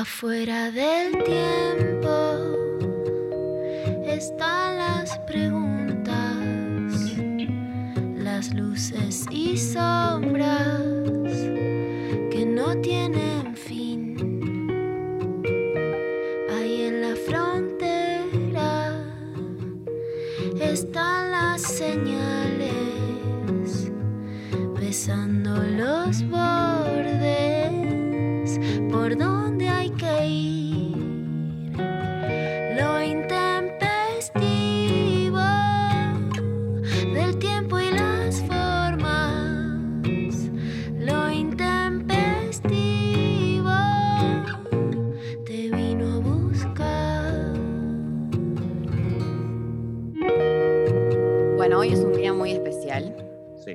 [0.00, 2.08] Afuera del tiempo
[4.06, 6.36] están las preguntas,
[8.16, 11.07] las luces y sombras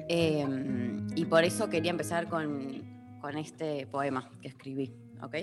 [0.10, 0.46] eh,
[1.16, 5.36] y por eso quería empezar con, con este poema que escribí, ¿ok?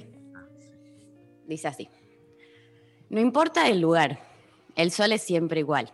[1.46, 1.88] Dice así.
[3.08, 4.20] No importa el lugar,
[4.76, 5.92] el sol es siempre igual.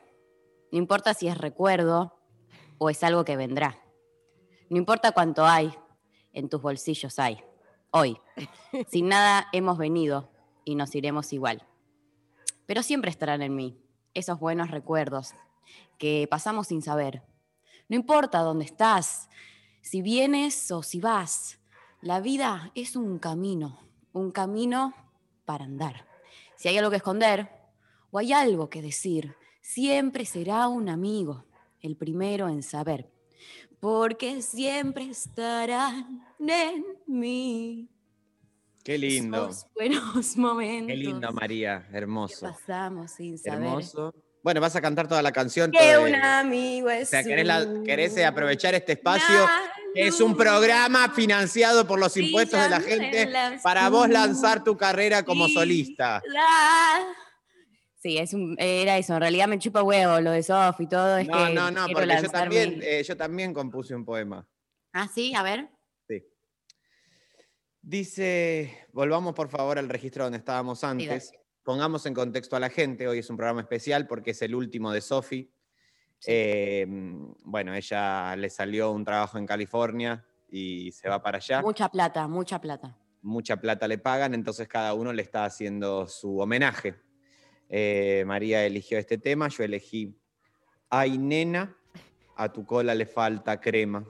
[0.71, 2.19] No importa si es recuerdo
[2.79, 3.79] o es algo que vendrá.
[4.69, 5.73] No importa cuánto hay,
[6.33, 7.39] en tus bolsillos hay.
[7.91, 8.19] Hoy,
[8.91, 10.31] sin nada hemos venido
[10.65, 11.63] y nos iremos igual.
[12.67, 13.81] Pero siempre estarán en mí
[14.13, 15.35] esos buenos recuerdos
[15.99, 17.23] que pasamos sin saber.
[17.89, 19.29] No importa dónde estás,
[19.81, 21.61] si vienes o si vas,
[22.01, 23.81] la vida es un camino,
[24.13, 24.95] un camino
[25.45, 26.07] para andar.
[26.57, 27.51] Si hay algo que esconder
[28.11, 31.45] o hay algo que decir, siempre será un amigo,
[31.81, 33.11] el primero en saber,
[33.79, 37.89] porque siempre estarán en mí.
[38.83, 39.49] Qué lindo.
[39.49, 40.89] esos buenos momentos.
[40.89, 41.87] Qué lindo, María.
[41.91, 42.47] que Hermoso.
[42.47, 43.63] pasamos sin saber.
[43.63, 44.15] Hermoso.
[44.47, 45.73] Bueno, vas a cantar toda la canción.
[45.73, 49.45] Que todo un el- amigo es O sea, querés, la- un- querés, aprovechar este espacio.
[49.93, 54.77] Es un programa financiado por los impuestos de la gente la para vos lanzar tu
[54.77, 56.23] carrera como solista.
[58.01, 59.15] Sí, es un- era eso.
[59.15, 61.19] En realidad me chupa huevo lo de Sof y todo.
[61.19, 64.47] Es No, que no, no, porque yo también, mi- eh, yo también compuse un poema.
[64.93, 65.69] Ah, sí, a ver.
[67.83, 71.33] Dice, volvamos por favor al registro donde estábamos antes.
[71.67, 73.09] Pongamos en contexto a la gente.
[73.09, 75.51] Hoy es un programa especial porque es el último de Sofi.
[76.21, 76.31] Sí.
[76.33, 76.87] Eh,
[77.43, 81.63] bueno, ella le salió un trabajo en California y se va para allá.
[81.63, 82.97] Mucha plata, mucha plata.
[83.21, 86.95] Mucha plata le pagan, entonces cada uno le está haciendo su homenaje.
[87.69, 90.17] Eh, María eligió este tema, yo elegí
[90.89, 91.77] Ay, nena,
[92.37, 94.07] a tu cola le falta crema,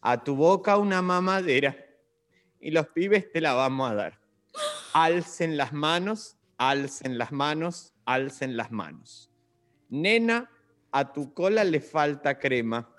[0.00, 1.76] a tu boca una mamadera
[2.60, 4.20] y los pibes te la vamos a dar.
[4.92, 9.30] Alcen las manos, alcen las manos, alcen las manos.
[9.88, 10.50] Nena,
[10.90, 12.94] a tu cola le falta crema,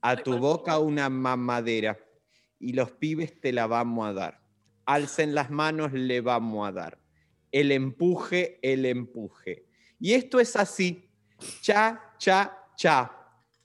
[0.00, 1.98] a tu boca una mamadera
[2.58, 4.40] y los pibes te la vamos a dar.
[4.84, 6.98] Alcen las manos, le vamos a dar.
[7.52, 9.66] El empuje, el empuje.
[10.00, 11.10] Y esto es así.
[11.60, 13.14] Cha, cha, cha.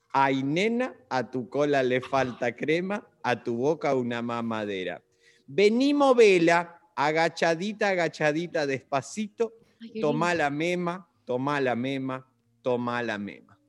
[0.09, 5.01] Ay, nena, a tu cola le falta crema, a tu boca una mamadera.
[5.47, 12.27] Venimos vela, agachadita, agachadita, despacito, Ay, toma la mema, toma la mema,
[12.61, 13.59] toma la mema.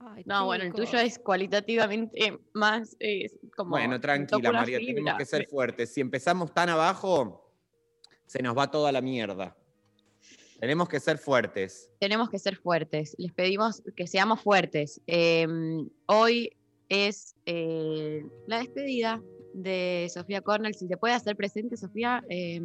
[0.00, 3.70] Ay, No, bueno, el tuyo es cualitativamente más eh, como.
[3.70, 4.94] Bueno, tranquila, María, fibra.
[4.94, 5.92] tenemos que ser fuertes.
[5.92, 7.50] Si empezamos tan abajo,
[8.26, 9.56] se nos va toda la mierda.
[10.60, 11.90] Tenemos que ser fuertes.
[11.98, 13.14] Tenemos que ser fuertes.
[13.18, 15.00] Les pedimos que seamos fuertes.
[15.06, 15.46] Eh,
[16.06, 16.56] hoy
[16.88, 19.22] es eh, la despedida
[19.54, 20.74] de Sofía Cornell.
[20.74, 22.60] Si se puede hacer presente, Sofía, eh,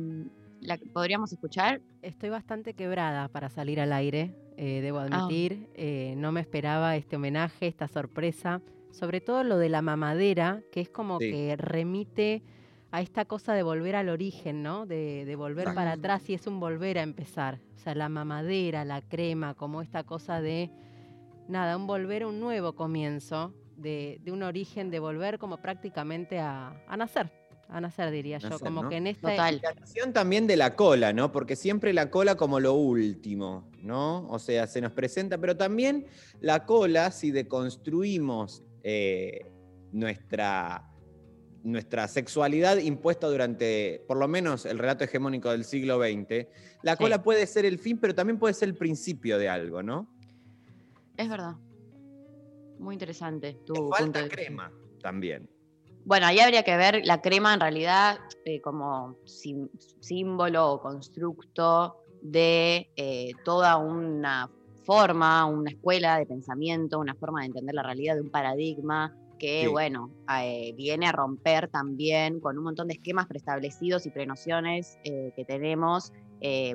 [0.59, 1.79] la podríamos escuchar.
[2.01, 5.03] Estoy bastante quebrada para salir al aire, eh, debo Ah.
[5.05, 5.69] admitir.
[5.75, 8.61] Eh, no me esperaba este homenaje, esta sorpresa.
[8.91, 11.31] Sobre todo lo de la mamadera, que es como Sí.
[11.31, 12.41] que remite
[12.91, 14.87] a esta cosa de volver al origen, ¿no?
[14.87, 17.59] De, de volver para atrás y es un volver a empezar.
[17.75, 20.71] O sea, la mamadera, la crema, como esta cosa de,
[21.47, 26.39] nada, un volver a un nuevo comienzo, de, de un origen, de volver como prácticamente
[26.39, 27.31] a, a nacer.
[27.71, 28.49] A nacer, diría yo.
[28.49, 28.89] Nacer, Como ¿no?
[28.89, 29.59] que en esta Total.
[29.61, 31.31] La canción también de la cola, ¿no?
[31.31, 34.27] Porque siempre la cola como lo último, ¿no?
[34.29, 36.07] O sea, se nos presenta, pero también
[36.41, 39.51] la cola, si deconstruimos eh,
[39.91, 40.89] nuestra,
[41.63, 46.47] nuestra sexualidad impuesta durante, por lo menos, el relato hegemónico del siglo XX,
[46.81, 47.03] la Sí.
[47.03, 50.07] cola puede ser el fin, pero también puede ser el principio de algo, ¿no?
[51.17, 51.53] Es verdad.
[52.79, 55.49] Muy interesante tu falta de crema también.
[56.05, 61.97] Bueno, ahí habría que ver la crema en realidad eh, como sim- símbolo o constructo
[62.21, 64.49] de eh, toda una
[64.85, 69.61] forma, una escuela de pensamiento, una forma de entender la realidad, de un paradigma que,
[69.63, 69.67] Sí.
[69.67, 75.45] bueno, eh, viene a romper también con un montón de esquemas preestablecidos y prenociones que
[75.45, 76.11] tenemos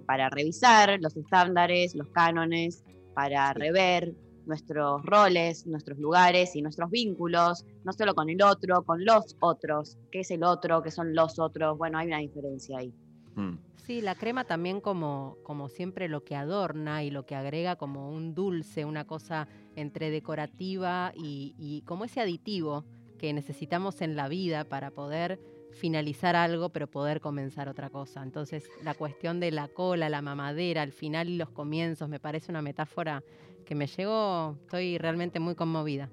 [0.07, 2.85] para revisar los estándares, los cánones,
[3.15, 3.59] para Sí.
[3.61, 4.15] rever
[4.47, 9.99] nuestros roles, nuestros lugares y nuestros vínculos, no solo con el otro, con los otros.
[10.11, 10.83] ¿Qué es el otro?
[10.83, 11.79] ¿Qué son los otros?
[11.79, 12.93] Bueno, hay una diferencia ahí.
[13.35, 13.55] Mm.
[13.77, 18.11] Sí, la crema también como, como siempre lo que adorna y lo que agrega como
[18.11, 19.47] un dulce, una cosa
[19.77, 22.85] entre decorativa y, y como ese aditivo
[23.19, 25.39] que necesitamos en la vida para poder
[25.75, 28.23] finalizar algo, pero poder comenzar otra cosa.
[28.23, 32.51] Entonces, la cuestión de la cola, la mamadera, al final y los comienzos, me parece
[32.51, 33.23] una metáfora
[33.65, 36.11] que me llegó, estoy realmente muy conmovida.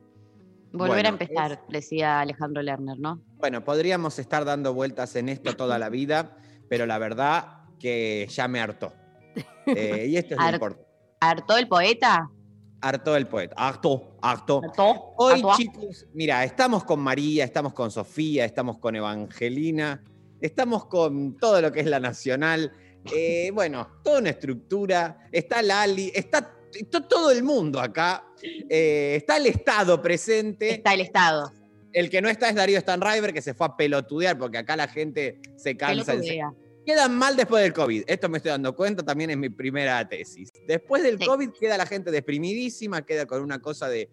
[0.74, 3.22] Volver a empezar, es- decía Alejandro Lerner, ¿no?
[3.38, 6.38] Bueno, podríamos estar dando vueltas en esto toda la vida,
[6.70, 8.94] pero la verdad que ya me hartó.
[9.66, 10.86] Eh, y esto es lo importante.
[11.20, 12.30] ¿Hartó el poeta?
[12.80, 13.56] Hartó el poeta.
[13.58, 14.62] Hartó, hartó.
[14.64, 15.14] ¿Hartó?
[15.18, 15.58] Hoy, ¿Hartó?
[15.58, 20.02] chicos, mira, estamos con María, estamos con Sofía, estamos con Evangelina,
[20.40, 22.72] estamos con todo lo que es la nacional.
[23.14, 25.28] Eh, bueno, toda una estructura.
[25.32, 28.26] Está Lali, está, está todo el mundo acá.
[28.42, 30.72] Eh, está el Estado presente.
[30.72, 31.52] Está el Estado.
[31.94, 34.88] El que no está es Darío Stanriver, que se fue a pelotudear, porque acá la
[34.88, 36.16] gente se cansa.
[36.86, 38.04] Quedan mal después del COVID.
[38.08, 40.50] Esto me estoy dando cuenta, también es mi primera tesis.
[40.68, 41.26] Después del Sí.
[41.26, 44.10] COVID queda la gente deprimidísima, queda con una cosa de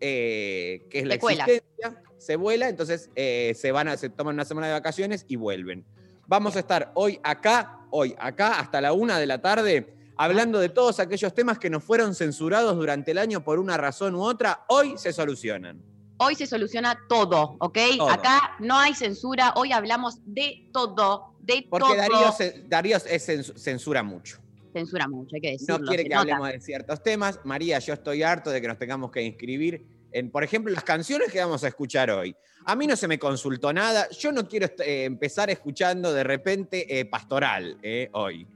[0.00, 1.44] eh, que es la Secuela.
[1.44, 5.36] existencia, se vuela, entonces eh, se van a, se toman una semana de vacaciones y
[5.36, 5.84] vuelven.
[6.26, 10.68] Vamos a estar hoy acá, hoy acá, hasta la una de la tarde, hablando de
[10.68, 14.64] todos aquellos temas que nos fueron censurados durante el año por una razón u otra.
[14.68, 15.80] Hoy se solucionan.
[16.18, 17.78] Hoy se soluciona todo, ¿ok?
[17.98, 18.08] Todo.
[18.10, 21.96] Acá no hay censura, hoy hablamos de todo, de Porque todo.
[21.96, 24.38] Darío, se- Darío es cens- censura mucho.
[24.72, 25.78] Censura mucho, hay que decirlo.
[25.80, 26.20] no quiere que nota.
[26.20, 27.40] hablemos de ciertos temas.
[27.44, 31.32] María, yo estoy harto de que nos tengamos que inscribir en, por ejemplo, las canciones
[31.32, 32.34] que vamos a escuchar hoy.
[32.64, 34.08] A mí no se me consultó nada.
[34.10, 38.46] Yo no quiero eh, empezar escuchando de repente eh, pastoral eh, hoy.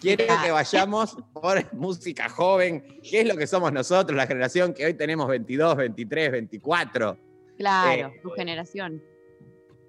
[0.00, 4.86] Quiero que vayamos por música joven, que es lo que somos nosotros, la generación que
[4.86, 7.16] hoy tenemos 22, 23, 24.
[7.56, 9.02] Claro, Eh, tu generación.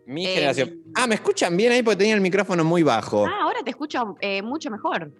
[0.08, 0.82] Mi Eh, generación.
[0.96, 1.82] Ah, ¿me escuchan bien ahí?
[1.84, 3.26] Porque tenía el micrófono muy bajo.
[3.26, 5.12] Ah, ahora te escucho eh, mucho mejor.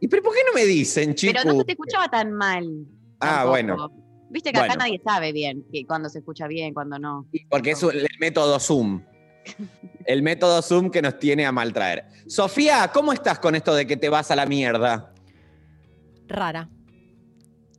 [0.00, 1.40] ¿Y pero por qué no me dicen, chicos?
[1.42, 2.66] Pero no se te escuchaba tan mal.
[3.20, 3.50] Ah, tampoco.
[3.50, 3.90] bueno.
[4.28, 7.26] Viste que acá nadie sabe bien que cuando se escucha bien, cuando no.
[7.48, 9.02] Porque es el método Zoom.
[10.04, 12.04] El método Zoom que nos tiene a maltraer.
[12.26, 15.12] Sofía, ¿cómo estás con esto de que te vas a la mierda?
[16.28, 16.68] Rara.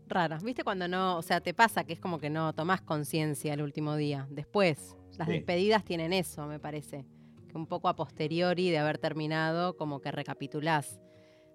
[0.08, 0.38] Rara.
[0.42, 3.62] ¿Viste cuando no, o sea, te pasa que es como que no tomás conciencia el
[3.62, 4.26] último día?
[4.30, 5.34] Después, las Sí.
[5.34, 7.06] despedidas tienen eso, me parece.
[7.50, 11.00] Que un poco a posteriori de haber terminado, como que recapitulás.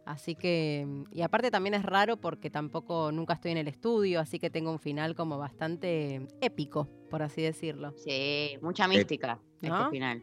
[0.04, 4.38] Así que, y aparte también es raro porque tampoco nunca estoy en el estudio, así
[4.38, 7.94] que tengo un final como bastante épico, por así decirlo.
[7.96, 9.78] Sí, mucha mística ¿No?
[9.78, 10.22] este final.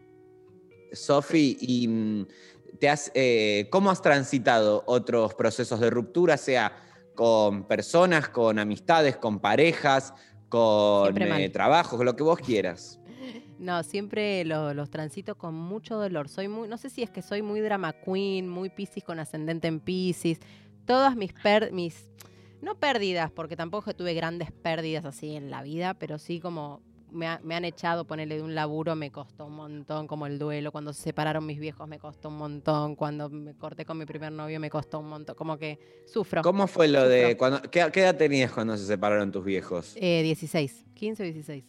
[0.92, 2.28] Sofi, ¿y mm,
[2.80, 6.76] te has, eh, cómo has transitado otros procesos de ruptura, sea
[7.16, 10.14] con personas, con amistades, con parejas,
[10.50, 12.99] con eh, trabajos, lo que vos quieras?
[13.60, 16.30] No, siempre lo- los transito con mucho dolor.
[16.30, 19.68] Soy muy, no sé si es que soy muy drama queen, muy piscis con ascendente
[19.68, 20.40] en piscis.
[20.86, 22.10] Todas mis per, mis
[22.62, 27.28] no pérdidas, porque tampoco tuve grandes pérdidas así en la vida, pero sí como me,
[27.28, 30.72] ha- me han echado ponerle de un laburo me costó un montón, como el duelo,
[30.72, 34.32] cuando se separaron mis viejos me costó un montón, cuando me corté con mi primer
[34.32, 36.42] novio me costó un montón, como que sufro.
[36.44, 39.96] ¿Cómo fue lo de cuando qué, qué edad tenías cuando se separaron tus viejos?
[39.98, 41.64] Eh, 16, 15 o 16.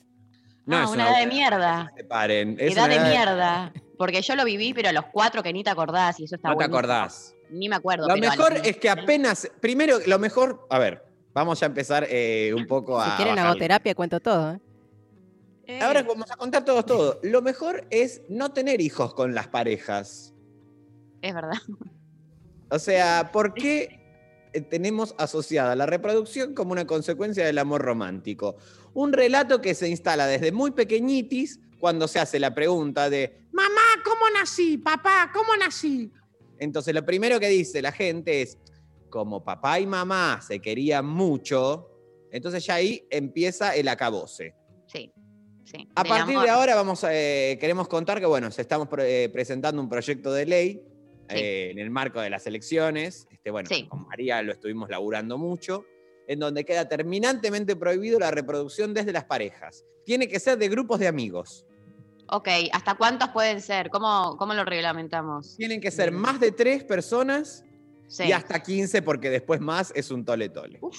[0.69, 1.87] Ah, una edad de mierda.
[1.89, 2.57] que se separen.
[2.59, 3.73] Es Edad una de mierda.
[3.99, 6.49] Porque yo lo viví, pero a los cuatro que ni te acordás y eso está
[6.51, 7.35] No te acordás.
[7.51, 8.07] Ni me acuerdo.
[8.09, 11.69] Lo pero mejor los- es que apenas, primero, lo mejor, a ver, vamos ya a
[11.69, 13.05] empezar eh, un poco a...
[13.05, 13.51] Si quieren bajarle.
[13.51, 14.53] hago terapia, cuento todo.
[14.53, 14.61] ¿eh?
[15.67, 17.21] Eh, Ahora vamos a contar todos todo.
[17.23, 20.33] Lo mejor es no tener hijos con las parejas.
[21.23, 21.59] Es verdad.
[22.71, 24.01] O sea, ¿por qué
[24.71, 28.57] tenemos asociada la reproducción como una consecuencia del amor romántico?
[28.95, 33.81] Un relato que se instala desde muy pequeñitis cuando se hace la pregunta de, mamá,
[34.05, 34.79] ¿cómo nací?
[34.79, 36.11] Papá, ¿cómo nací?
[36.59, 38.59] Entonces lo primero que dice la gente es,
[39.09, 41.89] como papá y mamá se querían mucho,
[42.31, 44.55] entonces ya ahí empieza el acabose.
[44.87, 45.11] Sí.
[45.65, 45.89] sí.
[45.97, 46.45] A partir amor.
[46.45, 49.89] de ahora vamos a, eh, queremos contar que bueno, se estamos pre- eh, presentando un
[49.89, 50.83] proyecto de ley
[51.29, 53.27] eh, en el marco de las elecciones.
[53.33, 53.87] Este, bueno, Sí.
[53.89, 55.85] con María lo estuvimos laburando mucho,
[56.31, 59.85] en donde queda terminantemente prohibido la reproducción desde las parejas.
[60.07, 61.67] Tiene que ser de grupos de amigos.
[62.29, 63.91] Ok, ¿hasta cuántos pueden ser?
[63.91, 65.57] ¿Cómo, cómo lo reglamentamos?
[65.57, 67.65] Tienen que ser más de tres personas
[68.07, 68.25] Sí.
[68.29, 70.79] y hasta 15 porque después más es un tole tole.
[70.83, 70.97] Uf,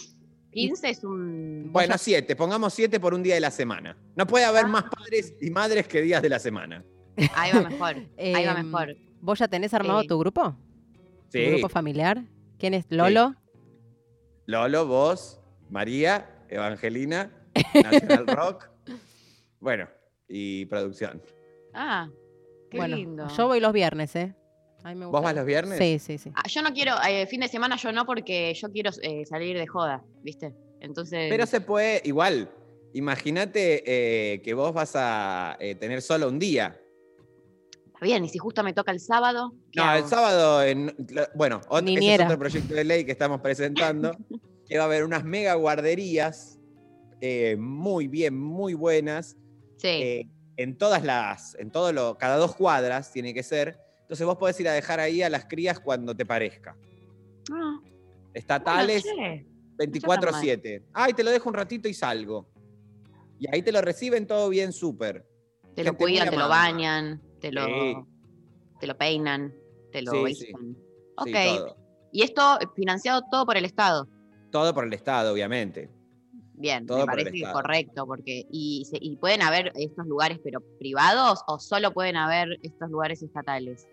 [0.52, 1.70] 15 es un...
[1.72, 3.98] Bueno, siete, pongamos siete por un día de la semana.
[4.18, 6.84] No puede haber más padres y madres que días de la semana.
[7.36, 8.96] Ahí va mejor, ahí va Em, mejor.
[9.22, 10.56] ¿Vos ya tenés armado Eh, tu grupo?
[11.32, 11.46] ¿Tu Sí.
[11.46, 12.22] grupo familiar?
[12.60, 13.36] ¿Quién es Lolo?
[14.46, 17.32] Lolo, vos, María, Evangelina,
[17.74, 18.70] Nacional Rock.
[19.60, 19.88] Bueno,
[20.28, 21.22] y producción.
[21.74, 22.10] Ah,
[22.70, 23.28] qué bueno, lindo.
[23.28, 24.36] yo voy los viernes, ¿eh?
[24.84, 25.78] A mí me ¿Vos vas los viernes?
[25.78, 26.32] Sí, sí, sí.
[26.36, 29.58] Ah, yo no quiero, eh, fin de semana yo no, porque yo quiero eh, salir
[29.58, 30.56] de joda, ¿viste?
[30.80, 31.28] Entonces...
[31.30, 32.50] Pero se puede, igual,
[32.94, 36.81] imagínate eh, que vos vas a eh, tener solo un día.
[38.02, 39.54] Está bien, y si justo me toca el sábado...
[39.72, 40.92] ¿qué No, el sábado, en-
[41.36, 44.18] bueno, ot- ese es otro proyecto de ley que estamos presentando,
[44.66, 46.58] que va a haber unas mega guarderías
[47.20, 49.38] eh, muy bien, muy buenas,
[49.78, 49.88] Sí.
[49.88, 50.28] eh,
[50.58, 53.78] en todas las, en todo lo, cada dos cuadras tiene que ser.
[54.02, 56.76] Entonces vos podés ir a dejar ahí a las crías cuando te parezca.
[57.52, 57.84] Ah, bueno,
[58.34, 59.46] Estatales, che,
[59.78, 60.86] 24-7.
[60.92, 62.50] Ay, te lo dejo un ratito y salgo.
[63.38, 65.24] Y ahí te lo reciben todo bien, súper.
[65.76, 67.96] Te lo Gente cuidan, te lo bañan, te lo, Sí.
[68.80, 69.54] te lo peinan,
[69.92, 70.52] te lo Sí,
[71.18, 71.76] Ok.
[72.14, 74.08] y esto financiado todo por el Estado.
[74.52, 75.90] Todo por el Estado, obviamente.
[76.54, 77.62] Bien, Todo me parece que es Estado.
[77.62, 82.90] correcto, porque y, y pueden haber estos lugares pero privados o solo pueden haber estos
[82.90, 83.88] lugares estatales.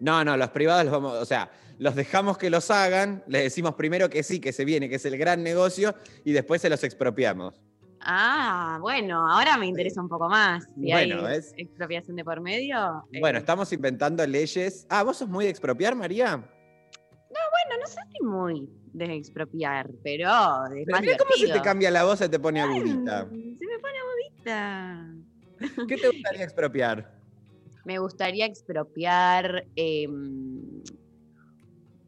[0.00, 3.74] No, no, los privados los vamos, o sea, los dejamos que los hagan, les decimos
[3.74, 5.94] primero que sí, que se viene, que es el gran negocio,
[6.24, 7.60] y después se los expropiamos.
[8.02, 10.64] Ah, bueno, ahora me interesa un poco más.
[10.74, 11.52] Si Bueno, hay ¿ves?
[11.56, 13.04] expropiación de por medio.
[13.12, 14.86] eh, Bueno, estamos inventando leyes.
[14.88, 16.36] Ah, ¿vos sos muy de expropiar, María?
[16.36, 20.28] bueno, no soy muy de expropiar, pero
[20.66, 23.28] es Pero más mira cómo se te cambia la voz, se te pone agudita.
[23.28, 25.86] Se me pone agudita.
[25.86, 27.20] ¿Qué te gustaría expropiar?
[27.86, 30.60] Me gustaría expropiar em,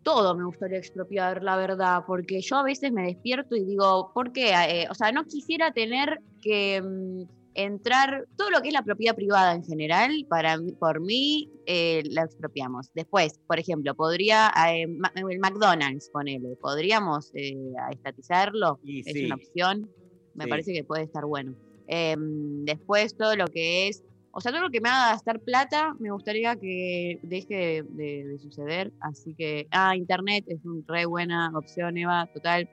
[0.02, 4.32] todo, me gustaría expropiar, la verdad, porque yo a veces me despierto y digo, ¿por
[4.32, 4.50] qué?
[4.52, 7.22] Eh, o sea, no quisiera tener que mm,
[7.54, 12.22] entrar, todo lo que es la propiedad privada en general, para por mí, eh, la
[12.22, 12.90] expropiamos.
[12.94, 17.30] Después, por ejemplo, podría, eh, el McDonald's, ponele, podríamos
[17.90, 19.26] estatizarlo, es sí.
[19.26, 19.90] una opción,
[20.34, 20.50] me Sí.
[20.50, 21.54] parece que puede estar bueno.
[21.86, 25.94] Em, después, todo lo que es o sea, todo lo que me haga gastar plata,
[25.98, 28.92] me gustaría que deje de, de- de suceder.
[29.00, 32.68] Así que, ah, internet es una re buena opción, Eva, total.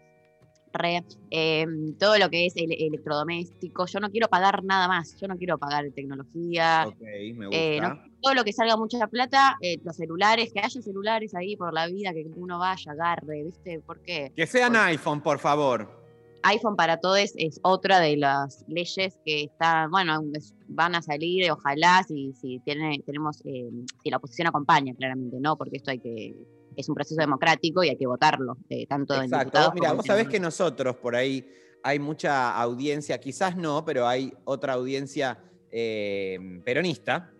[0.71, 1.03] Re.
[1.31, 1.65] Eh,
[1.99, 5.15] todo lo que es el, electrodoméstico, yo no quiero pagar nada más.
[5.19, 6.85] Yo no quiero pagar tecnología.
[6.87, 7.01] Ok,
[7.35, 7.57] me gusta.
[7.59, 11.55] eh, no- todo lo que salga mucha plata, eh, los celulares, que haya celulares ahí
[11.55, 13.79] por la vida, que uno vaya, agarre, ¿viste?
[13.79, 14.31] ¿Por qué?
[14.35, 15.98] Que sean Por- iPhone, por favor.
[16.43, 21.51] iPhone para todos es otra de las leyes que están, bueno, es- van a salir,
[21.51, 23.69] ojalá, si, si tiene, tenemos, eh,
[24.03, 25.57] si la oposición acompaña, claramente, ¿no?
[25.57, 26.35] Porque esto hay que,
[26.75, 29.45] es un proceso democrático y hay que votarlo, eh, tanto en Exacto.
[29.45, 31.45] diputados Vos, mira, vos en sabés que nosotros por ahí
[31.83, 37.31] hay mucha audiencia, quizás no, pero hay otra audiencia eh, peronista.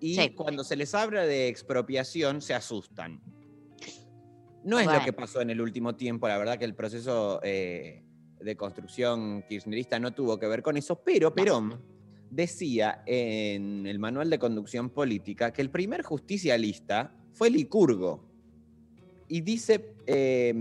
[0.00, 0.30] Y Sí.
[0.34, 3.20] cuando se les habla de expropiación, se asustan.
[4.64, 8.04] No es lo que pasó en el último tiempo, la verdad que el proceso eh,
[8.42, 11.80] de construcción kirchnerista no tuvo que ver con eso, pero Perón
[12.30, 18.28] decía en el manual de conducción política que el primer justicialista fue Licurgo.
[19.28, 20.54] Y dice, eh,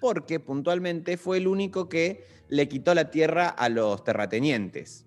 [0.00, 5.06] porque puntualmente fue el único que le quitó la tierra a los terratenientes.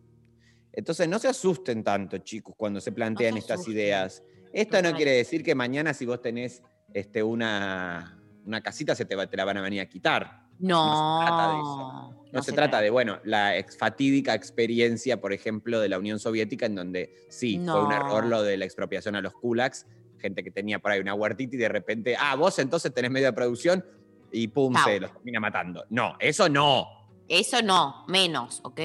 [0.73, 4.23] Entonces no se asusten tanto, chicos, cuando se plantean se estas ideas.
[4.53, 6.61] Esto no quiere decir que mañana si vos tenés
[6.93, 10.40] este, una, una casita se te, va- te la van a venir a quitar.
[10.61, 12.15] No, no se trata de eso.
[12.31, 16.65] No, se, trata de, bueno, la ex- fatídica experiencia, por ejemplo, de la Unión Soviética,
[16.65, 19.85] en donde sí, fue un error lo de la expropiación a los kulaks,
[20.17, 23.27] gente que tenía por ahí una huertita y de repente, ah, vos entonces tenés medio
[23.27, 23.83] de producción
[24.31, 25.83] y pum, se los termina matando.
[25.89, 26.87] No, eso no.
[27.27, 28.79] Eso no, menos, ¿ok?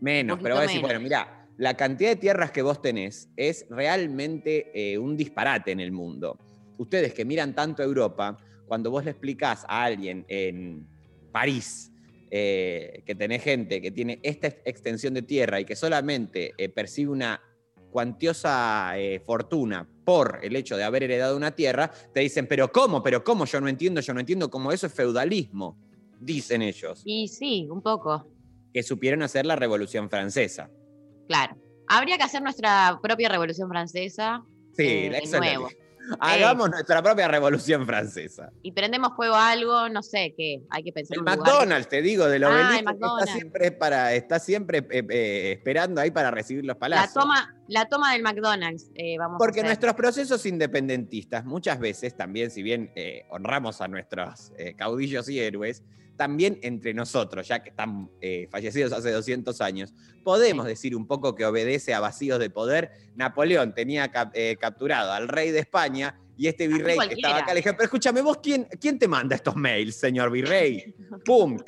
[0.00, 3.66] Menos, pero vos poquito decís, bueno, mira, la cantidad de tierras que vos tenés es
[3.70, 6.38] realmente eh, un disparate en el mundo.
[6.78, 10.88] Ustedes que miran tanto a Europa, cuando vos le explicás a alguien en
[11.32, 11.90] París
[12.30, 16.68] eh, que tenés gente que tiene esta ex- extensión de tierra y que solamente eh,
[16.68, 17.40] percibe una
[17.90, 23.02] cuantiosa eh, fortuna por el hecho de haber heredado una tierra, te dicen, pero ¿cómo?
[23.02, 23.44] ¿Pero cómo?
[23.44, 25.76] Yo no entiendo, yo no entiendo cómo eso es feudalismo,
[26.18, 28.26] dicen ellos, Y sí, un poco,
[28.72, 30.70] que supieron hacer la Revolución Francesa.
[31.28, 31.56] claro.
[31.88, 34.42] Habría que hacer nuestra propia revolución francesa
[34.74, 35.68] Sí, Eh, de nuevo.
[36.20, 38.50] Hagamos nuestra propia revolución francesa.
[38.62, 42.24] y prendemos fuego a algo, no sé qué, hay que pensar El McDonald's, te digo,
[42.24, 46.64] Ah, el obelisco, que está siempre, para, está siempre eh, eh, esperando ahí para recibir
[46.64, 47.14] los La palazos.
[47.14, 48.90] toma, la toma del McDonald's.
[48.94, 53.88] eh, vamos Porque a nuestros procesos independentistas, muchas veces también, si bien eh, honramos a
[53.88, 55.82] nuestros eh, caudillos y héroes,
[56.16, 59.92] también entre nosotros, ya que están eh, fallecidos hace 200 años,
[60.22, 62.90] podemos decir un poco que obedece a vacíos de poder.
[63.16, 67.52] Napoleón tenía cap- eh, capturado al rey de España y este virrey que estaba acá
[67.52, 70.94] le dije, pero escúchame, vos, quién, ¿quién te manda estos mails, señor virrey?
[71.24, 71.58] ¡Pum!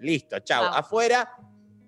[0.00, 1.30] listo, chao, afuera.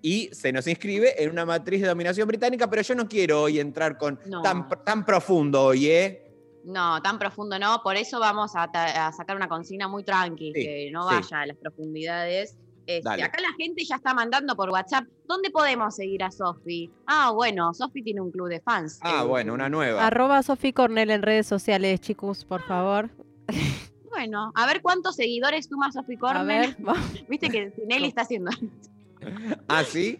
[0.05, 3.59] Y se nos inscribe en una matriz de dominación británica, pero yo no quiero hoy
[3.59, 4.41] entrar con No.
[4.41, 6.22] tan, tan profundo hoy, ¿eh?
[6.63, 7.81] No, tan profundo no.
[7.83, 8.69] Por eso vamos a,
[9.11, 11.15] sacar una consigna muy tranqui, Sí, que no sí.
[11.15, 12.57] vaya a las profundidades.
[12.85, 15.05] Este, acá la gente ya está mandando por WhatsApp.
[15.25, 16.91] ¿Dónde podemos seguir a Sofi?
[17.07, 18.99] Ah, bueno, Sofi tiene un club de fans.
[19.01, 20.05] Ah, Eh, bueno, una nueva.
[20.05, 23.09] Arroba Sofi Cornell en redes sociales, chicos, por favor.
[24.15, 26.75] Bueno, a ver cuántos seguidores suma Sofi A Cornell.
[27.27, 28.51] Viste que Tinelli está haciendo.
[29.67, 30.19] ¿Ah, sí?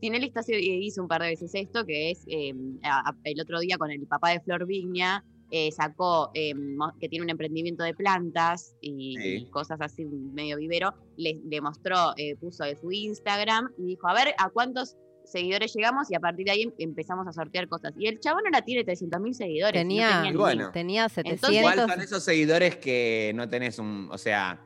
[0.00, 3.40] Tinelli está haciendo, hizo un par de veces esto, que es eh, a- a- el
[3.40, 6.52] otro día con el papá de Flor Vigna, eh, sacó eh,
[7.00, 9.28] que tiene un emprendimiento de plantas y, Sí.
[9.38, 14.08] y cosas así medio vivero, le, le mostró, eh, puso de su Instagram y dijo,
[14.08, 17.68] a ver a cuántos seguidores llegamos y a partir de ahí em- empezamos a sortear
[17.68, 17.92] cosas.
[17.98, 19.80] Y el chabón ahora tiene 300.000 seguidores.
[19.80, 20.64] y no tenía, ni Bueno.
[20.64, 20.72] mil.
[20.72, 21.52] tenía Entonces- 700.
[21.72, 24.08] Igual son esos seguidores que no tenés un.
[24.10, 24.60] O sea,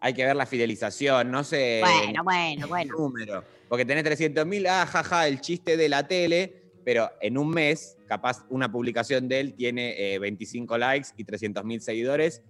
[0.00, 1.80] hay que ver la fidelización, no sé.
[1.82, 2.94] Bueno, bueno, el bueno.
[2.98, 3.44] número.
[3.68, 7.96] Porque tenés 300 mil, ah, jaja, el chiste de la tele, pero en un mes,
[8.06, 12.42] capaz una publicación de él tiene eh, 25 likes y 300 mil seguidores.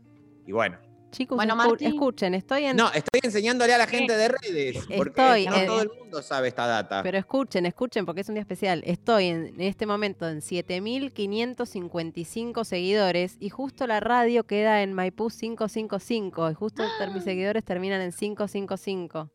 [0.47, 0.79] Y bueno.
[1.13, 1.89] Chicos, Bueno, escu- Martín.
[1.93, 2.77] escuchen, estoy en.
[2.77, 4.79] No, estoy enseñándole a la gente de redes.
[4.97, 7.05] Porque Estoy no en- todo el mundo sabe esta data.
[7.05, 8.83] Pero escuchen, escuchen, porque es un día especial.
[8.85, 15.29] Estoy en, en este momento en 7.555 seguidores y justo la radio queda en Maipú
[15.31, 19.31] 555 y justo ter- mis seguidores terminan en 555.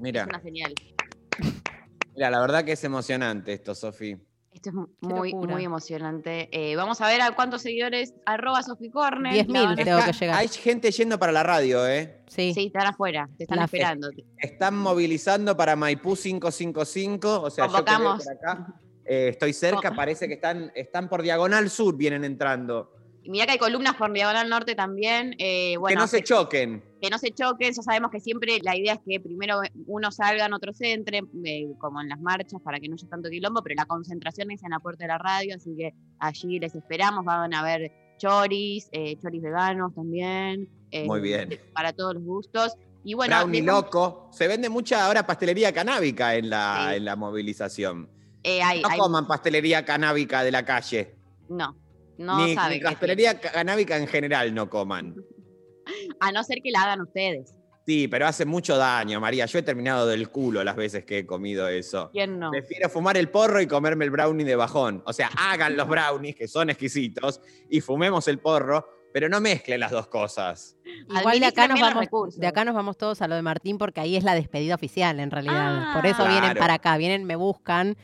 [0.00, 0.72] Mira, Es una señal.
[2.14, 4.16] Mira, la verdad que es emocionante esto, Sofi.
[4.52, 6.50] Esto es muy, muy emocionante.
[6.52, 9.32] Eh, vamos a ver a cuántos seguidores, arroba Sofi Corner.
[9.32, 10.36] 10.000 la van a- tengo que llegar.
[10.36, 12.20] Hay gente yendo para la radio, ¿eh?
[12.28, 12.52] Sí.
[12.52, 13.78] Sí, están afuera, te están La fe.
[13.78, 14.10] esperando.
[14.38, 18.24] Están movilizando para Maipú 555, o sea, yo que veo Convocamos.
[18.24, 18.74] por acá,
[19.06, 22.92] eh, estoy cerca, parece que están, están por Diagonal Sur, vienen entrando.
[23.24, 25.34] Y Mirá que hay columnas por Diagonal Norte también.
[25.38, 26.82] eh, bueno, que no se choquen.
[27.00, 30.52] que no se choquen, ya sabemos que siempre la idea es que primero unos salgan,
[30.52, 33.84] otros entren, eh, como en las marchas, para que no haya tanto quilombo, pero la
[33.86, 37.62] concentración es en la puerta de la radio, así que allí les esperamos, van a
[37.62, 40.68] ver choris, eh, choris veganos también.
[40.90, 41.58] eh, Muy bien.
[41.72, 42.72] Para todos los gustos.
[43.04, 44.28] Y bueno, Brownie loco.
[44.32, 46.96] Se vende mucha ahora pastelería canábica en la, Sí.
[46.96, 48.08] en la movilización.
[48.44, 51.14] eh, hay- No hay- coman pastelería canábica de la calle.
[51.48, 51.76] no,
[52.22, 55.14] no ni, saben ni canábica en general no coman.
[56.20, 57.54] a no ser que la hagan ustedes.
[57.84, 59.44] Sí, pero hace mucho daño, María.
[59.46, 62.10] Yo he terminado del culo las veces que he comido eso.
[62.12, 62.50] ¿Quién no?
[62.52, 65.02] Prefiero fumar el porro y comerme el brownie de bajón.
[65.04, 69.80] O sea, hagan los brownies, que son exquisitos, y fumemos el porro, pero no mezclen
[69.80, 70.76] las dos cosas.
[71.08, 72.38] Igual de acá, nos vamos, recursos.
[72.40, 75.18] de acá nos vamos todos a lo de Martín porque ahí es la despedida oficial
[75.18, 75.92] en realidad.
[75.92, 76.28] Por eso Ah.
[76.28, 76.60] vienen Claro.
[76.60, 77.96] para acá, vienen, me buscan,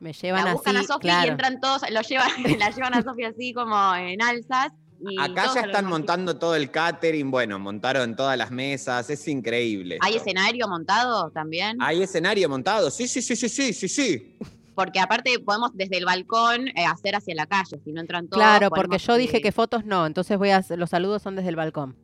[0.00, 0.84] me llevan la buscan así.
[0.84, 1.26] a Sofía claro.
[1.26, 4.72] y entran todos, lo llevan, la llevan a Sofía así como en alzas.
[4.98, 9.98] Y Acá ya están montando todo el catering, bueno, montaron todas las mesas, es increíble.
[10.00, 10.22] ¿Hay esto.
[10.28, 11.76] escenario montado también?
[11.80, 12.90] ¿Hay escenario montado?
[12.90, 14.38] Sí, sí, sí, sí, sí, sí, sí.
[14.74, 18.42] Porque aparte podemos desde el balcón eh, hacer hacia la calle, si no entran todos.
[18.42, 21.50] Claro, porque yo dije que fotos no, entonces voy a hacer- los saludos son desde
[21.50, 21.94] el balcón.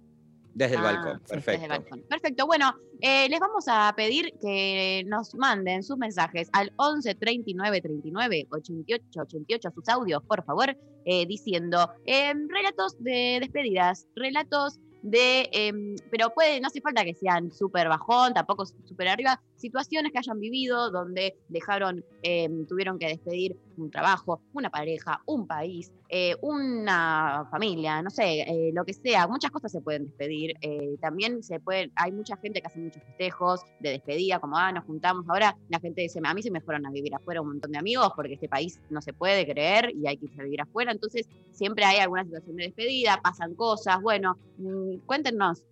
[0.54, 1.62] Desde el ah, balcón, sí, desde perfecto.
[1.62, 2.02] el balcón.
[2.08, 7.80] Perfecto, bueno, eh, les vamos a pedir que nos manden sus mensajes al 11 39
[7.80, 15.48] 39 88 88, sus audios, por favor, eh, diciendo eh, relatos de despedidas, relatos de,
[15.52, 15.72] eh,
[16.10, 20.38] pero puede, no hace falta que sean súper bajón, tampoco súper arriba, situaciones que hayan
[20.38, 27.46] vivido donde dejaron, eh, tuvieron que despedir un trabajo, una pareja, un país, eh, una
[27.50, 30.54] familia, no sé, eh, lo que sea, muchas cosas se pueden despedir.
[30.60, 34.72] eh, también se pueden, hay mucha gente que hace muchos festejos de despedida, como ah,
[34.72, 35.24] nos juntamos.
[35.28, 37.78] Ahora la gente dice, a mí se me fueron a vivir afuera un montón de
[37.78, 40.92] amigos porque este país no se puede creer y hay que irse a vivir afuera.
[40.92, 44.00] Entonces siempre hay alguna situación de despedida, pasan cosas.
[44.02, 45.64] Bueno, mm, cuéntenos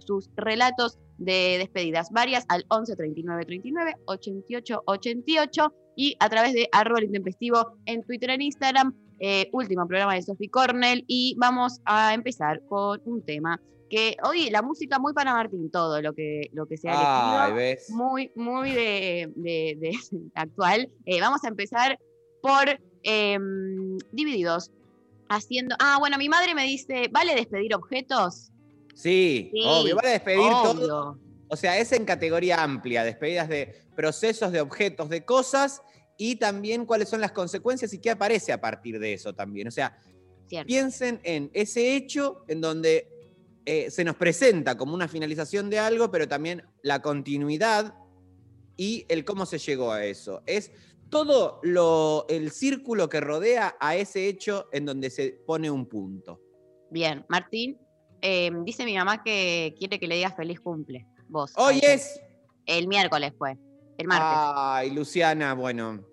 [0.00, 6.68] sus relatos de despedidas varias al 11 39 39 88 88 y a través de
[6.72, 12.14] arroba intempestivo en Twitter en Instagram eh, último programa de Sophie Cornell y vamos a
[12.14, 13.60] empezar con un tema
[13.90, 17.50] que hoy la música muy para Martín, todo lo que, lo que se ha Ay,
[17.50, 17.90] elegido, ¿ves?
[17.90, 19.92] muy, muy de, de- de
[20.36, 20.88] actual.
[21.06, 21.98] Eh, vamos a empezar
[22.40, 24.70] por em, Divididos,
[25.28, 25.74] haciendo...
[25.80, 28.52] Ah, bueno, mi madre me dice, ¿vale despedir objetos?
[28.94, 29.96] Sí, Sí, obvio.
[29.96, 31.18] Van a despedir todo.
[31.48, 35.82] O sea, es en categoría amplia, despedidas de procesos, de objetos, de cosas
[36.16, 39.66] y también cuáles son las consecuencias y qué aparece a partir de eso también.
[39.66, 39.98] O sea,
[40.48, 40.66] Cierto.
[40.66, 43.08] piensen en ese hecho en donde
[43.66, 47.94] eh, se nos presenta como una finalización de algo, pero también la continuidad
[48.76, 50.42] y el cómo se llegó a eso.
[50.46, 50.70] Es
[51.10, 56.40] todo lo, el círculo que rodea a ese hecho en donde se pone un punto.
[56.90, 57.78] Bien, Martín,
[58.22, 61.06] eh, dice mi mamá que quiere que le digas feliz cumple.
[61.28, 61.52] Vos.
[61.56, 62.20] Hoy es...
[62.66, 63.56] El miércoles fue.
[63.98, 64.26] El martes.
[64.28, 66.04] Ay, Luciana, bueno,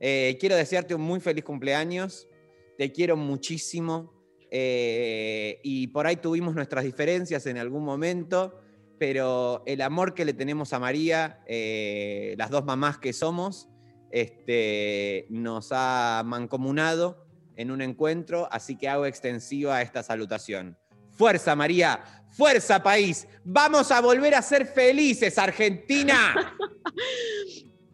[0.00, 2.28] eh, quiero desearte un muy feliz cumpleaños.
[2.76, 4.12] Te quiero muchísimo.
[4.56, 8.60] eh, y por ahí tuvimos nuestras diferencias en algún momento,
[9.00, 13.68] pero el amor que le tenemos a María, eh, las dos mamás que somos,
[14.12, 20.78] este, nos ha mancomunado en un encuentro, así que hago extensiva esta salutación.
[21.14, 22.00] Fuerza, María,
[22.30, 23.26] fuerza, país.
[23.44, 26.54] Vamos a volver a ser felices, Argentina.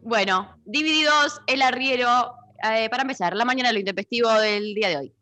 [0.02, 2.34] Bueno, divididos el arriero.
[2.64, 5.14] eh, para empezar, la mañana lo intempestivo del día de hoy.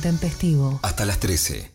[0.00, 0.80] Intempestivo.
[0.82, 1.70] Hasta las 13.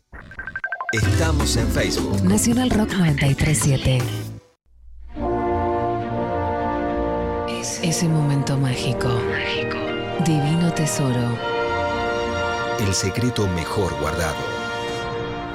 [0.91, 2.23] Estamos en Facebook.
[2.23, 3.99] Nacional Rock 937.
[7.83, 9.09] Ese momento mágico.
[10.25, 11.37] Divino tesoro.
[12.79, 14.35] El secreto mejor guardado.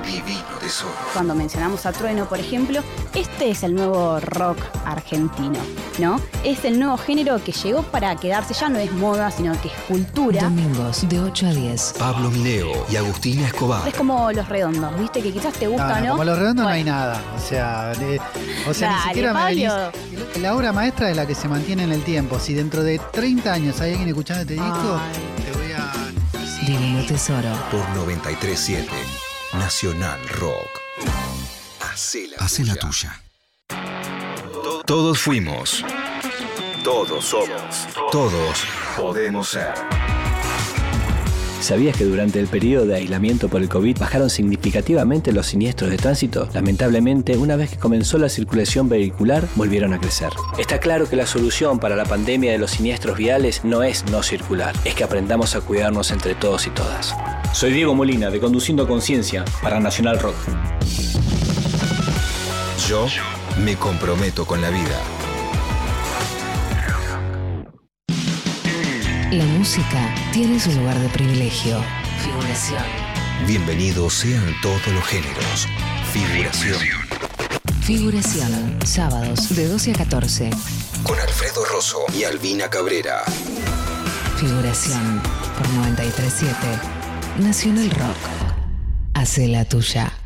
[0.06, 0.94] Divino tesoro.
[1.12, 4.59] Cuando mencionamos a Trueno, por ejemplo, este es el nuevo rock
[4.90, 5.59] argentino,
[5.98, 6.20] ¿no?
[6.44, 9.74] Es el nuevo género que llegó para quedarse, ya no es moda, sino que es
[9.88, 10.42] cultura.
[10.42, 11.94] Domingos de 8 a 10.
[11.98, 13.87] Pablo Mineo y Agustina Escobar.
[13.87, 15.22] Es como los redondos, ¿viste?
[15.22, 16.05] Que quizás te gusta, No, ¿no?
[16.07, 17.20] no, como los redondos no hay nada.
[17.37, 18.20] O sea, de-
[18.68, 20.40] o sea ni siquiera me venís-.
[20.40, 22.38] La obra maestra es la que se mantiene en el tiempo.
[22.38, 25.00] Si dentro de 30 años hay alguien escuchando este disco,
[25.44, 25.92] te voy a.
[26.66, 27.48] Divino tesoro.
[27.70, 28.88] Por 937.
[29.55, 30.68] Nacional Rock.
[31.81, 33.20] Hacé la, tuya.
[34.90, 35.85] Todos fuimos.
[36.83, 37.87] Todos somos.
[38.11, 38.64] Todos
[38.96, 39.72] podemos ser.
[41.61, 45.96] ¿Sabías que durante el periodo de aislamiento por el COVID bajaron significativamente los siniestros de
[45.96, 46.48] tránsito?
[46.55, 50.31] Lamentablemente, una vez que comenzó la circulación vehicular, volvieron a crecer.
[50.59, 54.24] Está claro que la solución para la pandemia de los siniestros viales no es no
[54.24, 57.14] circular, es que aprendamos a cuidarnos entre todos y todas.
[57.53, 60.35] Soy Diego Molina, de Conduciendo Conciencia, para Nacional Rock.
[62.88, 63.07] Yo
[63.61, 65.01] me comprometo con la vida.
[69.31, 71.79] La música tiene su lugar de privilegio.
[72.25, 72.83] Figuración.
[73.46, 75.68] Bienvenidos sean todos los géneros.
[76.12, 76.81] Figuración.
[77.83, 78.79] Figuración.
[78.85, 80.51] Sábados de 12 a 14.
[81.03, 83.25] Con Alfredo Rosso y Albina Cabrera.
[84.37, 85.23] Figuración.
[85.57, 86.57] Por 937.
[87.38, 88.16] Nacional Rock.
[89.14, 90.19] Hace la tuya.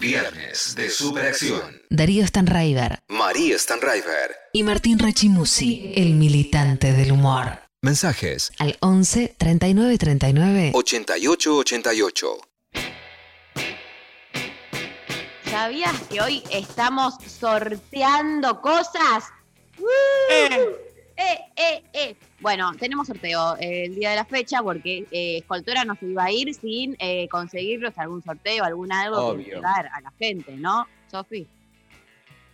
[0.00, 1.80] Viernes de Superacción.
[1.88, 4.36] Darío Stanraiver María Stanriver.
[4.52, 7.58] y Martín Rachimusi, el militante del humor.
[7.80, 12.36] Mensajes Al 11 39 39 8888.
[15.50, 19.24] ¿Sabías que hoy estamos sorteando cosas?
[20.30, 20.66] Eh,
[21.16, 22.16] eh, eh.
[22.42, 26.24] Bueno, tenemos sorteo eh, el día de la fecha porque eh, Escoltora no se iba
[26.24, 29.44] a ir sin eh, conseguirnos algún sorteo, algún algo Obvio.
[29.44, 31.46] que dar a la gente, ¿no, Sofi?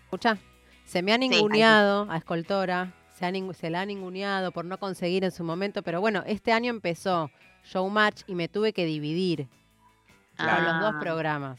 [0.04, 0.36] Escucha,
[0.84, 5.24] se me ha ninguneado a Escoltora, se, ha se la ha ninguneado por no conseguir
[5.24, 7.30] en su momento, pero bueno, este año empezó
[7.64, 9.48] Showmatch y me tuve que dividir
[10.36, 11.00] con los dos Ah.
[11.00, 11.58] programas.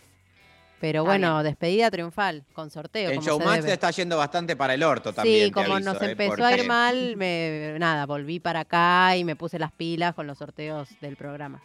[0.79, 3.09] Pero bueno, despedida triunfal, con sorteo.
[3.09, 5.47] Se Showmatch está yendo bastante para el orto también.
[5.47, 6.11] Sí, como aviso, nos ¿eh?
[6.11, 10.27] empezó a ir mal, me, nada, volví para acá y me puse las pilas con
[10.27, 11.61] los sorteos del programa.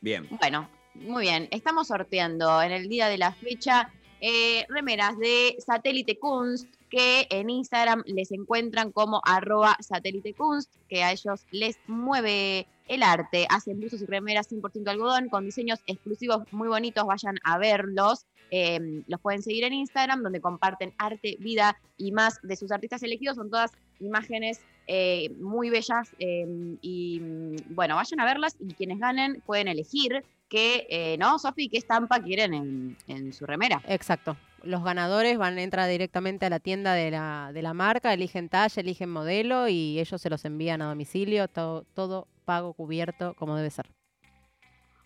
[0.00, 0.26] Bien.
[0.40, 1.48] Bueno, muy bien.
[1.50, 7.50] Estamos sorteando en el día de la fecha eh, remeras de Satélite Kunst, que en
[7.50, 13.46] Instagram les encuentran como arroba Satélite Kunst, que a ellos les mueve el arte.
[13.48, 17.04] Hacen buzos y remeras 100% algodón con diseños exclusivos muy bonitos.
[17.04, 18.26] Vayan a verlos.
[18.50, 23.02] Eh, los pueden seguir en Instagram, donde comparten arte, vida y más de sus artistas
[23.02, 23.36] elegidos.
[23.36, 26.46] Son todas imágenes eh, muy bellas eh,
[26.80, 31.68] y mm, bueno, vayan a verlas y quienes ganen pueden elegir qué, eh, ¿no, Sofi?
[31.68, 33.82] ¿Qué estampa quieren en, en su remera?
[33.86, 34.36] Exacto.
[34.62, 38.48] Los ganadores van a entrar directamente a la tienda de la, de la marca, eligen
[38.48, 43.56] talla, eligen modelo y ellos se los envían a domicilio, todo, todo pago cubierto como
[43.56, 43.86] debe ser.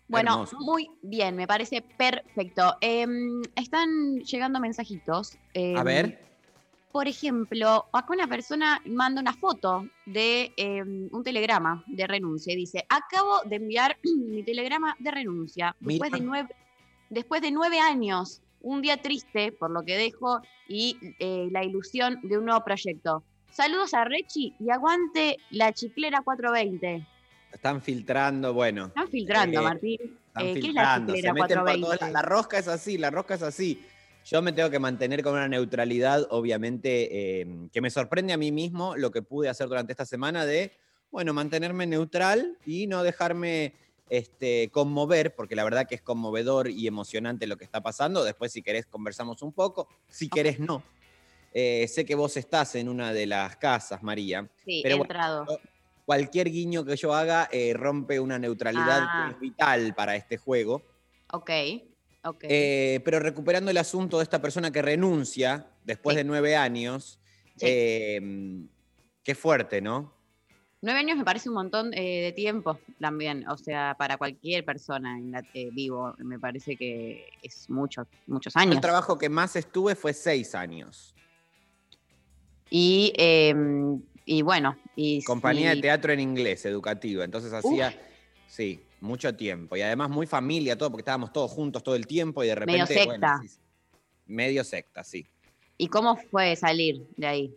[0.07, 0.57] Bueno, Hermoso.
[0.59, 2.75] muy bien, me parece perfecto.
[2.81, 5.37] Em, están llegando mensajitos.
[5.53, 6.19] em, A ver.
[6.91, 12.57] Por ejemplo, acá una persona manda una foto de em, un telegrama de renuncia y
[12.57, 13.97] dice, acabo de enviar
[14.29, 16.25] mi telegrama de renuncia después de, Mira.
[16.29, 16.49] nueve,
[17.09, 22.19] después de nueve años, un día triste por lo que dejo y eh, la ilusión
[22.21, 23.23] de un nuevo proyecto.
[23.49, 27.05] Saludos a Rechi y aguante la chiclera 420.
[27.53, 28.87] Están filtrando, bueno.
[28.87, 29.99] Están filtrando, Eh, Martín.
[30.27, 31.81] Están Eh, ¿Qué es la filtrando, se meten por 420?
[31.85, 32.13] todos lados.
[32.13, 33.83] La rosca es así, la rosca es así.
[34.25, 38.51] Yo me tengo que mantener con una neutralidad, obviamente, eh, que me sorprende a mí
[38.51, 40.71] mismo lo que pude hacer durante esta semana de,
[41.11, 43.73] bueno, mantenerme neutral y no dejarme
[44.09, 48.23] este, conmover, porque la verdad que es conmovedor y emocionante lo que está pasando.
[48.23, 49.87] Después, si querés, conversamos un poco.
[50.07, 50.83] Si querés, no.
[51.53, 54.49] Eh, sé que vos estás en una de las casas, María.
[54.65, 55.59] Sí, pero he bueno, entrado.
[56.05, 59.25] Cualquier guiño que yo haga eh, rompe una neutralidad Ah.
[59.27, 60.81] que es vital para este juego.
[61.31, 61.49] Ok,
[62.23, 62.43] ok.
[62.47, 66.17] Eh, pero recuperando el asunto de esta persona que renuncia después Sí.
[66.17, 67.19] de nueve años,
[67.55, 67.65] Sí.
[67.69, 68.65] eh,
[69.23, 70.13] qué fuerte, ¿no?
[70.81, 75.17] Nueve años me parece un montón eh, de tiempo también, o sea, para cualquier persona
[75.17, 78.75] en la, vivo, me parece que es mucho, muchos años.
[78.75, 81.15] El trabajo que más estuve fue seis años.
[82.69, 83.55] Y, eh,
[84.25, 87.25] y bueno, y Compañía de teatro en inglés, educativa.
[87.25, 87.93] Entonces hacía,
[88.47, 89.75] sí, mucho tiempo.
[89.75, 92.81] Y además muy familia, todo, porque estábamos todos juntos todo el tiempo y de repente.
[92.81, 93.41] Medio secta.
[93.41, 93.57] sí.
[94.25, 95.27] medio secta, sí.
[95.77, 97.55] ¿Y cómo fue salir de ahí?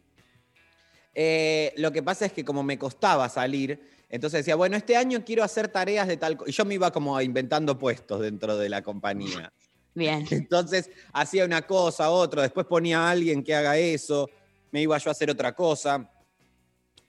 [1.14, 5.24] Eh, lo que pasa es que como me costaba salir, entonces decía, bueno, este año
[5.24, 6.36] quiero hacer tareas de tal...
[6.36, 6.46] co-".
[6.46, 9.52] Y yo me iba como inventando puestos dentro de la compañía.
[9.94, 10.26] Bien.
[10.30, 14.28] Entonces hacía una cosa, otra, después ponía a alguien que haga eso,
[14.70, 16.10] me iba yo a hacer otra cosa.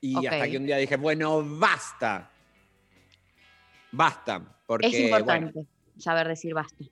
[0.01, 2.31] Y hasta que un día dije, bueno, basta.
[3.91, 4.61] Basta.
[4.65, 5.65] Porque, es bueno, importante
[5.97, 6.83] saber decir basta.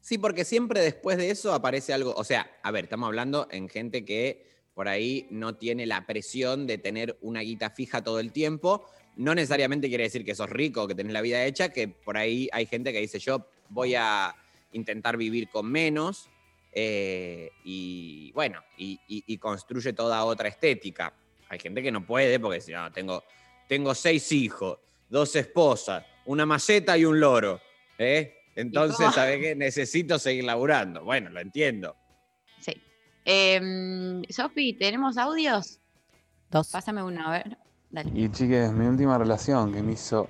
[0.00, 2.12] Sí, porque siempre después de eso aparece algo.
[2.14, 6.66] O sea, a ver, estamos hablando en gente que por ahí no tiene la presión
[6.66, 8.84] de tener una guita fija todo el tiempo.
[9.16, 12.48] No necesariamente quiere decir que sos rico, que tenés la vida hecha, que por ahí
[12.52, 14.34] hay gente que dice yo voy a
[14.72, 16.28] intentar vivir con menos
[16.72, 21.14] eh, y bueno, y, y- y construye toda otra estética.
[21.48, 23.22] Hay gente que no puede porque si no, tengo,
[23.68, 24.78] tengo seis hijos,
[25.08, 27.60] dos esposas, una maceta y un loro.
[27.98, 28.34] ¿eh?
[28.56, 29.06] Entonces?
[29.14, 29.54] ¿sabes qué?
[29.54, 31.04] Necesito seguir laburando.
[31.04, 31.94] Bueno, lo entiendo.
[32.60, 32.72] Sí.
[33.24, 35.78] Em, Sofi, ¿tenemos audios?
[36.50, 36.70] Dos.
[36.70, 37.58] Pásame uno, a ver.
[37.90, 38.10] Dale.
[38.14, 40.28] Y chiques, mi última relación que me hizo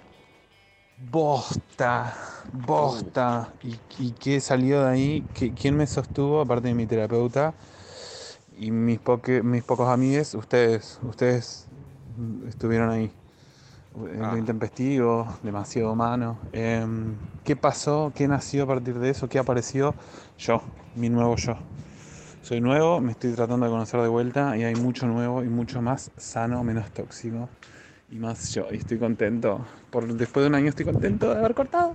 [1.11, 2.15] bosta,
[2.53, 3.53] bosta.
[3.63, 5.25] ¿Y, y qué salió de ahí?
[5.35, 7.55] ¿Qui- ¿Quién me sostuvo, aparte de mi terapeuta?
[8.59, 11.67] Y mis, poque- mis pocos amigos, ustedes, ustedes
[12.49, 13.13] estuvieron ahí.
[14.13, 14.33] En Ah.
[14.33, 16.39] lo intempestivo, demasiado humano.
[16.53, 17.15] Em,
[17.45, 18.13] ¿Qué pasó?
[18.15, 19.29] ¿Qué nació a partir de eso?
[19.29, 19.95] ¿Qué apareció?
[20.39, 20.61] Yo,
[20.97, 21.57] mi nuevo yo.
[22.43, 25.81] Soy nuevo, me estoy tratando de conocer de vuelta y hay mucho nuevo y mucho
[25.83, 27.49] más sano, menos tóxico
[28.11, 28.67] y más yo.
[28.71, 29.65] Y estoy contento.
[29.91, 31.93] Por, después de un año estoy contento de haber cortado.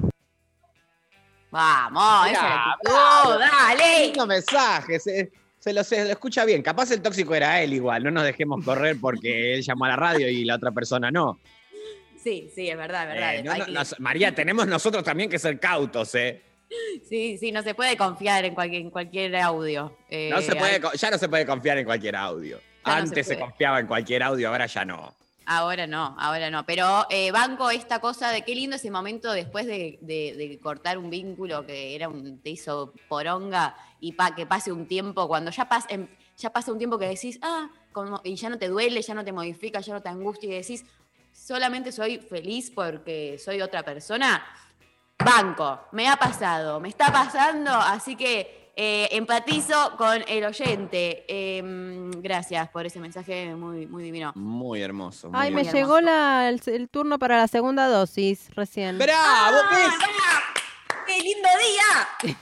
[1.52, 4.06] Vamos, esa es la Mirá, actitud, dale.
[4.08, 6.62] Lindo mensaje, se, se lo, se lo escucha bien.
[6.64, 9.96] Capaz el tóxico era él igual, no nos dejemos correr porque él llamó a la
[9.96, 11.40] radio y la otra persona no.
[12.22, 13.36] Sí, sí, es verdad, es verdad.
[13.36, 16.42] Eh, no, Hay no, que- nos- María, tenemos nosotros también que ser cautos, ¿eh?
[17.08, 19.98] Sí, sí, no se puede confiar en cualquier, en cualquier audio.
[20.10, 22.58] Eh, No se puede, hay- co- ya no se puede confiar en cualquier audio.
[22.86, 25.14] Ya no se Antes se, confiaba en cualquier audio, ahora ya no.
[25.46, 26.66] Ahora no, ahora no.
[26.66, 30.98] Pero eh, banco esta cosa de qué lindo ese momento después de, de- de cortar
[30.98, 35.50] un vínculo que era un te hizo poronga y pa, que pase un tiempo, cuando
[35.52, 38.68] ya, pas- em- ya pasa un tiempo que decís, ah, como- y ya no te
[38.68, 40.84] duele, ya no te modifica, ya no te angustia y decís,
[41.32, 44.44] solamente soy feliz porque soy otra persona.
[45.24, 51.26] Banco, me ha pasado, me está pasando, así que eh, empatizo con el oyente.
[51.28, 54.32] Em, gracias por ese mensaje muy, muy divino.
[54.34, 55.30] Muy hermoso.
[55.30, 55.78] muy Ay, me hermoso.
[55.78, 58.98] llegó la- el, el turno para la segunda dosis recién.
[58.98, 59.58] ¡Bravo!
[59.70, 59.94] ¿ves?
[61.06, 61.50] ¡Qué lindo
[62.24, 62.36] día!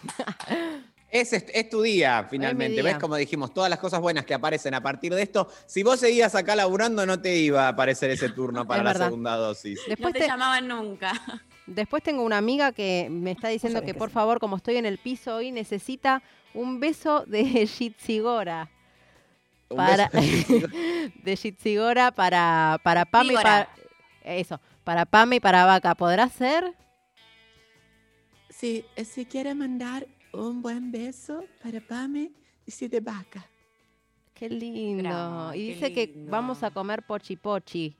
[1.11, 2.81] Es, es- es tu día, finalmente.
[2.81, 2.83] día.
[2.83, 3.53] ¿Ves como dijimos?
[3.53, 5.49] Todas las cosas buenas que aparecen a partir de esto.
[5.65, 9.05] Si vos seguías acá laburando, no te iba a aparecer ese turno para Es la
[9.05, 9.79] segunda dosis.
[9.87, 11.11] No Después, te te- llamaban nunca.
[11.65, 14.97] después tengo una amiga que me está diciendo que por favor, como estoy en el
[14.99, 16.21] piso hoy, necesita
[16.53, 18.69] un beso de Shitsigora.
[19.69, 20.67] Un Para, beso.
[21.23, 23.69] de Shitsigora para, para Pame y para.
[24.23, 25.95] Eso, para Pame y para Vaca.
[25.95, 26.73] ¿Podrá ser?
[28.49, 32.31] Si, si quiere mandar un buen beso para Pame
[32.65, 33.45] y de vaca.
[34.33, 35.03] Qué lindo.
[35.03, 36.31] Bravo, y qué dice que lindo.
[36.31, 37.95] vamos a comer pochi pochi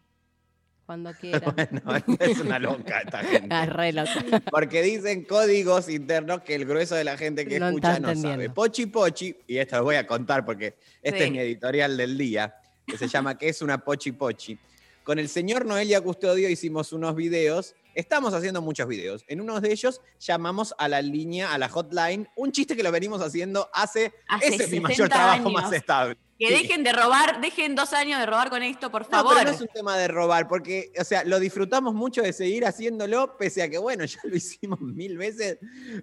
[0.85, 1.53] cuando quiera.
[1.83, 3.47] bueno, es una loca esta gente.
[3.53, 4.09] Ah, re loco.
[4.51, 8.49] Porque dicen códigos internos que el grueso de la gente que No escucha no sabe.
[8.49, 11.23] Pochi Pochi, y esto lo voy a contar porque este Sí.
[11.25, 12.55] es mi editorial del día,
[12.85, 14.57] que se llama ¿Qué es una Pochi Pochi?
[15.03, 19.23] Con el señor Noelia Custodio hicimos unos videos, estamos haciendo muchos videos.
[19.27, 22.91] En uno de ellos llamamos a la línea, a la hotline, un chiste que lo
[22.91, 25.53] venimos haciendo hace, Hace ese es mi 60 mayor trabajo años.
[25.53, 26.17] más estable.
[26.37, 26.53] Que Sí.
[26.53, 29.33] dejen de robar, dejen dos años de robar con esto, por No, favor.
[29.37, 32.65] pero no es un tema de robar, porque, o sea, lo disfrutamos mucho de seguir
[32.65, 35.57] haciéndolo, pese a que, bueno, ya lo hicimos mil veces,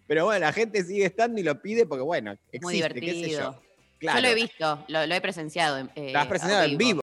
[0.07, 2.95] pero bueno, la gente sigue estando y lo pide porque, bueno, existe, Muy qué sé
[3.01, 3.41] divertido.
[3.55, 3.63] yo.
[3.99, 5.79] Claro, Yo lo he visto, lo, lo he presenciado.
[5.79, 7.01] en- eh, lo has presentado a en vivo,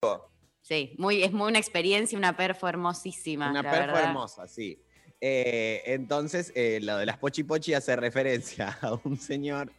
[0.64, 3.52] Sí, muy, es muy una experiencia, una perfo hermosísima.
[3.52, 4.10] una la perfo verdad.
[4.10, 4.82] hermosa, sí.
[5.22, 9.72] Eh, entonces, eh, lo de las Pochi Pochi hace referencia a un señor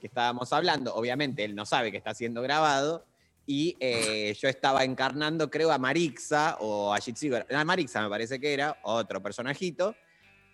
[0.00, 3.06] que estábamos hablando, obviamente él no sabe que está siendo grabado,
[3.46, 8.38] y eh, yo estaba encarnando, creo, a Marixa o a Shitsigo, a Marixa me parece
[8.38, 9.96] que era, otro personajito,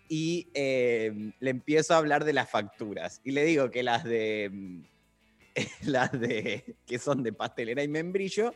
[0.07, 3.21] y eh, le empiezo a hablar de las facturas.
[3.23, 4.81] Y le digo que las de, mm,
[5.89, 8.53] las de, que son de pastelera y membrillo,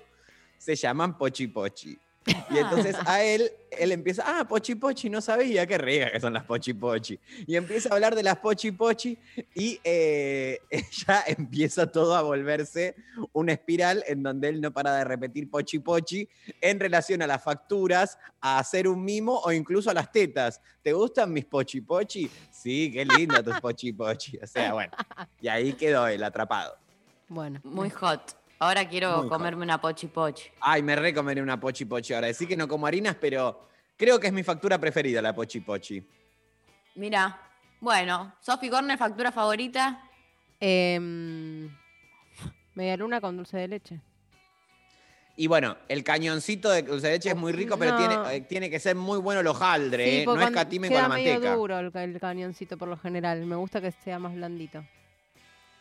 [0.64, 1.99] se llaman Pochi Pochi.
[2.26, 6.32] Y entonces a él, él empieza, ah, pochi pochi, no sabía qué rica que son
[6.32, 7.20] las pochi pochi.
[7.45, 9.18] Y empieza a hablar de las pochi pochi
[9.53, 10.59] y eh,
[11.05, 12.95] ya empieza todo a volverse
[13.34, 16.28] una espiral en donde él no para de repetir pochi pochi
[16.61, 20.61] en relación a las facturas, a hacer un mimo o incluso a las tetas.
[20.82, 22.32] ¿Te gustan mis pochi pochi?
[22.51, 24.38] Sí, qué lindo tus pochi pochi.
[24.38, 24.93] O sea, bueno,
[25.41, 26.78] y ahí quedó él atrapado.
[27.28, 27.59] Bueno.
[27.64, 28.43] Muy hot.
[28.60, 30.49] Ahora quiero Muy comerme una pochi pochi.
[30.62, 32.28] Ay, me recomeré una pochi pochi ahora.
[32.28, 36.06] Decir que no como harinas, pero creo que es mi factura preferida, la pochi pochi.
[36.95, 37.39] Mira,
[37.82, 40.01] bueno, Sophie Corner, factura favorita.
[40.60, 41.70] Em,
[42.76, 43.99] media luna con dulce de leche.
[45.36, 47.97] Y bueno, el cañoncito de dulce de leche es muy rico, pero No.
[47.97, 50.26] tiene, eh, tiene que ser muy bueno el hojaldre, Sí, ¿eh?
[50.26, 51.56] no cuando- escatimen con la manteca.
[51.56, 53.43] duro el, el cañoncito por lo general.
[53.45, 54.86] Me gusta que sea más blandito.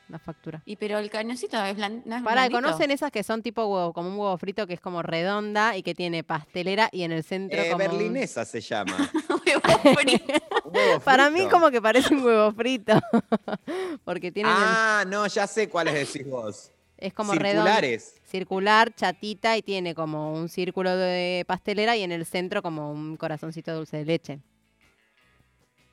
[0.08, 0.60] La factura.
[0.66, 2.60] Y pero el cañoncito es blan- no es Para, blandito.
[2.60, 5.82] ¿conocen esas que son tipo huevo, como un huevo frito que es como redonda y
[5.82, 8.96] que tiene pastelera y en el centro Eh, como un- berlinesa se llama.
[9.46, 10.24] Huevo frito.
[10.64, 12.92] Huevo Para mí como que parece un huevo frito.
[14.04, 16.70] Porque tiene Ah, no, ya sé cuáles decís vos.
[16.98, 17.62] es como redondo.
[17.70, 18.14] Circulares.
[18.24, 23.16] Circular, chatita y tiene como un círculo de pastelera y en el centro como un
[23.16, 24.38] corazoncito de dulce de leche.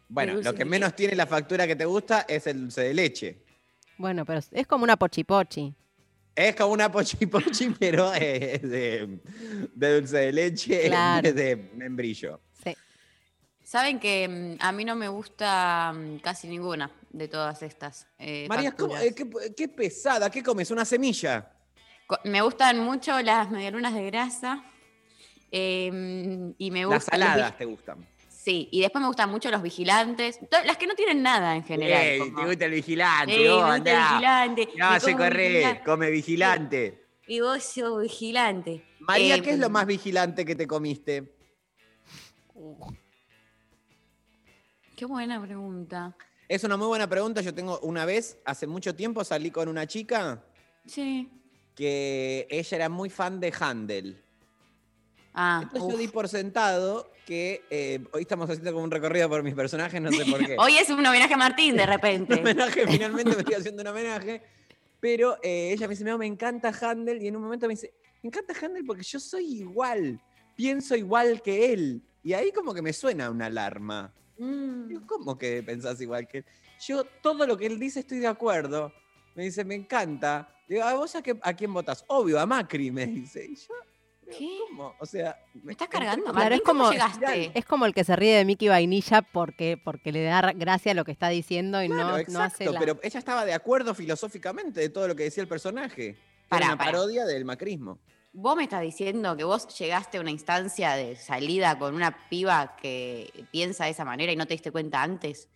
[0.07, 2.93] Bueno, dulce lo que menos tiene la factura que te gusta es el dulce de
[2.93, 3.38] leche.
[3.99, 5.75] Bueno, pero es como una pochipochi.
[6.33, 9.19] Es como una pochi pochi, pero eh, es de,
[9.75, 11.17] de dulce de leche Claro.
[11.27, 12.39] en vez de membrillo.
[12.63, 12.73] Sí.
[13.61, 18.07] Saben que mm, a mí no me gusta mm, casi ninguna de todas estas.
[18.17, 19.03] eh, María, ¿cómo- facturas.
[19.11, 20.71] eh, qué, qué pesada, ¿qué comes?
[20.71, 21.51] ¿Una semilla?
[22.23, 24.63] Me gustan mucho las medialunas de grasa.
[25.51, 28.07] eh, y me Las gustan los saladas te gustan.
[28.41, 30.39] Sí, y después me gustan mucho los vigilantes.
[30.65, 32.01] Las que no tienen nada en general.
[32.01, 34.11] Ey, como- te gusta el vigilante, Ey, vos, me gusta el andá.
[34.13, 34.69] vigilante.
[34.77, 35.83] No, se corre, vigilante.
[35.83, 37.05] come vigilante.
[37.27, 38.85] Y vos sos vigilante.
[39.01, 41.35] María, Eh, ¿qué es lo más vigilante que te comiste?
[44.95, 46.15] Qué buena pregunta.
[46.47, 47.41] Es una muy buena pregunta.
[47.41, 50.43] Yo tengo una vez, hace mucho tiempo, salí con una chica
[50.85, 51.29] Sí.
[51.75, 54.23] que ella era muy fan de Handel.
[55.41, 59.41] Ah, Entonces yo di por sentado que eh, hoy estamos haciendo como un recorrido por
[59.41, 60.57] mis personajes, no sé por qué.
[60.59, 62.33] Hoy es un homenaje a Martín, de un repente.
[62.33, 64.41] homenaje, finalmente me estoy haciendo un homenaje.
[64.99, 67.21] Pero eh, ella me dice, me encanta Handel.
[67.23, 70.19] Y en un momento me dice, me encanta Handel porque yo soy igual.
[70.57, 72.01] Pienso igual que él.
[72.21, 74.11] Y ahí como que me suena una alarma.
[74.39, 75.05] Mm.
[75.05, 76.45] ¿Cómo que pensás igual que él?
[76.85, 78.91] Yo todo lo que él dice estoy de acuerdo.
[79.35, 80.53] Me dice, me encanta.
[80.67, 82.03] Digo, ¿a vos a, qué- a quién votás?
[82.07, 83.45] Obvio, a Macri, me dice.
[83.45, 83.73] Y yo,
[84.38, 84.57] ¿Qué?
[84.69, 84.95] ¿cómo?
[84.99, 86.32] O sea, ¿Me estás cargando?
[86.32, 87.51] Claro, es ¿cómo como, llegaste?
[87.53, 90.95] es como el que se ríe de Mickey Vainilla porque, porque le da gracia a
[90.95, 92.80] lo que está diciendo y Claro, no, no exacto, hace la...
[92.80, 96.17] pero ella estaba de acuerdo filosóficamente de todo lo que decía el personaje.
[96.47, 96.91] Pará, una pará.
[96.91, 97.99] parodia del macrismo.
[98.32, 102.75] Vos me estás diciendo que vos llegaste a una instancia de salida con una piba
[102.80, 105.49] que piensa de esa manera y no te diste cuenta antes.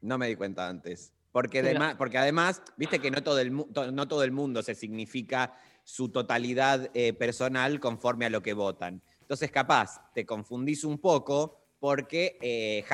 [0.00, 1.12] No me di cuenta antes.
[1.32, 4.76] Porque, Pero- además, porque además, viste que no todo, el, no todo el mundo se
[4.76, 9.02] significa su totalidad eh, personal conforme a lo que votan.
[9.20, 12.84] Entonces, capaz, te confundís un poco porque eh,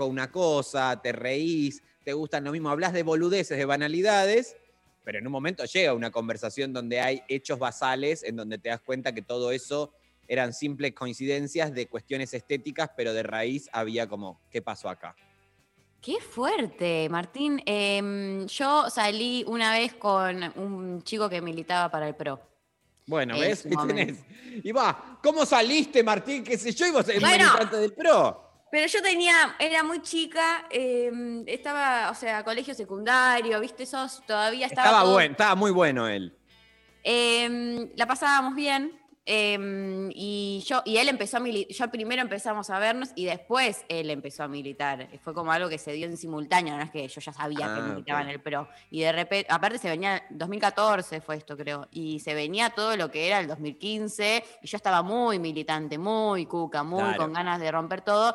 [0.00, 4.56] una cosa, te reís, te gustan lo mismo, hablas de boludeces, de banalidades,
[5.04, 8.80] pero en un momento llega una conversación donde hay hechos basales en donde te das
[8.80, 9.92] cuenta que todo eso
[10.28, 15.14] eran simples coincidencias de cuestiones estéticas, pero de raíz había como, ¿qué pasó acá?
[16.02, 17.62] Qué fuerte, Martín.
[17.64, 22.40] Em, yo salí una vez con un chico que militaba para el PRO.
[23.06, 23.62] Bueno, En ¿ves?
[23.86, 24.18] tenés.
[24.64, 26.42] Y va, ¿cómo saliste, Martín?
[26.42, 26.86] ¿Qué sé yo?
[26.86, 27.44] Y vos eres Bueno.
[27.44, 28.50] militante del PRO.
[28.70, 33.82] Pero yo tenía, era muy chica, em, estaba, o sea, colegio secundario, ¿viste?
[33.84, 34.86] Esos todavía estaba.
[34.88, 36.36] Estaba todo- bueno, estaba muy bueno él.
[37.04, 38.98] Em, la pasábamos bien.
[39.24, 41.72] Em, y yo y él empezó a militar.
[41.76, 45.08] Yo primero empezamos a vernos y después él empezó a militar.
[45.22, 47.80] Fue como algo que se dio en simultáneo, no es que yo ya sabía que
[47.80, 48.68] Ah, militaba en el PRO.
[48.90, 53.10] Y de repente, aparte se venía, 2014 fue esto creo, y se venía todo lo
[53.10, 57.18] que era el 2015, y yo estaba muy militante, muy cuca, muy Claro.
[57.18, 58.34] con ganas de romper todo.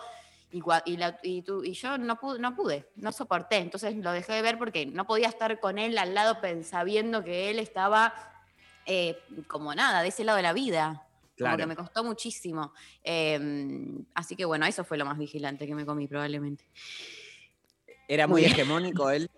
[0.50, 3.58] Y, cua- y, la- y tú- y yo no pude, no pude, no soporté.
[3.58, 7.50] Entonces lo dejé de ver porque no podía estar con él al lado sabiendo que
[7.50, 8.14] él estaba
[8.88, 11.04] eh, como nada, de ese lado de la vida.
[11.38, 11.58] Como Claro.
[11.58, 12.74] que me costó muchísimo.
[13.04, 13.40] Eh,
[14.16, 16.66] así que bueno, eso fue lo más vigilante que me comí probablemente.
[18.08, 19.30] Era muy hegemónico él.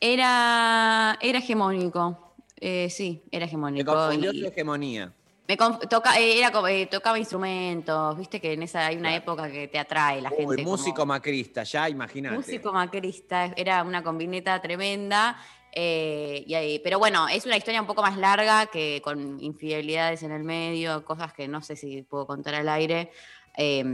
[0.00, 2.34] Era, era hegemónico.
[2.60, 3.92] Eh, sí, era Me hegemónico.
[3.94, 5.12] confundió y- su hegemonía.
[5.48, 9.50] me toca, eh, era, como, eh, tocaba instrumentos, viste que en esa hay una época
[9.50, 10.56] que te atrae la Uy, gente.
[10.62, 12.36] como- músico macrista, ya imagínate.
[12.36, 15.38] Músico macrista, era una combineta tremenda
[15.72, 20.22] Eh, y ahí- pero bueno, es una historia un poco más larga que con infidelidades
[20.22, 23.10] en el medio, cosas que no sé si puedo contar al aire.
[23.56, 23.84] eh,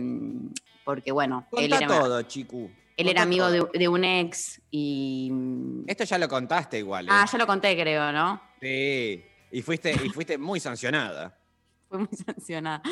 [0.85, 2.19] porque bueno, él era, todo,
[2.99, 5.33] él era amigo de, de un ex y...
[5.87, 7.07] Esto ya lo contaste igual.
[7.07, 7.11] ¿eh?
[7.11, 8.41] Ah, ya lo conté creo, ¿no?
[8.61, 9.25] Sí.
[9.51, 11.39] Y fuiste, y fuiste muy sancionada.
[11.95, 12.83] Fue muy sancionada.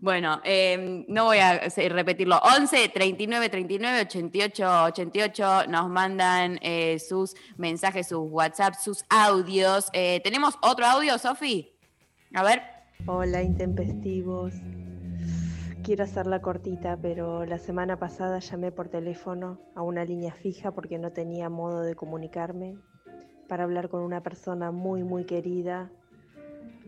[0.00, 2.40] Bueno, eh, no voy a repetirlo.
[2.58, 9.86] 11 39 39 88 88 nos mandan eh, sus mensajes, sus WhatsApp, sus audios.
[9.92, 11.72] Eh, ¿Tenemos otro audio, Sofi?
[12.34, 12.62] A ver.
[13.06, 14.54] Hola, intempestivos.
[15.84, 20.98] Quiero hacerla cortita, pero la semana pasada llamé por teléfono a una línea fija porque
[20.98, 22.76] no tenía modo de comunicarme
[23.48, 25.92] para hablar con una persona muy, muy querida.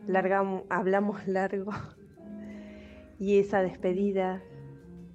[0.06, 1.72] Largam- hablamos largo
[3.18, 4.42] y esa despedida,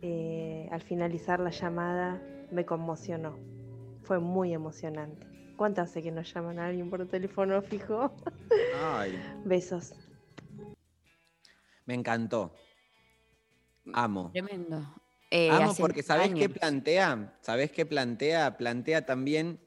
[0.01, 2.21] eh, al finalizar la llamada,
[2.51, 3.37] me conmocionó.
[4.03, 5.25] Fue muy emocionante.
[5.57, 8.13] ¿Cuánto hace que nos llaman a alguien por teléfono fijo?
[8.93, 9.95] Ay, Besos.
[11.85, 12.53] me encantó.
[13.93, 14.31] Amo.
[14.31, 14.83] Tremendo.
[15.31, 16.57] Eh, Amo hace porque ¿sabés qué años.
[16.57, 17.37] plantea?
[17.41, 18.57] ¿Sabés qué plantea?
[18.57, 19.59] Plantea también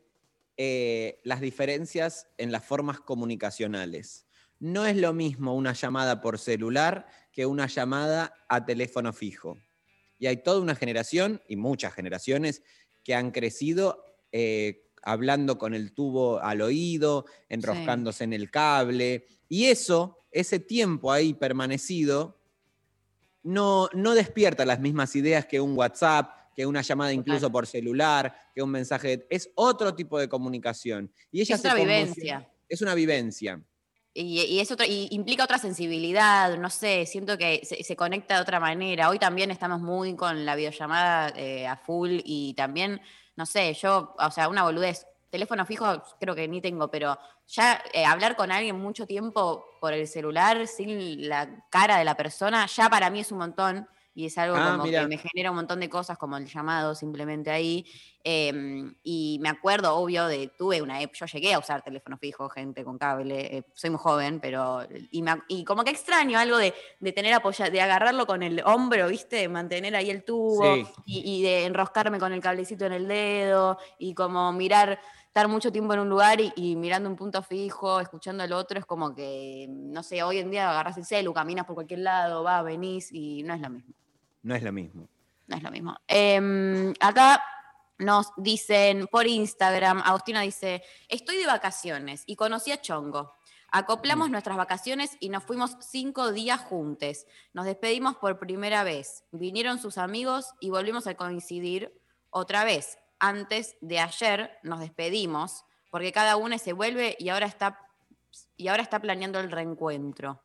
[0.57, 4.28] eh, las diferencias en las formas comunicacionales.
[4.61, 9.57] No es lo mismo una llamada por celular que una llamada a teléfono fijo.
[10.19, 12.63] Y hay toda una generación, y muchas generaciones,
[13.05, 19.27] que han crecido eh, hablando con el tubo al oído, enroscándose en el cable.
[19.49, 22.41] Y eso, ese tiempo ahí permanecido,
[23.43, 28.35] no, no despierta las mismas ideas que un WhatsApp, que una llamada incluso por celular,
[28.55, 29.27] que un mensaje.
[29.31, 31.13] Es otro tipo de comunicación.
[31.31, 32.51] Y ella Es se vivencia.
[32.69, 33.63] Es una vivencia.
[34.21, 38.35] Y, y es otra- y implica otra sensibilidad, no sé, siento que se, se conecta
[38.35, 39.09] de otra manera.
[39.11, 43.01] Hoy también estamos muy con la videollamada eh, a full y también,
[43.37, 45.07] no sé, yo, o sea, una boludez.
[45.31, 47.16] Teléfono fijo creo que ni tengo, pero
[47.47, 52.16] ya eh, hablar con alguien mucho tiempo por el celular sin la cara de la
[52.16, 53.87] persona, ya para mí es un montón
[54.19, 55.01] y es algo Ah, como mira.
[55.01, 57.87] que me genera un montón de cosas como el llamado simplemente ahí.
[58.25, 58.53] Eh,
[59.05, 62.99] y me acuerdo, obvio, de tuve una yo llegué a usar teléfono fijo, gente con
[62.99, 64.81] cable, eh, soy muy joven, pero
[65.12, 68.61] y, me y como que extraño algo de, de tener apoya, de agarrarlo con el
[68.64, 69.37] hombro, ¿viste?
[69.37, 70.85] De mantener ahí el tubo Sí.
[71.05, 75.71] y, y de enroscarme con el cablecito en el dedo y como mirar, estar mucho
[75.73, 79.14] tiempo en un lugar y, y mirando un punto fijo, escuchando al otro, es como
[79.14, 83.12] que, no sé, hoy en día agarras el celu, caminas por cualquier lado, vas, venís
[83.12, 83.95] y no es lo mismo.
[84.49, 85.11] No es lo mismo.
[85.47, 85.99] No es lo mismo.
[86.07, 87.45] Em, acá
[87.99, 93.35] nos dicen por Instagram, Agustina dice, estoy de vacaciones y conocí a Chongo.
[93.71, 97.27] Acoplamos nuestras vacaciones y nos fuimos cinco días juntos.
[97.53, 99.23] Nos despedimos por primera vez.
[99.33, 101.93] Vinieron sus amigos y volvimos a coincidir
[102.31, 102.99] otra vez.
[103.19, 107.87] Antes de ayer nos despedimos porque cada uno se vuelve y ahora está,
[108.57, 110.43] y ahora está planeando el reencuentro.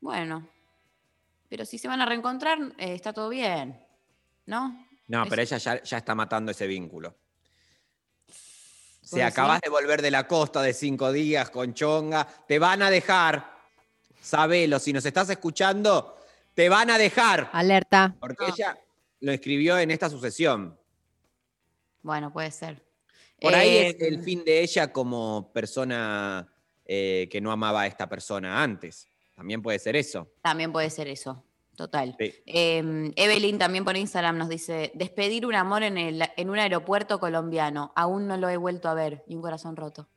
[0.00, 0.48] Bueno,
[1.48, 3.80] pero si se van a reencontrar, eh, está todo bien,
[4.46, 4.86] ¿no?
[5.08, 7.14] No, Es- pero ella ya, ya está matando ese vínculo.
[8.28, 9.32] Si decís?
[9.32, 13.54] acabas de volver de la costa de cinco días con chonga, te van a dejar.
[14.20, 16.16] Sabelo, si nos estás escuchando,
[16.54, 17.48] te van a dejar.
[17.52, 18.16] Alerta.
[18.18, 18.76] Porque ella
[19.20, 20.76] lo escribió en esta sucesión.
[22.02, 22.84] Bueno, puede ser.
[23.40, 26.48] Por ahí Eh, es el fin de ella como persona
[26.84, 29.08] eh, que no amaba a esta persona antes.
[29.36, 30.28] También puede ser eso.
[30.42, 31.44] También puede ser eso,
[31.76, 32.16] total.
[32.18, 32.32] Sí.
[32.46, 37.20] Eh, Evelyn también por Instagram nos dice, despedir un amor en, el, en un aeropuerto
[37.20, 40.08] colombiano, aún no lo he vuelto a ver, y un corazón roto.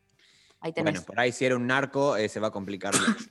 [0.62, 0.94] Ahí tenés.
[0.94, 3.26] Bueno, por ahí si era un narco eh, se va a complicar mucho.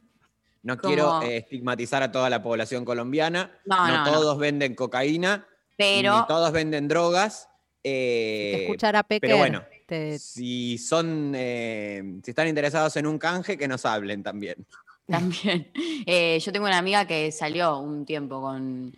[0.62, 3.50] No Como- quiero eh, estigmatizar a toda la población colombiana.
[3.64, 4.12] No, No, no, no.
[4.12, 5.46] todos venden cocaína.
[5.76, 7.48] Pero- Ni todos venden drogas.
[7.84, 9.20] eh, Te escuchará Pecker.
[9.28, 14.22] pero bueno, te- si son, eh, si están interesados en un canje, que nos hablen
[14.22, 14.66] también.
[15.10, 15.70] También.
[16.06, 18.94] Eh, yo tengo una amiga que salió un tiempo con,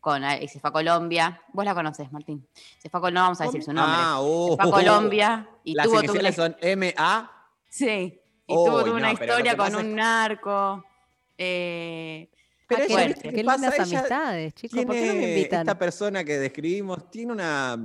[0.00, 1.40] con y se fue a Colombia.
[1.52, 2.46] Vos la conocés, Martín.
[2.78, 3.96] Se fue a Colombia, no vamos a decir su nombre.
[3.98, 4.18] Ah,
[4.50, 7.30] se fue a Colombia y Las tuvo una, son MA.
[7.68, 10.84] sí, y tuvo no, una historia con es un narco.
[11.38, 12.28] eh,
[12.68, 13.14] Pero ah, ella, fuerte.
[13.14, 13.56] ¿viste Qué qué pasa?
[13.70, 14.84] lindas Ella amistades, chicos.
[14.84, 15.60] ¿Por qué no me invitan?
[15.60, 17.78] Esta persona que describimos tiene una.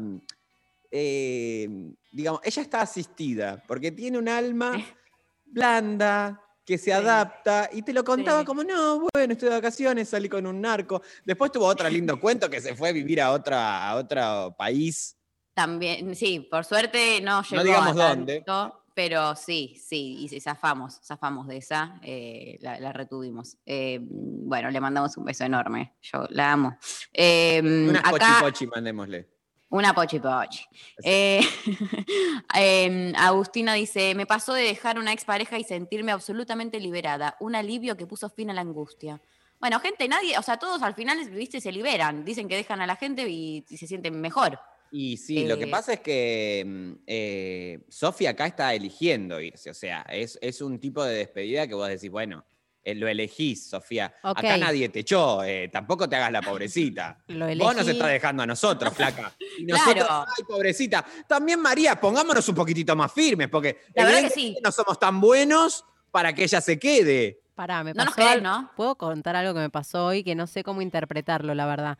[0.91, 4.73] eh, digamos, ella está asistida porque tiene un alma
[5.45, 8.45] blanda que se adapta y te lo contaba Sí.
[8.45, 11.01] como, no, bueno, estoy de vacaciones, salí con un narco.
[11.25, 15.17] Después tuvo otro lindo cuento que se fue a vivir a, otra, a otro país.
[15.55, 18.41] También, sí, por suerte no llegó digamos a dónde.
[18.41, 23.57] tanto, pero sí, sí, y zafamos, zafamos de esa, eh, la, la retuvimos.
[23.65, 26.77] Eh, bueno, le mandamos un beso enorme, yo la amo.
[27.11, 29.27] Eh, Unas acá, pochi pochi, mandémosle.
[29.69, 30.65] Una pochi pochi.
[31.03, 31.41] Eh,
[32.55, 37.37] em, Agustina dice, me pasó de dejar una expareja y sentirme absolutamente liberada.
[37.39, 39.21] Un alivio que puso fin a la angustia.
[39.59, 42.25] Bueno, gente, nadie, o sea, todos al final, viste, se liberan.
[42.25, 44.59] Dicen que dejan a la gente y, y se sienten mejor.
[44.91, 49.69] Y sí, lo que Eh, pasa es que mm, eh, Sofía acá está eligiendo irse.
[49.69, 52.43] O sea, es, es un tipo de despedida que vos decís, bueno,
[52.83, 54.13] eh, lo elegís, Sofía.
[54.23, 57.23] Acá nadie te echó, eh, tampoco te hagas la pobrecita.
[57.27, 59.33] Lo Vos nos estás dejando a nosotros, flaca.
[59.57, 60.25] Y nosotros, Claro.
[60.37, 61.05] ay, pobrecita.
[61.27, 65.19] También, María, pongámonos un poquitito más firmes, porque La verdad que evidentemente no somos tan
[65.21, 67.41] buenos para que ella se quede.
[67.55, 68.71] Pará, me No nos ¿no?
[68.75, 71.97] Puedo contar algo que me pasó hoy que no sé cómo interpretarlo, la verdad.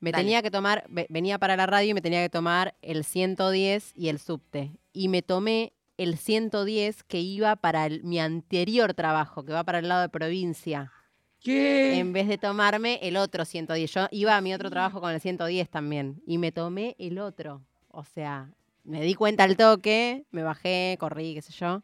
[0.00, 0.24] Me Dale.
[0.24, 3.92] tenía que tomar, ve- venía para la radio y me tenía que tomar el 110
[3.96, 4.72] y el subte.
[4.92, 9.80] Y me tomé el 110 que iba para el- mi anterior trabajo, que va para
[9.80, 10.92] el lado de provincia.
[11.40, 11.98] ¿Qué?
[11.98, 13.92] En vez de tomarme el otro 110.
[13.92, 16.22] Yo iba a mi otro trabajo con el 110 también.
[16.26, 17.62] Y me tomé el otro.
[17.90, 18.50] O sea,
[18.84, 21.82] me di cuenta al toque, me bajé, corrí, qué sé yo.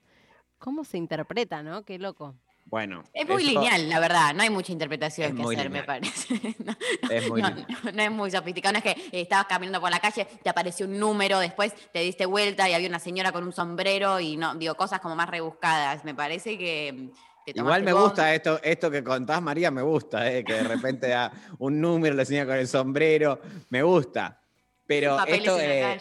[0.58, 1.82] ¿Cómo se interpreta, no?
[1.82, 2.34] Qué loco.
[2.74, 3.04] Bueno.
[3.12, 4.34] Es muy eso lineal, la verdad.
[4.34, 6.56] No hay mucha interpretación Es que hacer, me parece.
[6.58, 6.76] no,
[7.08, 7.66] Es muy no, lineal.
[7.84, 8.72] no, no es muy sofisticado.
[8.72, 12.26] No es que estabas caminando por la calle, te apareció un número, después te diste
[12.26, 16.04] vuelta y había una señora con un sombrero y no, digo, cosas como más rebuscadas.
[16.04, 17.10] Me parece que
[17.46, 18.06] Igual me vos.
[18.06, 22.16] gusta esto, esto que contás, María, me gusta, eh, que de repente da un número,
[22.16, 24.40] le señala con el sombrero, me gusta.
[24.84, 26.00] Pero esto, la eh,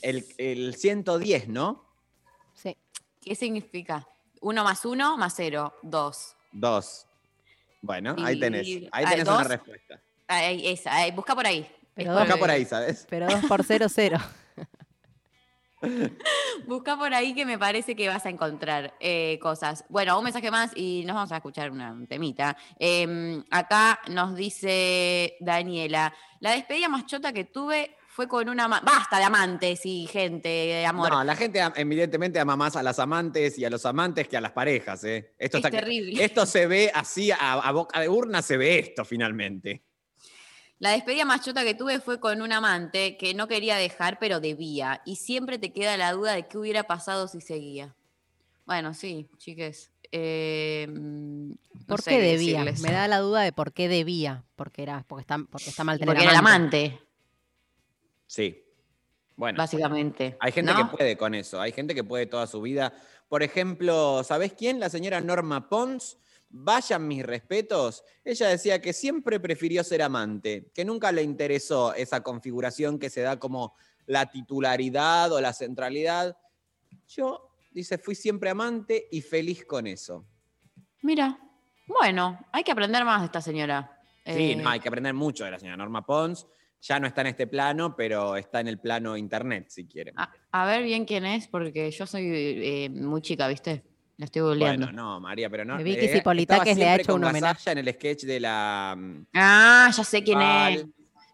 [0.00, 1.84] el, el 110, ¿no?
[2.54, 2.76] Sí.
[3.20, 4.06] ¿Qué significa?
[4.44, 6.36] Uno más uno más cero, dos.
[6.52, 7.06] Dos.
[7.80, 8.66] Bueno, ahí tenés.
[8.92, 10.00] Ahí ah, tenés una respuesta.
[10.28, 11.66] Ahí, esa, ahí, busca por ahí.
[11.94, 13.06] Pero Busca por- ahí, ¿sabes?
[13.08, 14.18] Pero 2 por 0, 0.
[16.66, 19.84] Busca por ahí que me parece que vas a encontrar eh, cosas.
[19.88, 22.54] Bueno, un mensaje más y nos vamos a escuchar una un temita.
[22.78, 28.68] Em, acá nos dice Daniela, la despedida más chota que tuve fue con una...
[28.68, 31.10] Basta de amantes y gente de amor.
[31.10, 34.40] No, la gente evidentemente ama más a las amantes y a los amantes que a
[34.40, 35.34] las parejas, ¿eh?
[35.36, 36.24] Esto Es está que- terrible.
[36.24, 39.82] Esto se ve así, a, a boca de urna se ve esto finalmente.
[40.78, 44.38] La despedida más chota que tuve fue con un amante que no quería dejar, pero
[44.40, 45.02] debía.
[45.04, 47.96] Y siempre te queda la duda de qué hubiera pasado si seguía.
[48.64, 49.90] Bueno, sí, chiques.
[50.12, 51.54] eh, no
[51.88, 52.58] ¿Por qué debía?
[52.60, 52.80] decirles.
[52.80, 54.44] Me da la duda de por qué debía.
[54.56, 57.00] Porque, era, porque, está, porque está mal tener Porque era el amante.
[58.34, 58.64] Sí.
[59.36, 59.58] Bueno.
[59.58, 60.36] básicamente.
[60.40, 60.78] Hay gente ¿no?
[60.90, 62.92] que puede con eso, hay gente que puede toda su vida.
[63.28, 64.80] Por ejemplo, ¿sabés quién?
[64.80, 66.18] La señora Norma Pons.
[66.48, 68.02] Vayan mis respetos.
[68.24, 73.20] Ella decía que siempre prefirió ser amante, que nunca le interesó esa configuración que se
[73.20, 73.74] da como
[74.06, 76.36] la titularidad o la centralidad.
[77.08, 80.24] Yo, dice, fui siempre amante y feliz con eso.
[81.02, 81.38] Mira,
[81.86, 83.96] bueno, hay que aprender más de esta señora.
[84.26, 86.46] Sí, Eh, no, hay que aprender mucho de la señora Norma Pons.
[86.86, 90.12] Ya no está en este plano, pero está en el plano internet, si quieren.
[90.18, 93.82] a, a ver bien quién es, porque yo soy eh, muy chica, ¿viste?
[94.18, 94.86] La estoy googleando.
[94.88, 95.76] Bueno, no, María, pero no.
[95.76, 97.70] Me vi que eh, estaba le ha hecho un homenaje.
[97.72, 100.84] En el sketch de la mm, Ah, ya sé quién es.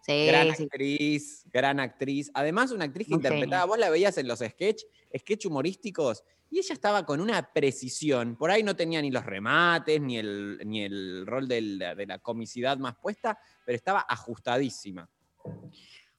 [0.07, 0.63] Sí, gran sí.
[0.63, 2.31] actriz, gran actriz.
[2.33, 4.83] Además, una actriz que interpretaba, vos la veías en los sketch,
[5.19, 8.37] sketch humorísticos, y ella estaba con una precisión.
[8.37, 12.19] Por ahí no tenía ni los remates, ni el, ni el rol del- de la
[12.21, 13.37] comicidad más puesta,
[13.67, 15.09] pero estaba ajustadísima.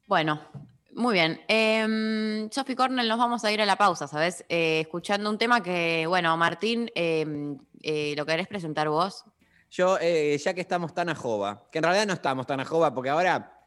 [0.07, 0.41] Bueno,
[0.93, 1.41] muy bien.
[1.47, 4.43] Eh, Sophie Cornell, nos vamos a ir a la pausa, ¿sabes?
[4.49, 9.24] Eh, escuchando un tema que, bueno, Martín, eh, eh, ¿lo querés presentar vos?
[9.69, 12.65] Yo, eh, ya que estamos tan a jova, que en realidad no estamos tan a
[12.65, 13.57] jova, porque ahora,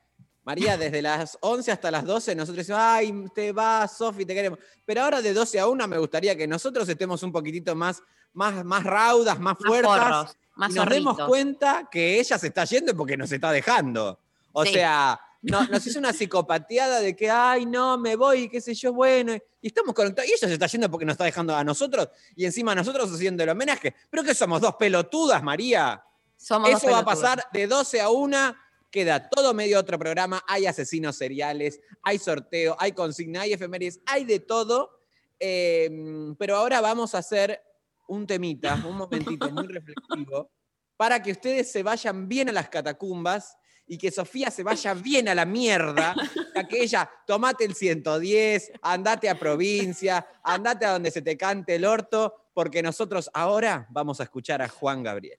[0.42, 4.58] María, desde las 11 hasta las 12, nosotros decimos, ay, te vas, Sofi, te queremos.
[4.84, 8.02] Pero ahora de 12 a 1 me gustaría que nosotros estemos un poquito más,
[8.34, 10.36] más, más raudas, más, Más fuertes.
[10.56, 14.20] más y nos demos cuenta que ella se está yendo porque nos está dejando.
[14.52, 14.74] O Sí.
[14.74, 18.92] sea, no- nos hizo una psicopateada de que, ay, no, me voy, qué sé yo,
[18.92, 19.34] bueno.
[19.60, 20.28] Y estamos conectados.
[20.28, 22.08] Y ella se está yendo porque nos está dejando a nosotros.
[22.34, 23.94] Y encima nosotros haciendo el homenaje.
[24.10, 26.02] Pero que somos dos pelotudas, María.
[26.36, 28.56] Somos dos Eso va a pasar de 12 a 1.
[28.90, 30.42] Queda todo medio otro programa.
[30.46, 35.00] Hay asesinos seriales, hay sorteo, hay consigna, hay efemérides, hay de todo.
[35.40, 35.90] Eh,
[36.38, 37.60] pero ahora vamos a hacer
[38.06, 40.50] un temita, un momentito muy reflexivo,
[40.96, 45.28] para que ustedes se vayan bien a las catacumbas y que Sofía se vaya bien
[45.28, 46.14] a la mierda,
[46.54, 51.74] a que ella, tomate el 110, andate a provincia, andate a donde se te cante
[51.74, 55.38] el orto, porque nosotros ahora vamos a escuchar a Juan Gabriel.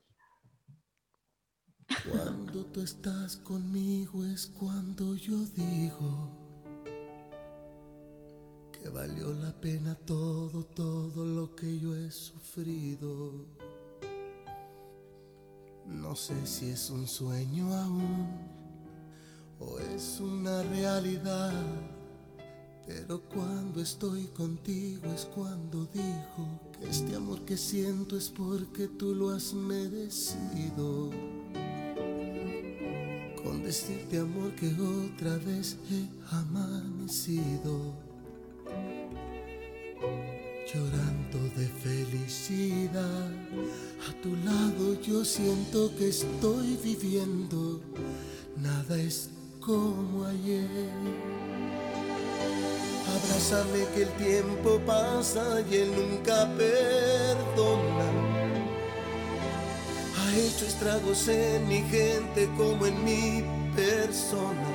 [2.09, 6.31] Cuando tú estás conmigo es cuando yo digo
[8.71, 13.47] que valió la pena todo, todo lo que yo he sufrido.
[15.87, 18.27] No sé si es un sueño aún
[19.59, 21.53] o es una realidad.
[22.87, 29.15] Pero cuando estoy contigo es cuando digo que este amor que siento es porque tú
[29.15, 31.09] lo has merecido.
[33.43, 37.95] Con decirte amor que otra vez he amanecido.
[40.75, 43.29] Llorando de felicidad,
[44.09, 47.79] a tu lado yo siento que estoy viviendo.
[48.57, 49.29] Nada es
[49.61, 50.67] como ayer.
[53.15, 58.09] Abrázame que el tiempo pasa y él nunca perdona.
[60.17, 63.43] Ha hecho estragos en mi gente como en mi
[63.77, 64.74] persona.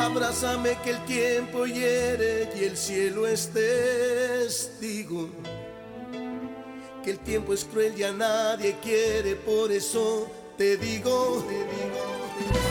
[0.00, 5.28] Abrázame que el tiempo hiere y el cielo es testigo.
[7.02, 12.02] Que el tiempo es cruel y a nadie quiere, por eso te digo, te digo,
[12.38, 12.67] te digo.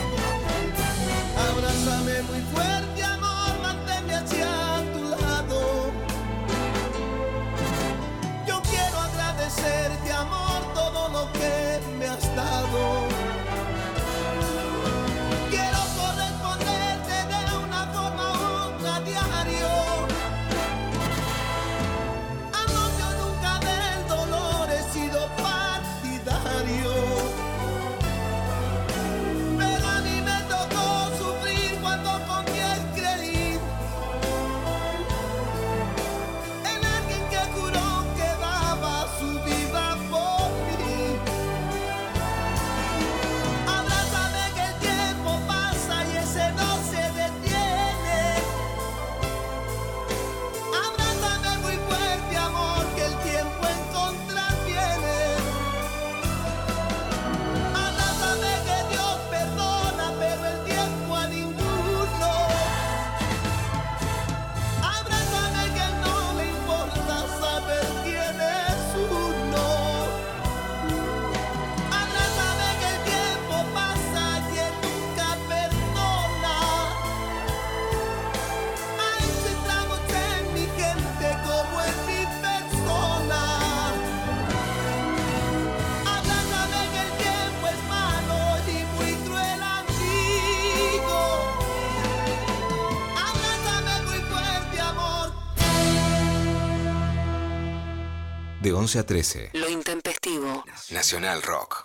[98.88, 99.50] 11 a 13.
[99.52, 100.64] Lo intempestivo.
[100.92, 101.84] Nacional Rock.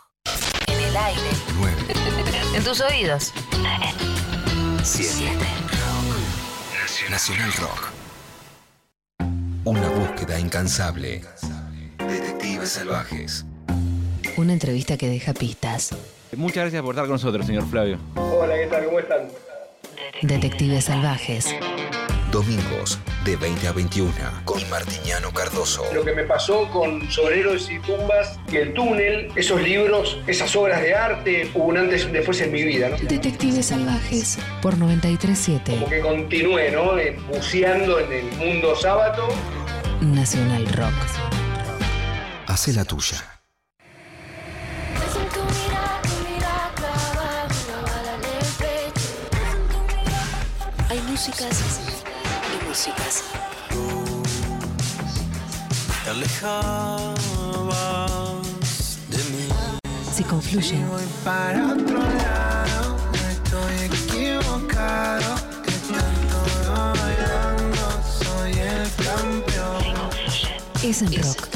[0.68, 1.22] En el aire.
[1.58, 1.76] 9.
[2.56, 3.34] En tus oídos.
[4.84, 5.36] 7.
[7.10, 7.90] Nacional Rock.
[9.66, 11.26] Una búsqueda incansable.
[11.98, 13.44] Detectives salvajes.
[14.38, 15.90] Una entrevista que deja pistas.
[16.38, 18.00] Muchas gracias por estar con nosotros, señor Flavio.
[18.16, 18.86] Hola, ¿qué tal?
[18.86, 19.28] ¿Cómo están?
[20.22, 21.54] Detectives salvajes.
[22.34, 24.12] Domingos de 20 a 21
[24.44, 25.84] con Martiñano Cardoso.
[25.94, 30.82] Lo que me pasó con Sombreros y Tumbas, que el túnel, esos libros, esas obras
[30.82, 32.98] de arte, hubo un antes y un después en mi vida, ¿no?
[32.98, 36.98] Detectives salvajes por 937 Como que continué, ¿no?
[36.98, 39.28] Eh, Buceando en el mundo sábado.
[40.02, 40.92] Nacional Rock.
[42.48, 43.24] Hace la tuya.
[50.90, 51.83] Hay músicas y
[52.74, 53.24] músicas.
[56.04, 57.78] Te alejabas
[59.10, 59.48] de mí.
[60.12, 60.90] Se confluyen.
[60.90, 65.36] Voy para otro lado, no estoy equivocado.
[65.68, 67.86] Estoy todo bailando,
[68.24, 69.84] soy el campeón.
[70.82, 71.48] Es en rock.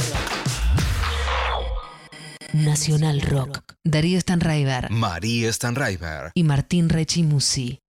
[2.53, 3.61] Nacional Rock.
[3.83, 6.31] Darío Stanraiver María Stanraiver.
[6.33, 7.79] y Martín Rechimusi.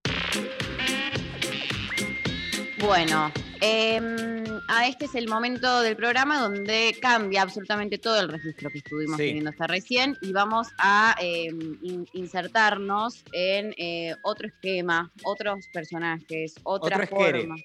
[2.89, 3.31] Bueno,
[3.61, 8.79] em, a este es el momento del programa donde cambia absolutamente todo el registro que
[8.79, 9.27] estuvimos Sí.
[9.27, 16.55] teniendo hasta recién y vamos a em, in- insertarnos en eh, otro esquema, otros personajes,
[16.63, 17.57] otra Otro forma.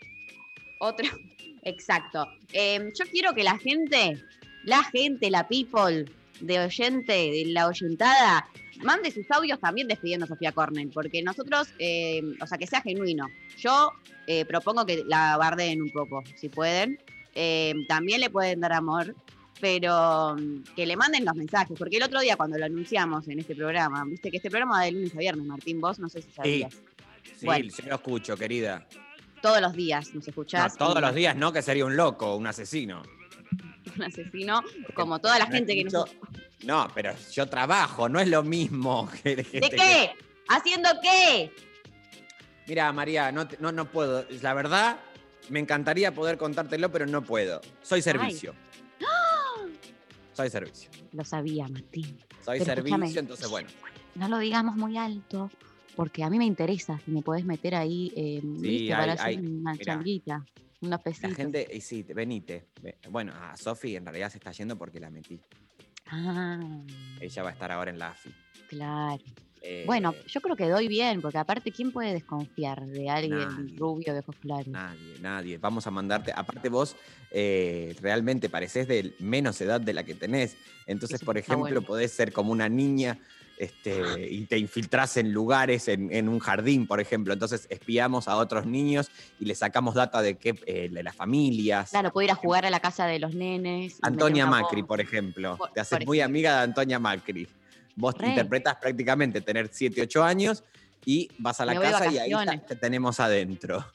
[0.79, 1.07] Otro,
[1.63, 2.27] exacto.
[2.51, 4.21] Em, yo quiero que la gente,
[4.65, 6.03] la gente, la people
[6.41, 8.45] de oyente, de la oyentada,
[8.83, 12.81] mande sus audios también despidiendo a Sofía Cornell, porque nosotros, eh, o sea, que sea
[12.81, 13.27] genuino.
[13.57, 13.91] Yo
[14.27, 16.99] eh, propongo que la bardeen un poco, si pueden.
[17.35, 19.15] Eh, también le pueden dar amor,
[19.59, 23.39] pero mm, que le manden los mensajes, porque el otro día cuando lo anunciamos en
[23.39, 26.21] este programa, viste que este programa va de lunes a viernes, Martín, vos no sé
[26.21, 26.73] si Sí, sabías.
[27.37, 27.65] sí, Bueno.
[27.69, 28.87] yo lo escucho, querida.
[29.41, 30.77] Todos los días nos No, escuchás.
[30.77, 33.01] todos los días no, que sería un loco, un asesino.
[33.97, 34.63] Un asesino,
[34.95, 36.05] como toda la gente que nos
[36.65, 40.11] No, pero yo trabajo, no es lo mismo que ¿De que- qué?
[40.49, 41.51] ¿Haciendo qué?
[42.67, 44.25] Mira, María, no, no, no puedo.
[44.41, 44.97] La verdad,
[45.49, 47.61] me encantaría poder contártelo, pero no puedo.
[47.81, 48.53] Soy servicio.
[50.33, 50.89] Soy servicio.
[51.11, 52.17] Lo sabía, Martín.
[52.43, 53.69] Soy Pero servicio, entonces bueno.
[54.15, 55.49] No lo digamos muy alto,
[55.95, 59.37] porque a mí me interesa si me podés meter ahí, eh, hay- para hacer hay-
[59.37, 59.83] una mirá.
[59.85, 60.45] changuita,
[60.81, 61.35] unos La pesitos.
[61.35, 62.65] gente, y sí, te- venite.
[62.81, 65.39] Ve- Bueno, a Sofi en realidad se está yendo porque la metí.
[66.07, 66.59] Ah,
[67.19, 68.29] Ella va a estar ahora en la AFI.
[68.69, 69.23] claro.
[69.65, 73.77] Eh, Bueno, yo creo que doy bien, porque aparte, ¿quién puede desconfiar de alguien Nadie.
[73.77, 74.67] rubio de ojos claros?
[74.67, 75.57] Nadie, nadie.
[75.57, 76.33] Vamos a mandarte.
[76.35, 76.97] Aparte, vos
[77.31, 80.57] eh, realmente pareces de menos edad de la que tenés.
[80.85, 81.81] Entonces, Eso por ejemplo, bueno.
[81.81, 83.17] podés ser como una niña
[83.63, 87.33] este, y te infiltrás en lugares, en, en un jardín, por ejemplo.
[87.33, 89.09] Entonces, espiamos a otros niños
[89.39, 91.89] y le sacamos data de, qué, eh, de las familias.
[91.91, 93.97] Claro, puedo ir a jugar a la casa de los nenes.
[94.01, 94.87] Antonia Macri, voz.
[94.87, 95.57] por ejemplo.
[95.57, 96.31] Por- te haces muy ejemplo.
[96.31, 97.47] amiga de Antonia Macri.
[97.95, 98.29] Vos te Re.
[98.29, 100.63] interpretas prácticamente tener 7, 8 años
[101.05, 102.31] y vas a la casa y ahí
[102.67, 103.85] te tenemos adentro.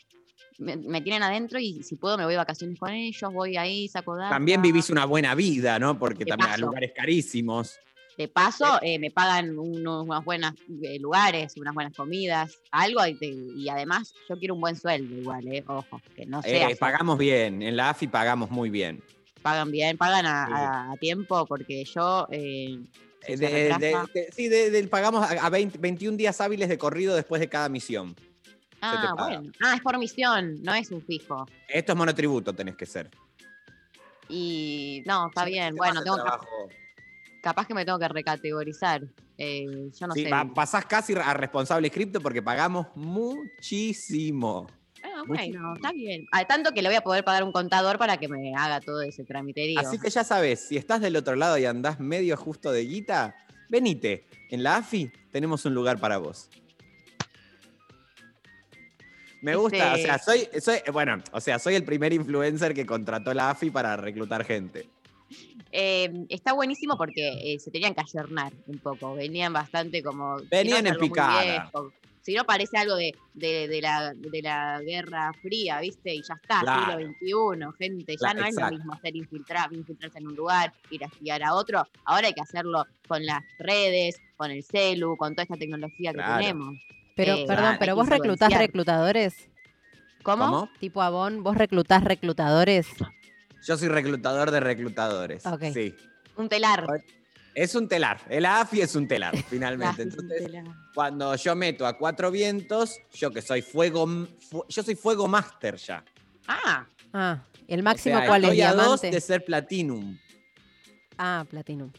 [0.58, 3.86] Me, me tienen adentro y si puedo me voy de vacaciones con ellos, voy ahí,
[3.88, 4.30] saco data.
[4.30, 5.98] También vivís una buena vida, ¿no?
[5.98, 6.66] Porque también a paso.
[6.66, 7.78] lugares carísimos.
[8.18, 10.52] De paso, eh, me pagan unos, unos buenos
[10.82, 15.62] eh, lugares, unas buenas comidas, algo, y, además yo quiero un buen sueldo igual, eh,
[15.68, 19.00] ojo, que no sea, pagamos bien, en la AFI pagamos muy bien.
[19.40, 20.52] pagan bien, pagan a, Sí.
[20.52, 22.26] a- a tiempo, porque yo...
[22.28, 27.48] si de- de- sí, pagamos a, a 20 21 días hábiles de corrido después de
[27.48, 28.16] cada misión.
[28.80, 31.46] ah, bueno, ah, es por misión, no es un fijo.
[31.68, 33.10] Esto es monotributo, tenés que ser.
[34.28, 36.46] Y no, está bien, bueno, tengo trabajo.
[37.42, 39.02] Capaz que me tengo que recategorizar.
[39.40, 40.30] eh, yo no Sí, sé.
[40.30, 44.66] va- pasás casi a responsable cripto porque pagamos muchísimo.
[45.04, 46.26] Ah, bueno, está bien.
[46.32, 49.00] Ah, tanto que le voy a poder pagar un contador para que me haga todo
[49.02, 49.78] ese tramiterío.
[49.78, 53.36] Así que ya sabes, si estás del otro lado y andás medio justo de guita,
[53.68, 54.26] venite.
[54.50, 56.50] En la AFI tenemos un lugar para vos.
[59.40, 62.84] Me gusta, o Este- sea, soy, soy, bueno, o sea, soy el primer influencer que
[62.84, 64.88] contrató la AFI para reclutar gente.
[65.70, 69.14] Eh, está buenísimo porque eh, se tenían que ayornar un poco.
[69.14, 70.38] Venían bastante como.
[70.38, 71.42] si no Venían en picada.
[71.42, 76.14] viejo, Si no parece algo de, de- de la, de la Guerra Fría, ¿viste?
[76.14, 76.98] Y ya está, Claro.
[76.98, 78.12] siglo XXI, gente.
[78.12, 81.42] Ya Claro, no es lo mismo ser infiltrar, infiltrarse en un lugar, ir a espiar
[81.42, 81.86] a otro.
[82.04, 86.16] Ahora hay que hacerlo con las redes, con el celu, con toda esta tecnología que
[86.18, 86.36] Claro.
[86.38, 86.74] tenemos.
[87.16, 89.48] Pero, Eh, perdón, hay pero vos reclutás reclutadores.
[90.22, 90.44] ¿Cómo?
[90.44, 90.70] ¿Cómo?
[90.80, 92.88] Tipo Avon, vos reclutás reclutadores.
[93.64, 95.44] Yo soy reclutador de reclutadores.
[95.46, 95.64] Ok.
[95.74, 95.94] Sí.
[96.36, 96.86] Un telar.
[97.54, 98.20] Es un telar.
[98.28, 100.02] El AFI es un telar, finalmente.
[100.02, 100.64] Ah, es un Entonces, telar.
[100.94, 104.06] cuando yo meto a cuatro vientos, yo que soy fuego,
[104.50, 106.04] fu- yo soy fuego master ya.
[106.46, 108.50] Ah, Ah, ¿el O máximo sea, cuál es?
[108.50, 109.10] estoy a dos ¿Diamante?
[109.10, 110.18] de ser platinum.
[111.16, 111.90] Ah, Platinum.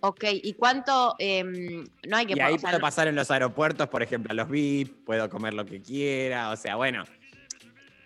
[0.00, 0.24] ok.
[0.42, 1.14] ¿Y cuánto?
[1.18, 4.48] em, no hay que Y ahí puedo pasar en los aeropuertos, por ejemplo, a los
[4.48, 7.04] VIP, puedo comer lo que quiera, o sea, bueno.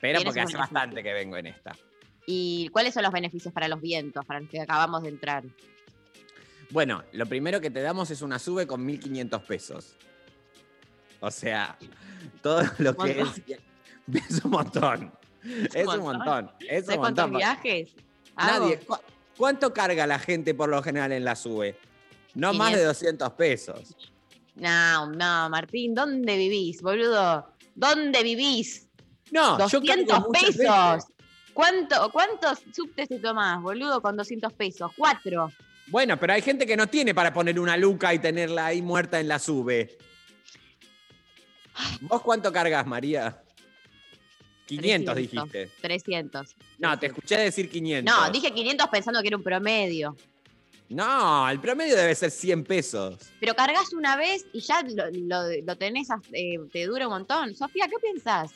[0.01, 1.73] Pero porque hace bastante que vengo en esta.
[2.27, 5.45] ¿Y cuáles son los beneficios para los vientos, para los que acabamos de entrar?
[6.71, 9.95] Bueno, lo primero que te damos es una sube con 1.500 pesos.
[11.21, 11.77] O sea,
[12.41, 13.43] todo lo que es,
[14.31, 15.13] es un montón.
[15.75, 16.51] Es un montón.
[16.69, 17.39] Es ¿Sabes un cuántos montón.
[17.39, 17.91] viajes?
[18.37, 18.65] hago?
[18.67, 18.79] Nadie.
[18.81, 18.97] ¿cu-
[19.37, 21.77] ¿Cuánto carga la gente por lo general en la sube?
[22.35, 23.01] No más de 500.
[23.01, 23.97] 200 pesos.
[24.55, 27.53] No, no, Martín, ¿dónde vivís, boludo?
[27.75, 28.89] ¿Dónde vivís?
[29.31, 30.57] No, yo 200 cargo muchas pesos.
[30.59, 31.13] veces.
[31.53, 34.91] ¿Cuánto, ¿Cuántos subtes te tomás, boludo, con 200 pesos?
[34.97, 35.53] Cuatro.
[35.89, 39.21] Bueno, pero hay gente que no tiene para poner una luca y tenerla ahí muerta
[39.21, 39.99] en la sube.
[42.03, 43.43] ¿Vos cuánto cargas, María?
[44.67, 45.71] 500 dijiste.
[45.81, 46.57] 300.
[46.79, 48.15] No, te escuché decir 500.
[48.15, 50.17] No, dije 500 pensando que era un promedio.
[50.89, 53.17] No, el promedio debe ser 100 pesos.
[53.41, 57.55] Pero cargas una vez y ya lo, lo- lo tenés, eh, te dura un montón.
[57.55, 58.51] Sofía, ¿qué pensás?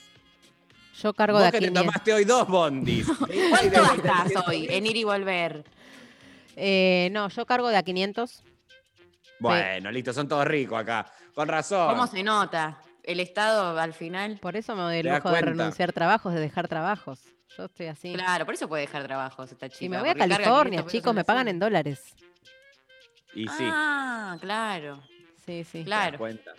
[1.02, 1.84] Yo cargo de Vos a que te 500.
[1.86, 3.06] tomaste hoy dos bondis.
[3.50, 5.64] ¿Cuánto gastás hoy en ir y volver?
[6.56, 8.42] Eh, no, yo cargo de a 500.
[9.38, 11.06] Bueno, listo, son todos ricos acá.
[11.34, 11.88] Con razón.
[11.90, 12.80] ¿Cómo se nota?
[13.02, 14.38] El Estado al final.
[14.40, 17.20] Por eso me doy el ¿Te das lujo de renunciar trabajos, de dejar trabajos.
[17.56, 18.14] Yo estoy así.
[18.14, 19.84] Claro, por eso puede dejar trabajos esta chica.
[19.84, 22.14] Y me voy a California, 500 pesos chicos, me pagan en dólares.
[23.34, 25.02] Y sí, Ah, claro.
[25.44, 25.72] Sí, sí.
[25.72, 26.18] te das Claro.
[26.18, 26.52] cuenta.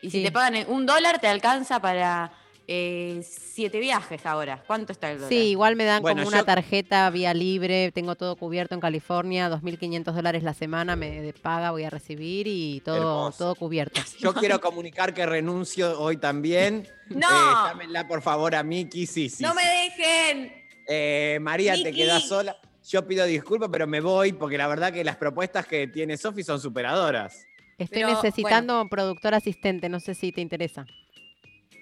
[0.00, 0.18] Y Sí.
[0.18, 2.32] si te pagan en un dólar, te alcanza para
[2.72, 4.62] eh, siete viajes ahora.
[4.64, 5.28] ¿Cuánto está el dólar?
[5.28, 8.80] Sí, igual me dan Bueno, como una yo- tarjeta vía libre, tengo todo cubierto en
[8.80, 13.38] California, 2.500 dólares la semana me de paga voy a recibir y todo, Hermoso.
[13.38, 14.00] todo cubierto.
[14.20, 16.86] Yo quiero comunicar que renuncio hoy también.
[17.08, 17.26] ¡No!
[17.26, 19.04] Eh, llámenla, por favor, a Miki.
[19.04, 19.42] Sí, sí.
[19.42, 19.56] ¡No sí.
[19.56, 20.52] me dejen!
[20.86, 22.56] Eh, María, te quedas sola.
[22.88, 26.44] Yo pido disculpas, pero me voy porque la verdad que las propuestas que tiene Sofi
[26.44, 27.44] son superadoras.
[27.78, 30.86] Estoy Pero, necesitando un productor asistente, no sé si te interesa.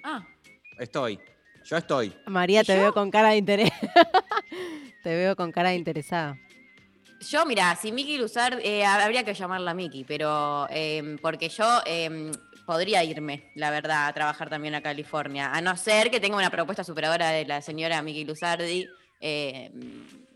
[0.02, 0.26] Ah,
[0.78, 1.18] Estoy.
[1.64, 2.14] Yo estoy.
[2.26, 3.70] María, te veo con cara de interés.
[5.02, 6.38] te veo con cara de interesada.
[7.20, 12.30] yo, mira, si Miki Luzar, eh, habría que llamarla Miki, pero eh, porque yo eh,
[12.64, 16.50] podría irme, la verdad, a trabajar también a California, a no ser que tenga una
[16.50, 18.86] propuesta superadora de la señora Miki Luzardi,
[19.20, 19.70] eh,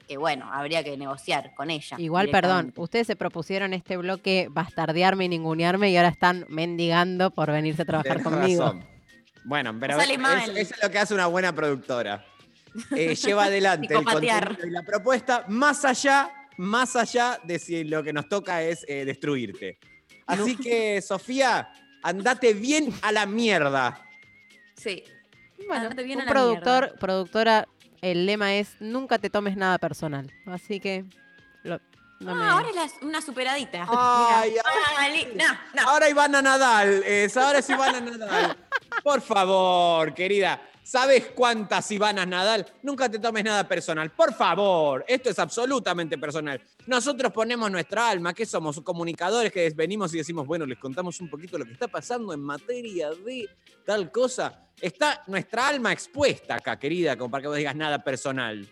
[0.09, 1.97] que bueno, habría que negociar con ella.
[1.99, 7.51] Igual, perdón, ustedes se propusieron este bloque bastardearme y ningunearme y ahora están mendigando por
[7.51, 8.65] venirse a trabajar Tenés conmigo.
[8.65, 8.92] razón.
[9.45, 10.57] Bueno, pero Sale es- mal.
[10.57, 12.25] eso es lo que hace una buena productora.
[12.97, 18.03] Eh, lleva adelante el contenido y la propuesta más allá, más allá de si lo
[18.03, 19.79] que nos toca es eh, destruirte.
[20.27, 21.71] Así que, Sofía,
[22.03, 24.01] andate bien a la mierda.
[24.77, 25.05] Sí.
[25.69, 26.99] Bueno, Andate bien un a la productor, mierda.
[26.99, 27.69] productora,
[28.01, 30.33] el lema es nunca te tomes nada personal.
[30.47, 31.05] Así que
[32.23, 33.87] no Ah, me- ahora es la- una superadita.
[33.89, 34.63] Ay, Mira.
[34.99, 35.45] Ah, li- no,
[35.83, 35.89] no.
[35.91, 38.57] Ahora Ivana Nadal, es, ahora es Ivana Nadal.
[39.03, 40.61] Por favor, querida.
[40.85, 42.67] ¿Sabes cuántas Ivanas Nadal?
[42.83, 44.11] Nunca te tomes nada personal.
[44.11, 46.61] Por favor, esto es absolutamente personal.
[46.87, 51.31] Nosotros ponemos nuestra alma, que somos comunicadores que venimos y decimos, bueno, les contamos un
[51.31, 53.49] poquito lo que está pasando en materia de
[53.87, 54.67] tal cosa.
[54.81, 58.69] Está nuestra alma expuesta acá, querida, como para que vos digas nada personal.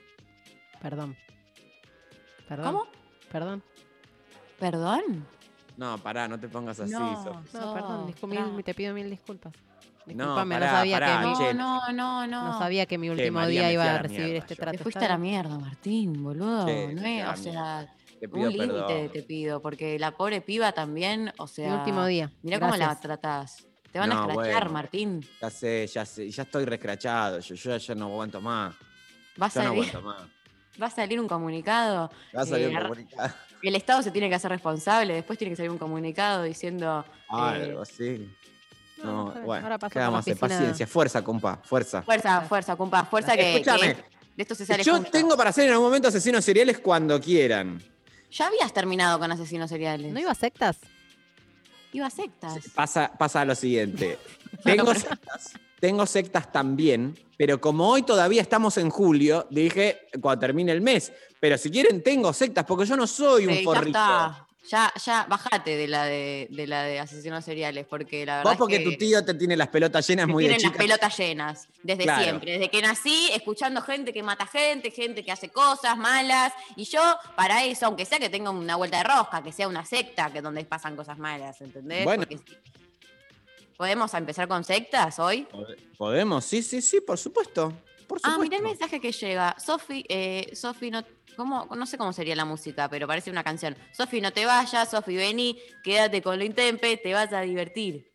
[0.82, 1.16] Perdón.
[2.48, 2.64] Perdón.
[2.74, 2.86] ¿Cómo?
[3.30, 3.62] Perdón.
[4.58, 5.26] ¿Perdón?
[5.76, 7.22] No, pará, no te pongas así, No.
[7.24, 7.48] Sofi.
[7.56, 8.46] No, perdón, discul- Otra.
[8.46, 9.52] mil- te pido mil disculpas.
[10.06, 11.54] No, Disculpame, no, pará, sabía pará, que mi, che.
[11.54, 12.44] No, no, no, no.
[12.52, 14.38] no sabía que mi último María, día me iba fui a a la recibir mierda
[14.40, 14.60] este yo.
[14.62, 14.78] trato.
[14.78, 15.32] Te fuiste ¿está a la bien?
[15.32, 16.66] mierda, Martín, boludo.
[16.66, 19.08] Che, no es- a o sea, Te pido un límite perdón.
[19.12, 21.70] te pido, porque la pobre piba también, o sea.
[21.70, 22.30] Mi último día.
[22.42, 23.00] Mirá cómo la Gracias.
[23.00, 23.66] tratás.
[23.92, 24.72] Te van a No, escrachar, bueno.
[24.72, 25.26] Martín.
[25.40, 28.74] Ya sé, ya sé, ya estoy rescrachado, yo, yo ya no aguanto más.
[29.40, 30.22] Va a Ya no aguanto más.
[30.80, 32.10] Va a salir un comunicado.
[32.36, 33.34] Va a salir eh, un comunicado.
[33.62, 37.04] El Estado se tiene que hacer responsable, después tiene que salir un comunicado diciendo.
[37.28, 38.30] Ah, eh, algo así.
[39.02, 40.36] No, No, bueno, oficina.
[40.38, 42.02] Paciencia, fuerza, compa, fuerza.
[42.02, 43.94] fuerza, fuerza, compa, fuerza que, Escúchame.
[43.94, 44.04] que
[44.36, 47.82] de esto se sale Yo tengo para hacer en algún momento asesinos seriales cuando quieran.
[48.30, 50.12] Ya habías terminado con asesinos seriales.
[50.12, 50.78] ¿No iba a sectas?
[51.92, 52.58] Iba a sectas.
[52.74, 54.18] Pasa, pasa lo siguiente.
[54.64, 60.72] Tengo sectas, tengo sectas también, pero como hoy todavía estamos en julio, dije cuando termine
[60.72, 61.12] el mes.
[61.40, 63.98] Pero si quieren, tengo sectas, porque yo no soy un Sí, ya forrito.
[64.70, 68.58] Ya, ya, bajate de la de, de la de asesinos seriales, porque la verdad Vos
[68.58, 71.18] porque es que tu tío te tiene las pelotas llenas muy de tienen las pelotas
[71.18, 72.22] llenas, desde Claro.
[72.22, 76.84] siempre, desde que nací, escuchando gente que mata gente, gente que hace cosas malas, y
[76.84, 77.00] yo,
[77.36, 80.42] para eso, aunque sea que tenga una vuelta de rosca, que sea una secta, que
[80.42, 82.04] donde pasan cosas malas, ¿entendés?
[82.04, 82.26] Bueno.
[82.28, 82.40] Porque.
[83.80, 85.46] ¿Podemos empezar con sectas hoy?
[85.96, 86.44] ¿Podemos?
[86.44, 87.72] Sí, sí, sí, por supuesto.
[88.06, 89.56] Por Ah, mirá el mensaje que llega.
[89.58, 91.02] Sofi, eh, Sofi, no,
[91.34, 91.66] ¿cómo?
[91.74, 93.74] no sé cómo sería la música, pero parece una canción.
[93.92, 98.12] Sofi, no te vayas, Sofi, vení, quédate con lo intempe, te vas a divertir.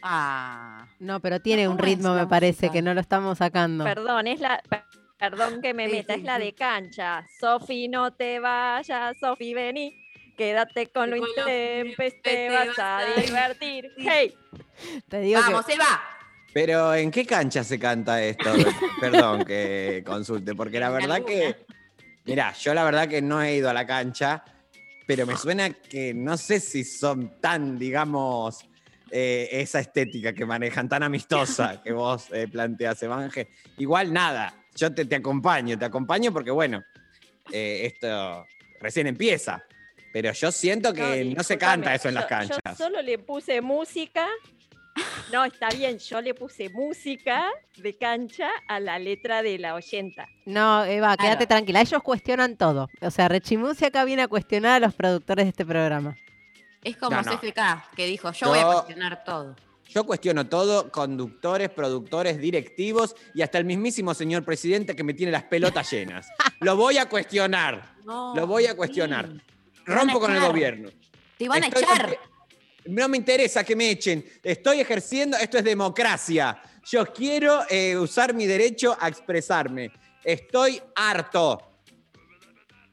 [0.00, 0.86] Ah.
[1.00, 2.72] No, pero tiene un ¿Cómo es ritmo, me parece, música?
[2.74, 3.82] que no lo estamos sacando.
[3.82, 4.62] Perdón, es la.
[4.68, 4.84] per-
[5.18, 7.26] Perdón que me Sí, meta, sí, es la de cancha.
[7.40, 9.92] Sofi, no te vayas, Sofi, vení.
[10.38, 13.92] Quédate con lo Con lo intempes, te vas a divertir.
[13.98, 14.32] ¡Hey!
[15.08, 16.00] Te digo Vamos, que se va.
[16.54, 18.52] Pero ¿en qué cancha se canta esto?
[19.00, 21.56] Perdón que consulte, porque la verdad que,
[22.24, 24.44] mira, yo la verdad que no he ido a la cancha,
[25.08, 28.64] pero me suena que no sé si son tan, digamos,
[29.10, 33.48] eh, esa estética que manejan, tan amistosa que vos eh, planteas, Evanje.
[33.78, 36.84] Igual nada, yo te, te acompaño, te acompaño porque bueno,
[37.50, 38.46] eh, esto
[38.80, 39.64] recién empieza,
[40.20, 42.58] pero yo siento que no, se canta eso en las canchas.
[42.64, 44.26] Yo solo le puse música.
[45.32, 47.46] No, está bien, yo le puse música
[47.76, 50.26] de cancha a la letra de la 80.
[50.46, 51.22] No, Eva, Claro.
[51.22, 51.82] quédate tranquila.
[51.82, 52.88] Ellos cuestionan todo.
[53.00, 56.16] O sea, Rechimusi acá viene a cuestionar a los productores de este programa.
[56.82, 57.38] Es como No, no.
[57.38, 59.54] CFK, que dijo, yo, voy a cuestionar todo.
[59.88, 65.30] Yo cuestiono todo, conductores, productores, directivos y hasta el mismísimo señor presidente que me tiene
[65.30, 66.28] las pelotas llenas.
[66.60, 67.94] Lo voy a cuestionar.
[68.04, 69.28] No, Lo voy a cuestionar.
[69.88, 70.90] Rompo con el gobierno.
[71.36, 72.18] Te van a echar.
[72.86, 74.24] No me interesa que me echen.
[74.42, 76.60] Estoy ejerciendo, esto es democracia.
[76.84, 79.90] Yo quiero eh, usar mi derecho a expresarme.
[80.24, 81.60] Estoy harto.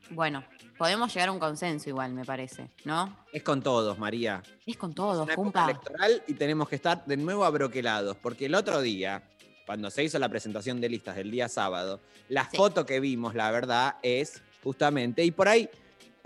[0.10, 0.44] Bueno,
[0.78, 3.26] podemos llegar a un consenso igual, me parece, ¿no?
[3.32, 4.44] Es con todos, María.
[4.66, 5.66] Es con todos, Una cumpa.
[5.66, 9.24] electoral y tenemos que estar de nuevo abroquelados, porque el otro día,
[9.66, 13.50] cuando se hizo la presentación de listas del día sábado, la foto que vimos, la
[13.52, 15.70] verdad, es justamente, y por ahí,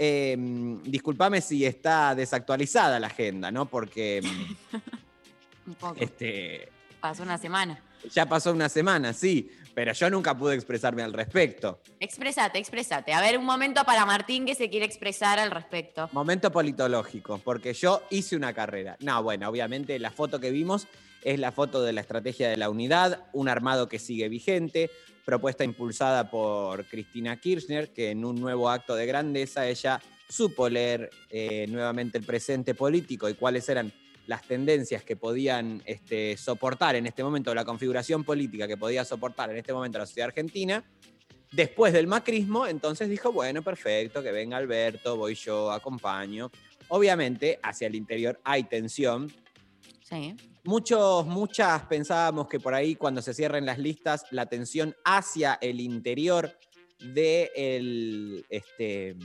[0.02, 0.36] eh,
[0.84, 3.66] discúlpame si está desactualizada la agenda, ¿no?
[3.68, 4.22] Porque
[5.68, 5.96] Un poco.
[6.00, 6.70] este,
[7.02, 7.82] Pasó una semana.
[8.12, 11.82] ya pasó una semana, sí, pero yo nunca pude expresarme al respecto.
[12.00, 13.14] Expresate, expresate.
[13.14, 16.10] A ver, un momento para Martín que se quiere expresar al respecto.
[16.12, 18.98] Momento politológico, porque yo hice una carrera.
[19.02, 20.88] No, bueno, obviamente la foto que vimos
[21.24, 24.90] es la foto de la estrategia de la unidad, un armado que sigue vigente,
[25.26, 31.10] propuesta impulsada por Cristina Kirchner, que en un nuevo acto de grandeza ella supo leer
[31.30, 33.92] eh, nuevamente el presente político y cuáles eran
[34.28, 39.50] las tendencias que podían este, soportar en este momento, la configuración política que podía soportar
[39.50, 40.84] en este momento la sociedad argentina.
[41.52, 46.52] Después del macrismo, entonces dijo, bueno, perfecto, que venga Alberto, voy yo, acompaño.
[46.90, 49.34] Obviamente, hacia el interior hay tensión.
[50.04, 50.36] Sí.
[50.70, 55.80] Muchos, muchas pensábamos que por ahí cuando se cierren las listas, la tensión hacia el
[55.82, 56.56] interior
[57.00, 59.16] de, el, este,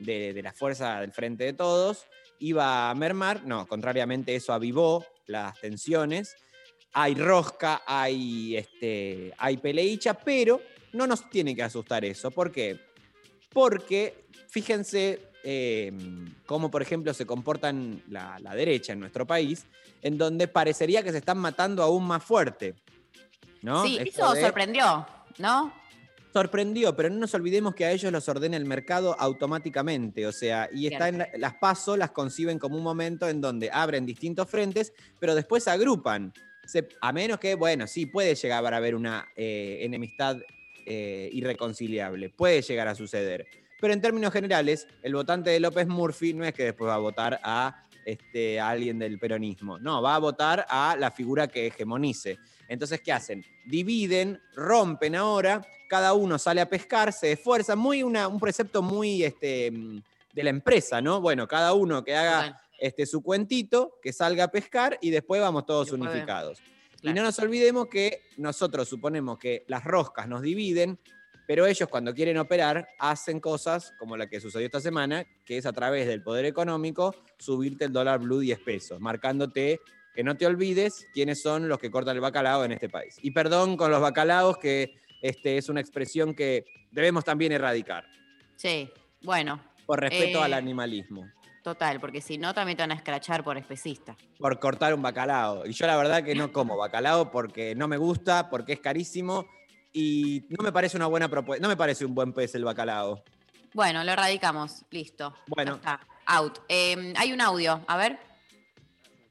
[0.00, 2.06] de, de la fuerza del Frente de Todos
[2.40, 3.44] iba a mermar.
[3.46, 6.34] No, contrariamente eso avivó las tensiones.
[6.94, 10.60] Hay rosca, hay, este, hay peleicha, pero
[10.94, 12.32] no nos tiene que asustar eso.
[12.32, 12.76] ¿Por qué?
[13.52, 15.90] Porque fíjense eh,
[16.44, 19.64] cómo, por ejemplo, se comportan la, la derecha en nuestro país,
[20.02, 22.74] en donde parecería que se están matando aún más fuerte.
[23.62, 23.82] ¿no?
[23.82, 25.06] Sí, Esto eso de- sorprendió,
[25.38, 25.72] ¿no?
[26.34, 30.68] sorprendió, pero no nos olvidemos que a ellos los ordena el mercado automáticamente, o sea,
[30.72, 34.48] y está en la- las PASO las conciben como un momento en donde abren distintos
[34.50, 36.32] frentes, pero después se agrupan.
[36.66, 40.36] Se- a menos que, bueno, sí, puede llegar a haber una eh, enemistad
[40.84, 43.46] eh, irreconciliable, puede llegar a suceder.
[43.80, 46.98] Pero en términos generales, el votante de López Murphy no es que después va a
[46.98, 51.68] votar a, este, a alguien del peronismo, no, va a votar a la figura que
[51.68, 52.38] hegemonice.
[52.68, 53.44] Entonces, ¿qué hacen?
[53.66, 59.24] Dividen, rompen ahora, cada uno sale a pescar, se esfuerza, muy una, un precepto muy
[59.24, 59.72] este,
[60.32, 61.20] de la empresa, ¿no?
[61.20, 65.66] Bueno, cada uno que haga este, su cuentito, que salga a pescar y después vamos
[65.66, 66.60] todos unificados.
[67.02, 70.98] Y no nos olvidemos que nosotros suponemos que las roscas nos dividen,
[71.48, 75.64] pero ellos cuando quieren operar hacen cosas como la que sucedió esta semana, que es
[75.64, 79.80] a través del poder económico subirte el dólar blue 10 pesos, marcándote
[80.14, 83.16] que no te olvides quiénes son los que cortan el bacalao en este país.
[83.22, 88.04] Y perdón con los bacalaos, que este, es una expresión que debemos también erradicar,
[88.56, 88.90] Sí,
[89.22, 89.58] bueno.
[89.86, 91.30] por respeto Eh, al animalismo,
[91.62, 94.16] Total, porque si no también te van a escrachar por especista.
[94.38, 95.66] por cortar un bacalao.
[95.66, 99.46] Y yo la verdad que no como bacalao porque no me gusta, porque es carísimo
[99.92, 103.22] y no me parece una buena propuesta, no me parece un buen pez el bacalao.
[103.74, 104.84] Bueno, lo erradicamos.
[104.90, 105.34] Listo.
[105.46, 105.72] Bueno.
[105.72, 106.00] Ya está.
[106.26, 106.58] Out.
[106.68, 107.80] Eh, hay un audio.
[107.86, 108.18] A ver.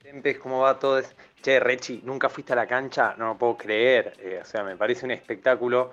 [0.01, 1.01] Tempes, ¿cómo va todo?
[1.41, 3.15] Che, Rechi, ¿nunca fuiste a la cancha?
[3.17, 4.13] No lo puedo creer.
[4.19, 5.91] Eh, o sea, me parece un espectáculo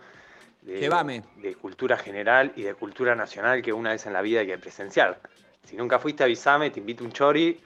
[0.63, 1.23] de, Llévame.
[1.37, 4.59] de cultura general y de cultura nacional que una vez en la vida hay que
[4.59, 5.21] presenciar.
[5.65, 7.61] Si nunca fuiste, avísame, te invito un chori,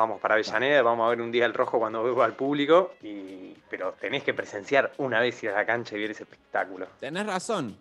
[0.00, 3.54] vamos para Avellaneda, vamos a ver un día el rojo cuando veo al público, y,
[3.68, 6.86] pero tenés que presenciar una vez ir a la cancha y ver ese espectáculo.
[6.98, 7.76] Tenés razón.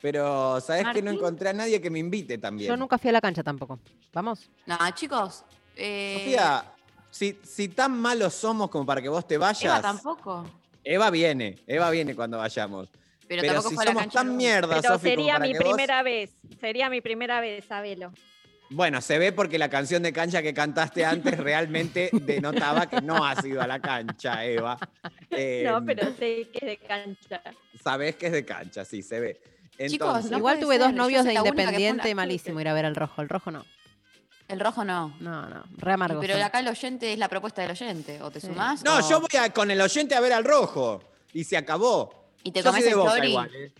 [0.00, 2.68] Pero sabés que no encontré a nadie que me invite también.
[2.70, 3.78] Yo nunca fui a la cancha tampoco.
[4.12, 4.50] ¿Vamos?
[4.66, 5.44] No, chicos.
[5.76, 6.64] Eh, Sofía,
[7.08, 9.62] si, si tan malos somos como para que vos te vayas.
[9.62, 10.44] Eva tampoco.
[10.82, 12.88] Eva viene, Eva viene cuando vayamos.
[13.28, 14.36] Pero, Pero tampoco si fue a la somos cancha tan nunca.
[14.38, 16.30] mierda, Pero Sofi, como sería para mi que vos- primera vez.
[16.60, 18.12] Sería mi primera vez, sabelo.
[18.72, 23.24] Bueno, se ve porque la canción de cancha que cantaste antes realmente denotaba que no
[23.24, 24.78] has ido a la cancha, Eva.
[25.30, 27.42] Eh, no, pero sé que es de cancha.
[27.82, 29.40] Sabés que es de cancha, sí, se ve.
[29.88, 33.20] Chicos, no Igual tuve ser, dos novios de Independiente, malísimo ir a ver el rojo.
[33.22, 33.64] El rojo no.
[34.48, 35.16] El rojo no.
[35.20, 35.64] No, no.
[35.78, 36.20] Re amargo.
[36.20, 38.20] Pero acá el oyente es la propuesta del oyente.
[38.22, 38.84] O te sumás.
[38.84, 41.02] no, o- yo voy a- con el oyente a ver al rojo.
[41.32, 42.28] Y se acabó.
[42.44, 43.72] ¿Y te Yo comes soy de el Boca igual, ¿eh?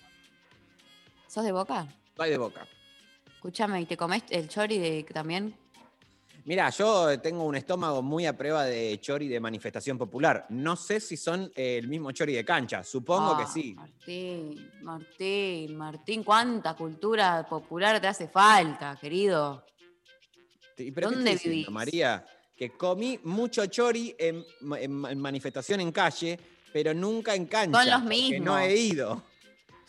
[1.29, 1.87] ¿Sos de boca?
[2.17, 2.67] Soy de boca.
[3.43, 5.53] Escúchame, ¿y te comes el chori de, también?
[6.45, 10.47] Mira, yo tengo un estómago muy a prueba de chori de manifestación popular.
[10.51, 12.85] No sé si son eh, el mismo chori de cancha.
[12.85, 13.75] Supongo que Ah, sí.
[13.75, 19.67] Martín, Martín, Martín, cuánta cultura popular te hace falta, querido.
[20.77, 21.71] Pero ¿qué ¿Dónde estoy diciendo, vivís?
[21.71, 22.25] María?
[22.57, 24.45] que comí mucho chori en,
[24.79, 26.39] en- en manifestación en calle,
[26.73, 27.81] pero nunca en cancha.
[27.83, 28.61] Son los porque No mismos.
[28.69, 29.23] he ido.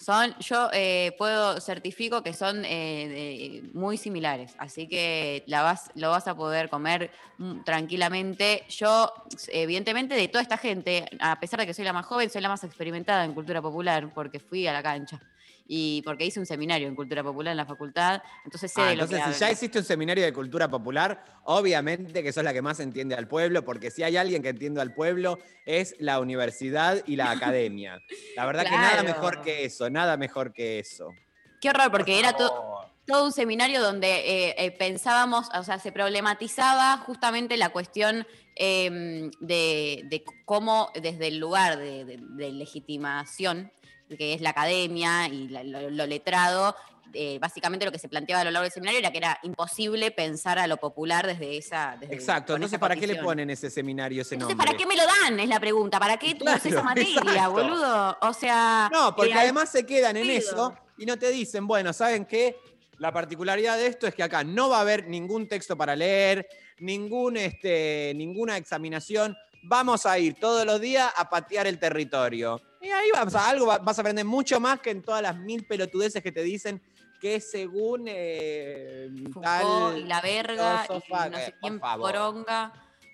[0.04, 5.92] Son, yo eh, puedo certifico que son eh, de- muy similares, así que la vas,
[5.96, 8.66] lo vas a poder comer mm, tranquilamente.
[8.68, 9.14] Yo,
[9.48, 12.50] evidentemente, de toda esta gente, a pesar de que soy la más joven, soy la
[12.50, 15.22] más experimentada en cultura popular, porque fui a la cancha
[15.66, 18.96] y porque hice un seminario en cultura popular en la facultad, entonces sé Ah, de
[18.96, 22.54] lo entonces, que si ya hiciste un seminario de cultura popular, obviamente que sos la
[22.54, 26.20] que más entiende al pueblo, porque si hay alguien que entiende al pueblo, es la
[26.20, 28.02] universidad y la academia.
[28.36, 31.14] La verdad que nada mejor que eso, nada mejor que eso.
[31.62, 34.08] Qué horror, porque era to- todo un seminario donde
[34.50, 38.26] eh, eh, pensábamos, o sea, se problematizaba justamente la cuestión
[38.56, 43.72] eh, de, de cómo desde el lugar de, de- de legitimación,
[44.18, 46.76] que es la academia y la- lo, lo letrado,
[47.16, 50.10] eh, básicamente lo que se planteaba a lo largo del seminario era que era imposible
[50.12, 51.96] pensar a lo popular desde esa...
[52.00, 54.66] desde- Exacto, entonces esa ¿para qué le ponen ese seminario, ese Entonces, nombre?
[54.74, 55.40] ¿para qué me lo dan?
[55.40, 56.00] Es la pregunta.
[56.00, 57.52] ¿Para qué tú usas esa Claro, materia, exacto.
[57.52, 58.18] boludo?
[58.22, 58.90] O sea...
[58.92, 62.56] No, porque eh, además se quedan en eso y no te dicen, bueno, ¿saben qué?
[62.98, 66.48] La particularidad de esto es que acá no va a haber ningún texto para leer,
[66.80, 69.36] ningún, este, ninguna examinación.
[69.64, 72.62] Vamos a ir todos los días a patear el territorio.
[72.84, 75.38] Y ahí vas a, algo, va- vas a aprender mucho más que en todas las
[75.38, 76.82] mil pelotudeces que te dicen
[77.22, 82.12] que según eh, Foucault tal y la verga y filósofa- no sé por quién favor.
[82.12, 82.74] poronga.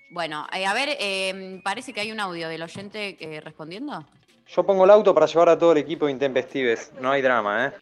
[0.09, 4.03] Bueno, eh, a ver, eh, parece que hay un audio del oyente eh, respondiendo.
[4.47, 6.91] Yo pongo el auto para llevar a todo el equipo de Intempestives.
[6.99, 7.73] No hay drama, ¿eh?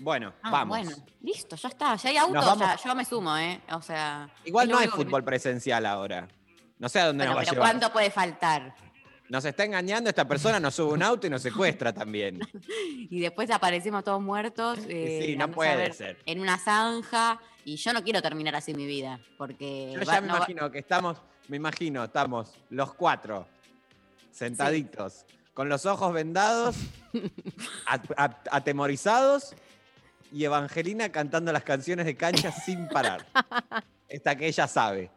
[0.00, 0.76] Bueno, Ah, vamos.
[0.80, 1.94] Bueno, listo, ya está.
[1.94, 3.60] Ya hay auto, ya, yo me sumo, ¿eh?
[3.70, 4.28] O sea.
[4.44, 6.26] Igual no hay fútbol presencial ahora.
[6.80, 7.70] No sé a dónde Bueno, nos va a pero llevar.
[7.70, 8.74] ¿cuánto puede faltar?
[9.32, 12.38] Nos está engañando esta persona, nos sube un auto y nos secuestra también.
[13.10, 14.78] Y después aparecemos todos muertos.
[14.86, 16.18] eh, sí, no puede ver, ser.
[16.26, 17.40] En una zanja.
[17.64, 19.18] Y yo no quiero terminar así mi vida.
[19.38, 19.92] Porque.
[19.94, 21.16] Yo va- ya me no va- imagino que estamos,
[21.48, 23.48] me imagino, estamos los cuatro
[24.30, 26.76] sentaditos, con los ojos vendados,
[27.86, 29.54] at- at- atemorizados,
[30.30, 33.24] y Evangelina cantando las canciones de cancha sin parar.
[34.08, 35.10] Esta que ella sabe.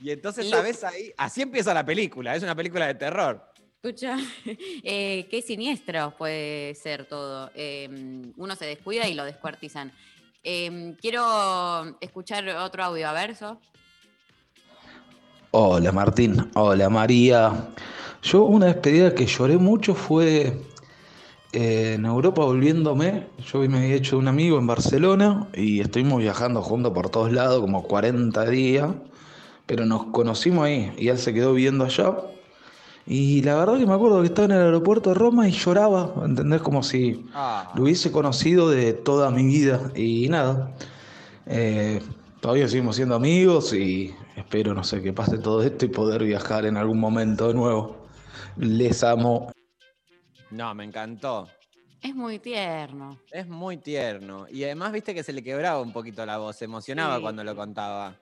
[0.00, 0.84] Y entonces, Y- ¿sabes?
[0.84, 3.42] Ahí, así empieza la película, es una película de terror.
[3.82, 4.16] Escucha,
[4.82, 7.50] eh, qué siniestro puede ser todo.
[7.54, 7.88] Eh,
[8.36, 9.92] uno se descuida y lo descuartizan.
[10.44, 13.58] Eh, quiero escuchar otro audio, a.
[15.50, 17.68] Hola Martín, hola María.
[18.22, 20.60] Yo una despedida que lloré mucho fue
[21.52, 23.26] eh, en Europa volviéndome.
[23.50, 27.60] Yo me había hecho un amigo en Barcelona y estuvimos viajando juntos por todos lados
[27.60, 28.90] como 40 días,
[29.68, 32.16] pero nos conocimos ahí y él se quedó viviendo allá.
[33.06, 36.12] Y la verdad que me acuerdo que estaba en el aeropuerto de Roma y lloraba,
[36.24, 36.62] ¿entendés?
[36.62, 37.26] Como si
[37.74, 40.74] lo hubiese conocido de toda mi vida y nada.
[41.46, 42.02] Eh,
[42.40, 46.64] todavía seguimos siendo amigos y espero, no sé, que pase todo esto y poder viajar
[46.64, 47.96] en algún momento de nuevo.
[48.56, 49.52] Les amo.
[50.50, 51.46] No, me encantó.
[52.00, 53.18] Es muy tierno.
[53.32, 54.46] Es muy tierno.
[54.50, 57.22] Y además, viste que se le quebraba un poquito la voz, se emocionaba Sí.
[57.22, 58.14] cuando lo contaba.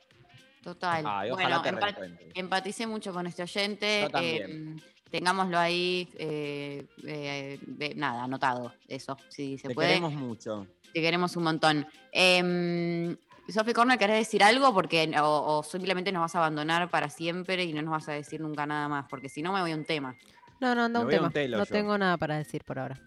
[0.67, 1.05] Total.
[1.07, 2.31] Ay, bueno, te empa- reencuentres.
[2.35, 4.01] empaticé mucho con este oyente.
[4.03, 4.79] Yo también.
[4.79, 4.83] eh,
[5.13, 9.89] tengámoslo ahí, eh, eh, nada, anotado, eso, si se Te puede.
[9.91, 10.67] queremos mucho.
[10.93, 11.87] Te queremos un montón.
[12.11, 13.17] Eh,
[13.49, 14.75] Sophie Corner, ¿querés decir algo?
[14.75, 18.13] Porque, o, o simplemente nos vas a abandonar para siempre y no nos vas a
[18.13, 20.17] decir nunca nada más, porque si no me voy a un tema.
[20.59, 21.29] No, no, anda un tema.
[21.29, 21.73] un telo no yo.
[21.73, 22.99] tengo nada para decir por ahora.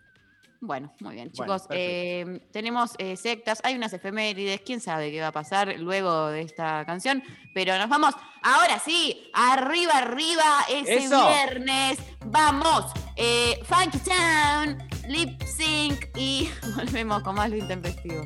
[0.61, 1.68] Bueno, muy bien, Bueno, chicos.
[1.72, 6.41] eh, tenemos eh, sectas, hay unas efemérides, quién sabe qué va a pasar luego de
[6.41, 7.23] esta canción,
[7.53, 8.14] pero nos vamos
[8.44, 11.27] ahora sí, arriba, arriba, ese ¡Eso!
[11.30, 11.99] viernes.
[12.26, 14.77] Vamos, eh, Funky Town,
[15.07, 18.26] Lip Sync y volvemos con más lo intempestivo.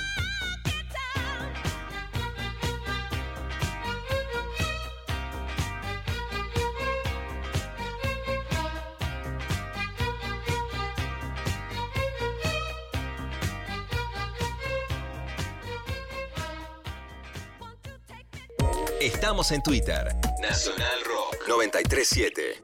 [19.41, 20.15] Estamos en Twitter.
[20.39, 22.61] Nacional Rock 937.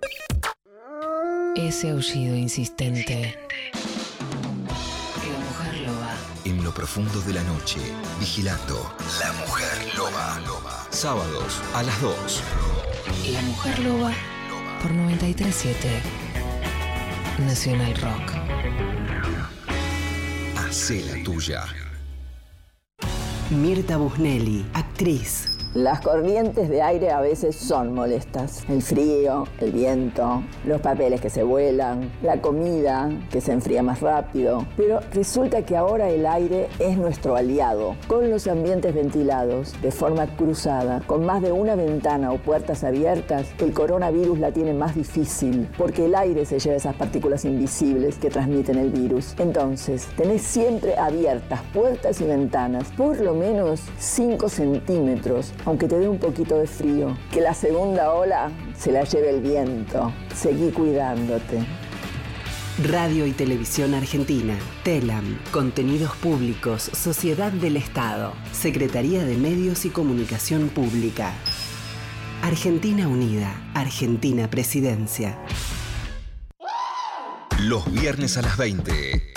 [1.56, 3.36] Ese aullido insistente.
[5.24, 6.14] La mujer loba.
[6.46, 7.80] En lo profundo de la noche,
[8.20, 10.88] vigilando La Mujer Loba.
[10.92, 12.44] Sábados a las 2.
[13.32, 14.12] La mujer loba
[14.84, 15.90] por 937.
[17.40, 18.34] Nacional Rock.
[20.60, 21.66] Hacé la tuya.
[23.50, 25.57] Mirta Busnelli, actriz.
[25.74, 28.27] Las corrientes de aire a veces son molestas.
[28.70, 34.02] El frío, el viento, los papeles que se vuelan, la comida que se enfría más
[34.02, 34.66] rápido.
[34.76, 37.96] Pero resulta que ahora el aire es nuestro aliado.
[38.08, 43.48] Con los ambientes ventilados, de forma cruzada, con más de una ventana o puertas abiertas,
[43.60, 48.30] el coronavirus la tiene más difícil, porque el aire se lleva esas partículas invisibles que
[48.30, 49.36] transmiten el virus.
[49.40, 54.98] Entonces, tenés siempre abiertas puertas y ventanas, por lo menos 5 centímetros
[55.66, 57.18] aunque te dé un poquito de frío.
[57.32, 58.27] Que la segunda ola
[58.78, 60.14] se la lleve el viento.
[60.36, 61.66] Seguí cuidándote.
[62.84, 70.70] Radio y Televisión Argentina, TELAM, Contenidos Públicos, Sociedad del Estado, Secretaría de Medios y Comunicación
[70.70, 71.34] Pública.
[72.44, 75.40] Argentina Unida, Argentina Presidencia.
[77.60, 79.37] Los viernes a las 20.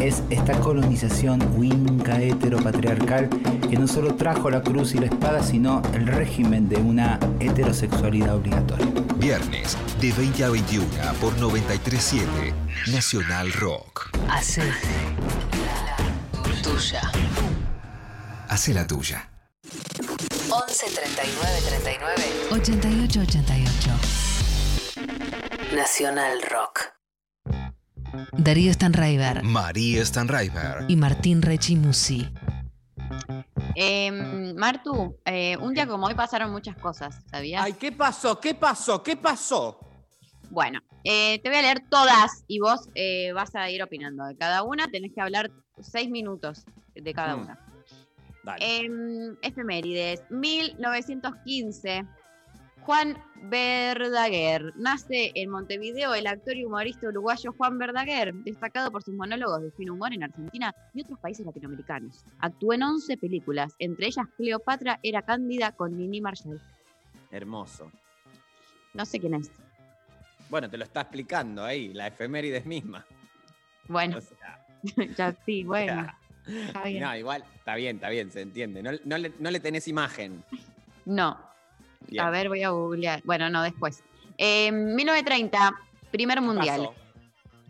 [0.00, 3.28] es esta colonización winca heteropatriarcal
[3.68, 8.36] que no solo trajo la cruz y la espada, sino el régimen de una heterosexualidad
[8.36, 8.86] obligatoria.
[9.16, 10.86] Viernes de 20 a 21
[11.20, 12.54] por 937
[12.90, 14.10] Nacional Rock.
[14.28, 14.74] Hace la
[16.62, 17.02] tuya.
[18.48, 19.28] Hace la tuya.
[20.50, 23.90] 11 39 39 88 88.
[25.76, 26.99] Nacional Rock.
[28.32, 30.84] Darío Stanraiver María Stanraiver.
[30.88, 32.28] y Martín Rechimusi.
[33.74, 37.62] Em, Martu, eh, un día como hoy pasaron muchas cosas, ¿sabías?
[37.64, 38.38] Ay, ¿qué pasó?
[38.40, 39.02] ¿Qué pasó?
[39.02, 39.78] ¿Qué pasó?
[40.50, 44.36] Bueno, eh, te voy a leer todas y vos eh, vas a ir opinando de
[44.36, 44.88] cada una.
[44.88, 45.50] Tenés que hablar
[45.80, 46.64] seis minutos
[46.94, 47.40] de cada Mm.
[47.42, 47.58] una.
[48.42, 48.76] Dale.
[48.84, 52.04] Em, efemérides, 1915.
[52.90, 54.72] Juan Verdaguer.
[54.74, 59.70] Nace en Montevideo el actor y humorista uruguayo Juan Verdaguer, destacado por sus monólogos de
[59.70, 62.24] fin humor en Argentina y otros países latinoamericanos.
[62.40, 66.60] Actuó en 11 películas, entre ellas Cleopatra era Cándida con Nini Marshall.
[67.30, 67.92] Hermoso.
[68.92, 69.52] No sé quién es.
[70.48, 73.06] Bueno, te lo está explicando ahí, la efemérides misma.
[73.86, 74.66] Bueno, O sea,
[75.16, 76.12] ya sí, bueno.
[76.44, 77.04] Está bien.
[77.04, 78.82] no, igual, está bien, está bien, se entiende.
[78.82, 80.42] No, no le, no le tenés imagen.
[81.04, 81.49] No.
[82.08, 82.24] Bien.
[82.24, 83.22] A ver, voy a googlear.
[83.24, 84.02] Bueno, no, después.
[84.38, 85.78] Eh, 1930,
[86.10, 86.80] primer mundial.
[86.86, 86.94] pasó?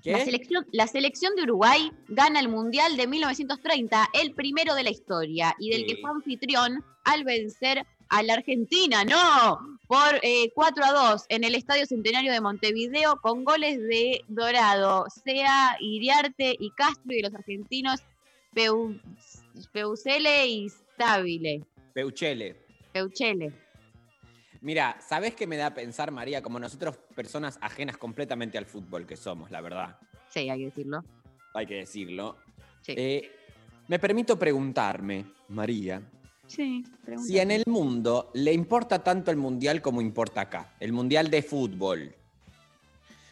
[0.02, 0.12] ¿Qué?
[0.12, 4.90] La selección, la selección de Uruguay gana el Mundial de 1930, el primero de la
[4.90, 5.86] historia, y del Sí.
[5.88, 11.44] que fue anfitrión al vencer a la Argentina, no, por eh, 4 a 2 en
[11.44, 17.22] el Estadio Centenario de Montevideo con goles de Dorado, Sea, Iriarte y Castro y de
[17.22, 18.00] los argentinos
[18.54, 18.98] Peu,
[19.72, 21.62] Peusele y Stabile.
[21.92, 22.56] Peuchele.
[22.92, 23.52] Peuchele.
[24.62, 26.42] Mira, ¿sabés qué me da a pensar, María?
[26.42, 29.98] Como nosotros, personas ajenas completamente al fútbol que somos, la verdad.
[30.28, 31.04] Sí, hay que decirlo.
[31.54, 32.36] Hay que decirlo.
[32.82, 32.94] Sí.
[32.96, 33.32] Eh,
[33.88, 36.02] me permito preguntarme, María,
[36.50, 36.84] Sí,
[37.24, 41.44] si en el mundo le importa tanto el mundial como importa acá, el mundial de
[41.44, 42.12] fútbol.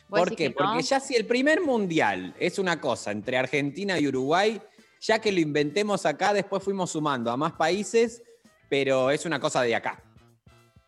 [0.08, 0.50] ¿Vos ¿Por qué?
[0.50, 0.54] no?
[0.54, 4.62] Porque ya si el primer mundial es una cosa entre Argentina y Uruguay,
[5.00, 8.22] ya que lo inventemos acá, después fuimos sumando a más países,
[8.68, 10.00] pero es una cosa de acá.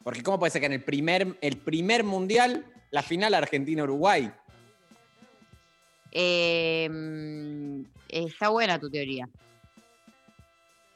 [0.03, 4.33] Porque ¿cómo puede ser que en el primer, el primer mundial, la final Argentina-Uruguay?
[6.13, 9.29] Eh, mm, está buena tu teoría.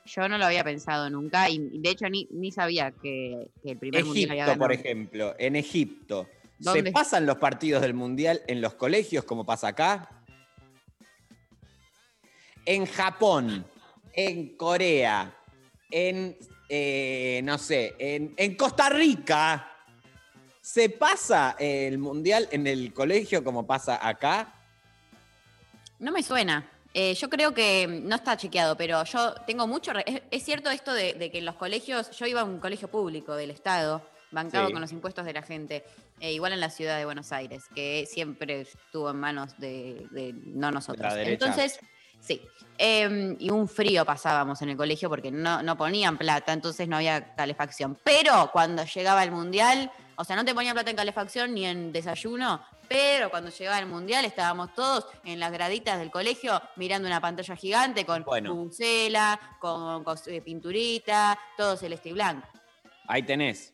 [0.07, 3.79] Yo no lo había pensado nunca y de hecho ni, ni sabía que, que el
[3.79, 6.29] primer mundial había Egipto, por ejemplo, en Egipto,
[6.61, 10.11] ¿se pasan los partidos del Mundial en los colegios como pasa acá?
[12.67, 13.65] En Japón,
[14.13, 15.35] en Corea,
[15.91, 16.37] en,
[16.77, 19.71] eh, no sé, en, en Costa Rica,
[20.61, 24.53] ¿se pasa el Mundial en el colegio como pasa acá?
[26.01, 26.69] No me suena.
[26.93, 29.93] Eh, yo creo que no está chequeado, pero yo tengo mucho.
[30.05, 32.11] Es, es cierto esto de, de que en los colegios.
[32.19, 34.03] Yo iba a un colegio público del Estado,
[34.33, 34.73] bancado Sí.
[34.73, 35.85] con los impuestos de la gente,
[36.21, 40.33] eh, igual en la ciudad de Buenos Aires, que siempre estuvo en manos de, de
[40.45, 41.15] no nosotros.
[41.17, 41.79] Entonces,
[42.25, 42.41] sí.
[42.77, 46.97] Eh, y un frío pasábamos en el colegio porque no, no ponían plata, entonces no
[46.97, 47.97] había calefacción.
[48.03, 51.93] Pero cuando llegaba el mundial, o sea, no te ponían plata en calefacción ni en
[51.93, 57.21] desayuno, pero cuando llegaba el mundial estábamos todos en las graditas del colegio mirando una
[57.21, 58.55] pantalla gigante con Bueno.
[58.55, 62.49] bucela, con, eh, pinturita, todo celeste y blanco.
[63.07, 63.73] Ahí tenés.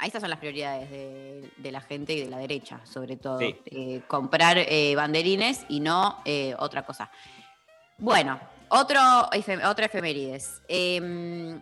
[0.00, 3.40] Ahí estas son las prioridades de, de la gente y de la derecha, sobre todo.
[3.40, 3.56] Sí.
[3.66, 7.10] Eh, comprar eh, banderines y no eh, otra cosa.
[7.98, 8.38] Bueno,
[8.68, 9.00] otro,
[9.68, 10.62] otra efemérides.
[10.68, 11.60] Em,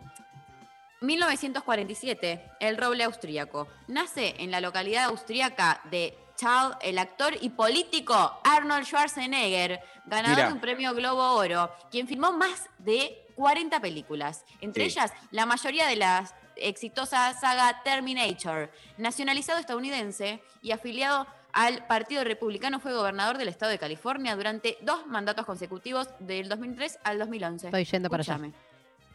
[1.01, 3.69] 1947, el roble austríaco.
[3.89, 10.53] Nace en la localidad austríaca de Tal el actor y político Arnold Schwarzenegger, ganador de
[10.53, 14.99] un premio Globo Oro, quien filmó más de 40 películas, entre Sí.
[14.99, 18.71] ellas la mayoría de la exitosa saga Terminator.
[18.99, 21.27] Nacionalizado estadounidense y afiliado
[21.57, 26.99] al Partido Republicano, fue gobernador del estado de California durante dos mandatos consecutivos del 2003
[27.03, 27.69] al 2011.
[27.69, 28.39] Estoy yendo para allá.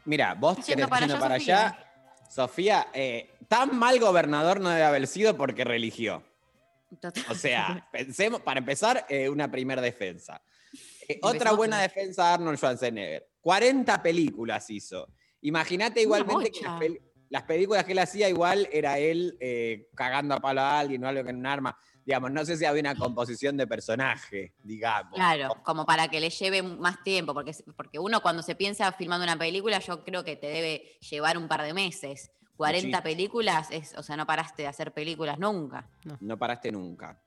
[0.06, 1.68] Mira, vos Yendo querés para yendo allá, para Sofía.
[1.68, 1.88] allá.
[2.32, 6.24] Sofía, eh, tan mal gobernador no debe haber sido porque religió.
[7.30, 10.42] O sea, pensemos, para empezar, eh, una primera defensa.
[11.08, 13.28] Eh, otra buena defensa de Arnold Schwarzenegger.
[13.40, 15.08] 40 películas hizo.
[15.42, 20.34] Imagínate igualmente que las, pel- las películas que él hacía igual era él eh, cagando
[20.34, 21.78] a palo a alguien o algo con un arma.
[22.06, 25.14] Digamos, no sé si había una composición de personaje, digamos.
[25.14, 29.24] Claro, como para que le lleve más tiempo, porque, porque uno cuando se piensa filmando
[29.24, 32.32] una película, yo creo que te debe llevar un par de meses.
[32.58, 33.04] 40 Muchísimo.
[33.04, 35.88] películas, es, o sea, no paraste de hacer películas nunca.
[36.20, 37.20] No paraste nunca.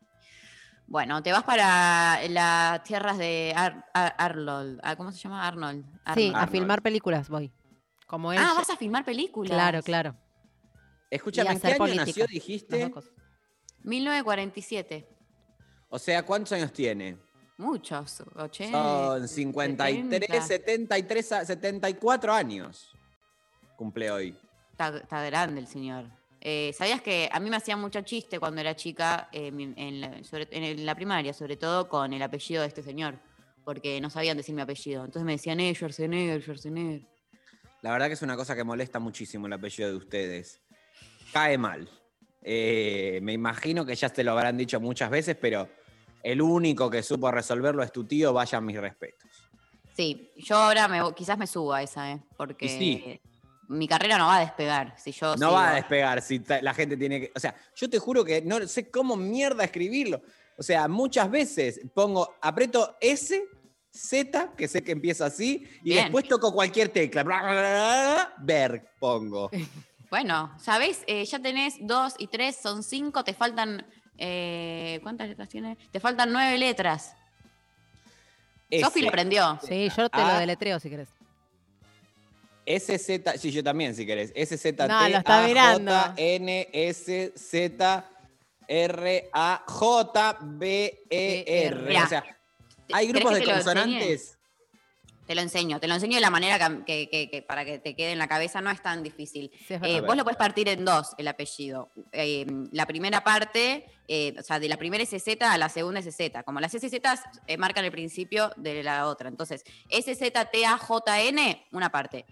[0.86, 4.80] Bueno, te vas para las tierras de Ar- Ar- Arnold.
[4.82, 5.46] Ah, ¿Cómo se llama?
[5.46, 5.84] Arnold.
[6.14, 6.36] Sí, Arnold.
[6.36, 7.52] a filmar películas voy.
[8.06, 8.38] Como él.
[8.40, 9.50] Ah, vas a filmar películas.
[9.52, 10.14] Claro, claro.
[11.10, 12.92] Escúchame, Y ¿en qué año política, nació, dijiste?
[13.84, 14.54] Dos cosas.
[14.64, 15.08] 1947.
[15.90, 17.16] O sea, ¿cuántos años tiene?
[17.56, 18.22] Muchos.
[18.34, 18.72] 80.
[18.72, 22.90] Son 53, 73, a- 74 años.
[23.76, 24.36] Cumple hoy.
[24.72, 26.06] Está, está grande el señor.
[26.40, 30.00] Eh, ¿Sabías que a mí me hacían mucho chiste cuando era chica eh, mi- en,
[30.00, 33.18] la, sobre- en la primaria, sobre todo con el apellido de este señor?
[33.64, 35.04] Porque no sabían decir mi apellido.
[35.04, 37.08] Entonces me decían, eh, Schwarzenegger, Schwarzenegger.
[37.82, 40.60] La verdad que es una cosa que molesta muchísimo el apellido de ustedes.
[41.32, 41.88] Cae mal.
[42.44, 45.68] Eh, me imagino que ya te lo habrán dicho muchas veces, pero
[46.22, 48.32] el único que supo resolverlo es tu tío.
[48.32, 49.30] Vayan mis respetos.
[49.96, 52.20] Sí, yo ahora me, quizás me suba a esa, ¿eh?
[52.36, 53.20] Porque sí.
[53.68, 54.94] mi carrera no va a despegar.
[54.98, 57.32] Si yo No sigo- va a despegar si la gente tiene que.
[57.34, 60.20] O sea, yo te juro que no sé cómo mierda escribirlo.
[60.58, 63.42] O sea, muchas veces pongo, aprieto S,
[63.90, 66.04] Z, que sé que empieza así, y Bien.
[66.04, 68.32] después toco cualquier tecla.
[68.40, 69.50] Berg pongo.
[70.14, 71.02] Bueno, ¿sabés?
[71.08, 73.84] Eh, ya tenés dos y tres, son cinco, te faltan.
[74.16, 75.76] eh, ¿Cuántas letras tiene?
[75.90, 77.16] Te faltan nueve letras.
[78.80, 79.58] Sofi lo aprendió.
[79.60, 81.08] Sí, yo te lo A- deletreo si querés.
[82.64, 84.32] SZ, sí, yo también, si querés.
[84.36, 85.92] SZ, No, lo está mirando.
[86.16, 88.04] N, S, Z,
[88.68, 91.88] R, A, J, B, E, R.
[91.88, 92.24] Mirá, O sea,
[92.92, 94.38] hay ¿querés grupos de consonantes.
[95.26, 97.96] Te lo enseño, te lo enseño de la manera que, que- que- para que te
[97.96, 99.50] quede en la cabeza, no es tan difícil.
[99.54, 101.90] es Eh, vos lo puedes partir en dos, el apellido.
[102.12, 106.42] Eh, la primera parte, eh, o sea, de la primera SZ a la segunda SZ.
[106.44, 107.00] Como las SZ
[107.46, 109.28] eh, marcan el principio de la otra.
[109.30, 112.24] Entonces, SZTAJN, una parte,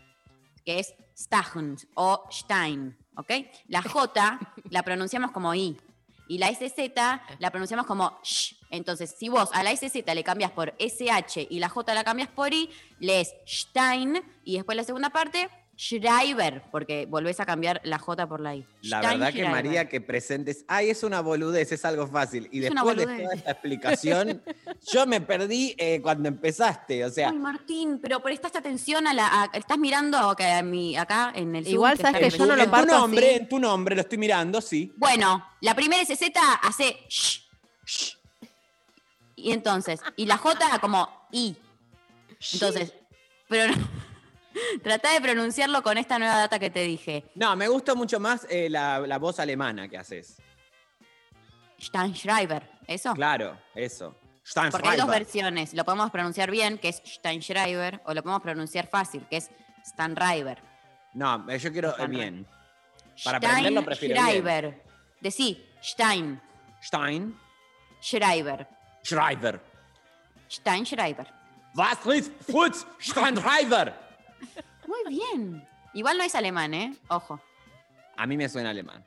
[0.64, 3.30] que es Stahn o Stein, ¿ok?
[3.68, 4.38] La J
[4.70, 5.76] la pronunciamos como I.
[6.32, 6.94] Y la SZ
[7.40, 8.54] la pronunciamos como sh.
[8.70, 12.30] Entonces, si vos a la SZ le cambias por SH y la J la cambias
[12.30, 15.50] por I, lees Stein y después la segunda parte,
[15.84, 18.64] Schreiber, porque volvés a cambiar la J por la I.
[18.82, 19.50] La Stein verdad que Schreiber.
[19.52, 22.48] María que presentes, ay, es una boludez, es algo fácil.
[22.52, 24.42] Y Es después de toda esta explicación,
[24.92, 27.04] yo me perdí eh, cuando empezaste.
[27.04, 29.42] O sea, Ay, Martín, pero prestaste atención a la.
[29.42, 32.62] a- estás mirando que a mi- acá en el Igual sabes que yo no lo
[32.62, 33.36] en tu parto nombre, así.
[33.38, 34.92] en tu nombre, lo estoy mirando, sí.
[34.96, 36.22] Bueno, la primera SZ
[36.62, 37.40] hace sh,
[37.84, 38.12] sh.
[39.34, 41.56] Y entonces, y la J como I.
[42.52, 42.92] Entonces,
[43.48, 44.11] pero no-
[44.82, 47.24] Trata de pronunciarlo con esta nueva data que te dije.
[47.34, 50.36] No, me gusta mucho más eh, la, la voz alemana que haces.
[51.80, 53.14] Steinschreiber, ¿eso?
[53.14, 54.14] Claro, eso.
[54.44, 55.08] Porque hay dos Steinschreiber.
[55.08, 55.74] versiones.
[55.74, 59.50] Lo podemos pronunciar bien, que es Steinschreiber, o lo podemos pronunciar fácil, que es
[59.84, 60.58] Stanriver.
[61.14, 62.32] No, eh, yo quiero eh, Steinschreiber.
[62.32, 62.46] bien.
[63.24, 64.26] Para aprenderlo prefiero bien.
[64.26, 64.82] Steinschreiber.
[65.20, 66.40] Decí, Stein.
[66.80, 67.38] Stein.
[68.00, 68.66] Schreiber.
[69.04, 69.60] Schreiber.
[70.48, 71.26] Steinschreiber.
[71.74, 73.94] Was ist Fritz Steinschreiber?
[74.86, 75.66] Muy bien.
[75.94, 76.94] Igual no es alemán, ¿eh?
[77.08, 77.40] Ojo.
[78.16, 79.04] A mí me suena alemán.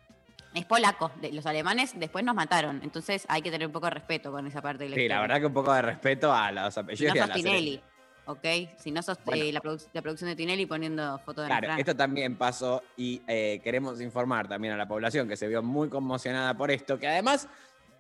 [0.53, 1.11] Es polaco.
[1.21, 2.79] De- Los alemanes después nos mataron.
[2.83, 5.03] Entonces hay que tener un poco de respeto con esa parte de la Sí, la
[5.05, 5.21] historia.
[5.21, 7.37] verdad que un poco de respeto a los Si apellidos no y a sos las
[7.37, 7.81] Tinelli,
[8.25, 8.45] ¿ok?
[8.77, 9.43] Si no sos Bueno.
[9.43, 13.21] eh, la, produ- la producción de Tinelli poniendo fotos de Claro, esto también pasó y
[13.27, 17.07] eh, queremos informar también a la población que se vio muy conmocionada por esto, que
[17.07, 17.49] además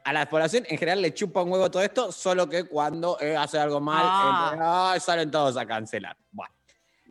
[0.05, 3.35] a la población en general le chupa un huevo todo esto, solo que cuando eh,
[3.35, 4.91] hace algo mal, Ah.
[4.93, 6.15] ay, salen todos a cancelar.
[6.31, 6.53] Bueno.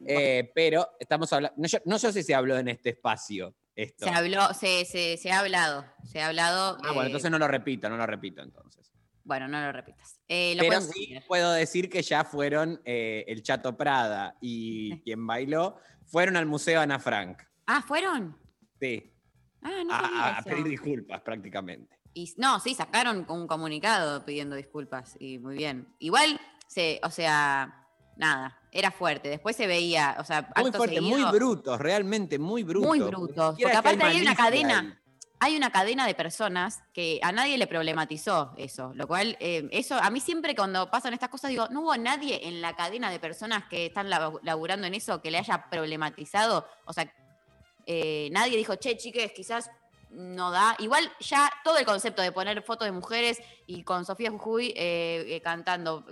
[0.07, 4.05] Eh, pero estamos hablando, no, yo- no sé si se habló en este espacio esto.
[4.07, 5.85] Se habló, se, se, se ha hablado.
[6.05, 6.77] Se ha hablado.
[6.83, 8.91] Ah, bueno, eh, entonces no lo repito, no lo repito entonces.
[9.25, 10.21] Bueno, no lo repitas.
[10.29, 15.27] Eh, lo Pero sí puedo decir que ya fueron eh, el Chato Prada y quien
[15.27, 17.39] bailó, fueron al Museo Ana Frank.
[17.67, 18.37] Ah, ¿fueron?
[18.81, 19.11] Sí,
[19.63, 21.99] Ah, no a, a- pedir disculpas prácticamente.
[22.13, 25.89] Y, no, sí, sacaron un comunicado pidiendo disculpas y muy bien.
[25.99, 26.39] Igual,
[26.69, 27.89] se, o sea,
[28.19, 29.29] nada, era fuerte.
[29.31, 32.89] Después se veía, o sea, Muy fuerte, muy brutos, realmente muy brutos.
[32.89, 33.57] Muy brutos.
[33.59, 34.95] Porque aparte hay una cadena, ahí.
[35.39, 38.91] hay una cadena de personas que a nadie le problematizó eso.
[38.95, 42.49] Lo cual, eh, eso, a mí siempre cuando pasan estas cosas digo, no hubo nadie
[42.49, 46.67] en la cadena de personas que están lab- laburando en eso que le haya problematizado.
[46.85, 47.11] O sea,
[47.87, 49.71] eh, nadie dijo, che, chiques, quizás
[50.11, 50.75] no da.
[50.81, 55.41] Igual ya todo el concepto de poner fotos de mujeres y con Sofía Jujuy eh,
[55.45, 56.05] cantando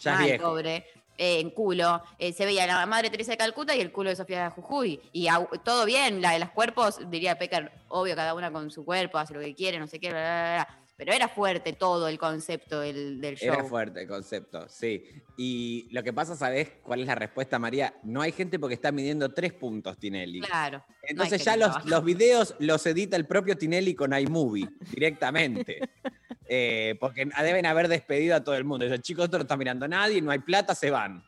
[0.00, 0.86] Ya mal, pobre,
[1.18, 2.02] eh, en culo.
[2.18, 5.00] eh, se veía la madre Teresa de Calcuta y el culo de Sofía Jujuy.
[5.12, 8.84] Y au- todo bien, la de los cuerpos, diría Pecker, obvio, cada una con su
[8.84, 10.80] cuerpo, hace lo que quiere, no sé qué, bla, bla, bla.
[10.96, 13.52] Pero era fuerte todo el concepto del, del show.
[13.52, 15.04] Era fuerte el concepto, sí.
[15.36, 17.94] Y lo que pasa, ¿sabes cuál es la respuesta, María?
[18.04, 20.40] No hay gente porque está midiendo tres puntos Tinelli.
[20.42, 20.84] Claro.
[21.02, 25.80] Entonces ya los, los videos los edita el propio Tinelli con iMovie directamente.
[26.48, 28.84] Eh, porque deben haber despedido a todo el mundo.
[28.84, 31.24] Dice, chicos, esto no está mirando nadie, no hay plata, se van.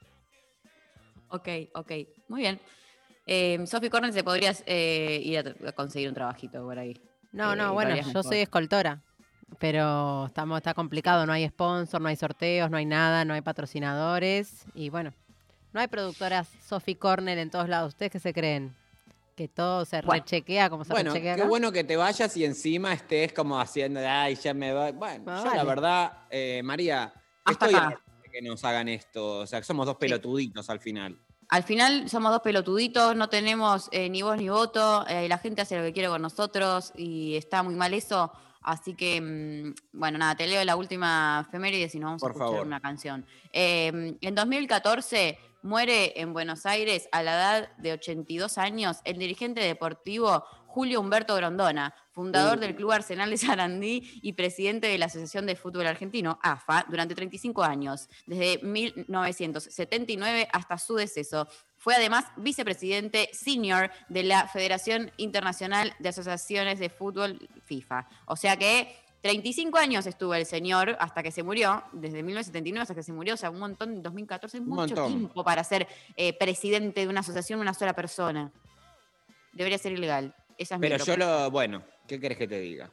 [1.28, 1.92] Ok, ok.
[2.28, 2.60] Muy bien.
[3.26, 7.00] Eh, Sophie Cornell se podría eh, ir a, a conseguir un trabajito por ahí.
[7.32, 8.22] No, Eh, no, bueno, yo mejor.
[8.24, 9.02] soy escoltora,
[9.58, 13.40] pero estamos, está complicado, no hay sponsor, no hay sorteos, no hay nada, no hay
[13.40, 15.12] patrocinadores y bueno,
[15.72, 17.88] no hay productoras Sophie Cornell en todos lados.
[17.94, 18.76] ¿Ustedes qué se creen?
[19.36, 20.22] Que todo se Bueno.
[20.24, 21.48] rechequea como se Bueno, rechequea qué acá?
[21.48, 24.92] bueno que te vayas y encima estés como haciendo, ay, ya me voy.
[24.92, 27.12] Bueno, Ah, yo la verdad, eh, María,
[27.44, 28.00] Hasta estoy acá.
[28.32, 29.40] que nos hagan esto.
[29.40, 31.18] O sea, que somos dos pelotuditos al final.
[31.50, 35.60] Al final somos dos pelotuditos, no tenemos eh, ni voz ni voto, eh, la gente
[35.62, 38.32] hace lo que quiere con nosotros y está muy mal eso.
[38.62, 42.32] Así que, mm, bueno, nada, te leo la última efeméride y nos vamos Por a
[42.32, 42.66] escuchar favor.
[42.66, 43.24] una canción.
[43.52, 49.60] Eh, en 2014 muere en Buenos Aires a la edad de 82 años el dirigente
[49.60, 50.44] deportivo
[50.76, 52.60] Julio Humberto Grondona, fundador Uh.
[52.60, 57.14] del Club Arsenal de Sarandí y presidente de la Asociación de Fútbol Argentino, AFA, durante
[57.14, 61.48] 35 años, desde 1979 hasta su deceso.
[61.76, 68.06] Fue además vicepresidente senior de la Federación Internacional de Asociaciones de Fútbol, FIFA.
[68.26, 72.94] O sea que 35 años estuvo el señor hasta que se murió, desde 1979 hasta
[72.94, 75.08] que se murió, o sea, un montón, en 2014, Un mucho montón.
[75.08, 78.52] tiempo para ser eh, presidente de una asociación, una sola persona.
[79.52, 80.34] Debería ser ilegal.
[80.58, 81.42] Esa es mi Pero yo propuesta.
[81.44, 82.90] lo, bueno, ¿qué querés que te diga?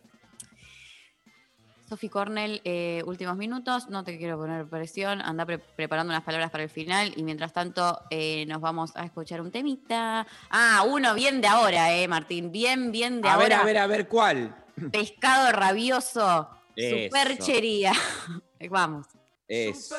[1.88, 6.50] Sophie Cornell, eh, últimos minutos, no te quiero poner presión, anda pre- preparando unas palabras
[6.50, 10.26] para el final y mientras tanto eh, nos vamos a escuchar un temita.
[10.50, 13.46] Ah, uno bien de ahora, eh, Martín, bien, bien de A ahora.
[13.48, 14.56] ver, a ver, a ver, ¿cuál?
[14.92, 17.94] Pescado rabioso, superchería.
[18.70, 19.08] vamos.
[19.48, 19.96] Eso.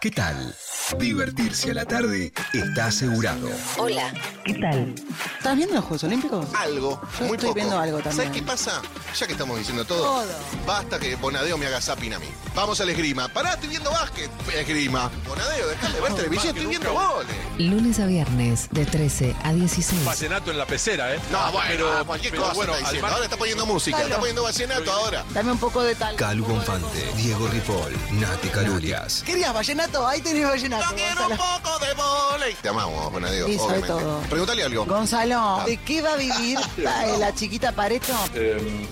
[0.00, 0.54] ¿Qué tal?
[0.98, 3.48] Divertirse a la tarde está asegurado.
[3.78, 4.12] Hola,
[4.44, 4.94] ¿qué tal?
[5.38, 6.46] ¿Estás viendo los Juegos Olímpicos?
[6.54, 7.54] Algo, Yo muy estoy poco.
[7.54, 8.16] viendo algo también.
[8.16, 8.82] ¿Sabes qué pasa?
[9.18, 10.26] Ya que estamos diciendo todo, Todo.
[10.66, 12.26] basta que Bonadeo me haga zapping a mí.
[12.54, 13.28] Vamos al esgrima.
[13.28, 14.30] Pará, estoy viendo básquet.
[14.54, 15.10] Esgrima.
[15.56, 17.34] De ver televisión, estoy viendo goles.
[17.58, 20.04] Lunes a viernes, de 13 a 16.
[20.04, 21.20] Vallenato en la pecera, ¿eh?
[21.30, 23.02] No, bueno, pero, cualquier pero cosa bueno, está al diciendo.
[23.06, 25.24] mar- Ahora está poniendo música, está poniendo vallenato ahora.
[25.30, 26.14] Dame un poco de tal.
[26.16, 29.22] Calu Bonfante, Diego Ripoll, Nati Calurias.
[29.24, 30.06] ¿Querías vallenato?
[30.06, 30.84] Ahí tenés vallenato.
[30.94, 31.36] Gonzalo.
[31.36, 32.54] poco de volei.
[32.54, 33.46] Te amamos, Bonadeo.
[33.46, 34.02] Sí, sobre obviamente.
[34.04, 34.20] todo.
[34.28, 34.84] Pregúntale algo.
[34.86, 38.12] Gonzalo, ¿de qué va a vivir la, la chiquita Pareto?
[38.34, 38.86] Eh,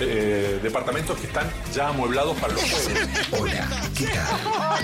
[0.00, 2.90] eh, departamentos que están ya amueblados para los juegos.
[3.40, 4.40] Hola, ¿qué tal?
[4.44, 4.82] Por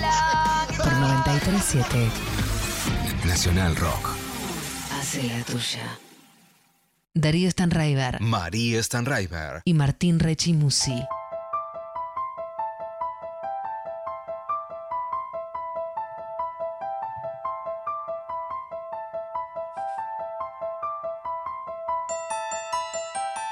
[1.45, 3.27] 937.
[3.27, 4.15] Nacional Rock.
[4.93, 5.99] Hace la tuya.
[7.13, 9.61] Darío Stanraiver María Stanraiver.
[9.65, 11.03] y Martín Rechimusi.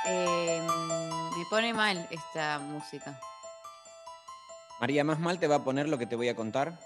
[0.06, 0.62] Eh,
[1.38, 3.20] me pone mal esta música.
[4.80, 6.80] María, más mal te va a poner lo que te voy a contar,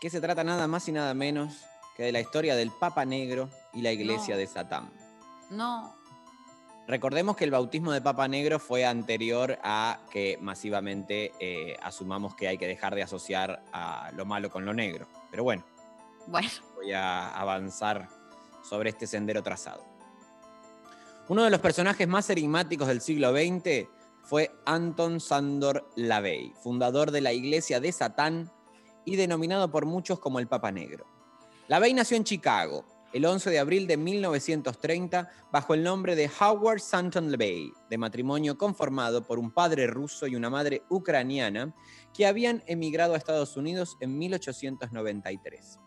[0.00, 1.64] que se trata nada más y nada menos
[1.96, 4.38] que de la historia del Papa Negro y la iglesia No.
[4.40, 4.90] de Satán.
[5.50, 5.98] No,
[6.86, 12.48] Recordemos que el bautismo de Papa Negro fue anterior a que masivamente eh, asumamos que
[12.48, 15.06] hay que dejar de asociar a lo malo con lo negro.
[15.30, 15.64] Pero bueno,
[16.26, 16.48] bueno.
[16.76, 18.08] voy a avanzar
[18.66, 19.84] sobre este sendero trazado.
[21.28, 23.86] Uno de los personajes más enigmáticos del siglo XX
[24.22, 28.50] fue Anton Sandor Lavey, fundador de la Iglesia de Satán
[29.12, 31.06] y denominado por muchos como el Papa Negro.
[31.68, 36.80] Lavey nació en Chicago el 11 de abril de 1930 bajo el nombre de Howard
[36.80, 41.74] Santon Lavey, de matrimonio conformado por un padre ruso y una madre ucraniana
[42.12, 45.78] que habían emigrado a Estados Unidos en 1893.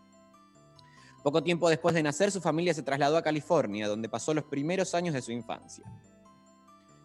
[1.22, 4.92] Poco tiempo después de nacer, su familia se trasladó a California, donde pasó los primeros
[4.94, 5.84] años de su infancia.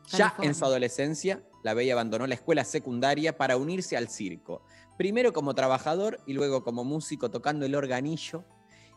[0.08, 0.50] Ya California.
[0.50, 4.64] en su adolescencia, la Bey abandonó la escuela secundaria para unirse al circo,
[4.98, 8.44] primero como trabajador y luego como músico tocando el organillo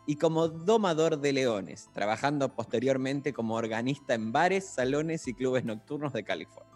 [0.07, 6.11] y como domador de leones, trabajando posteriormente como organista en bares, salones y clubes nocturnos
[6.13, 6.71] de California.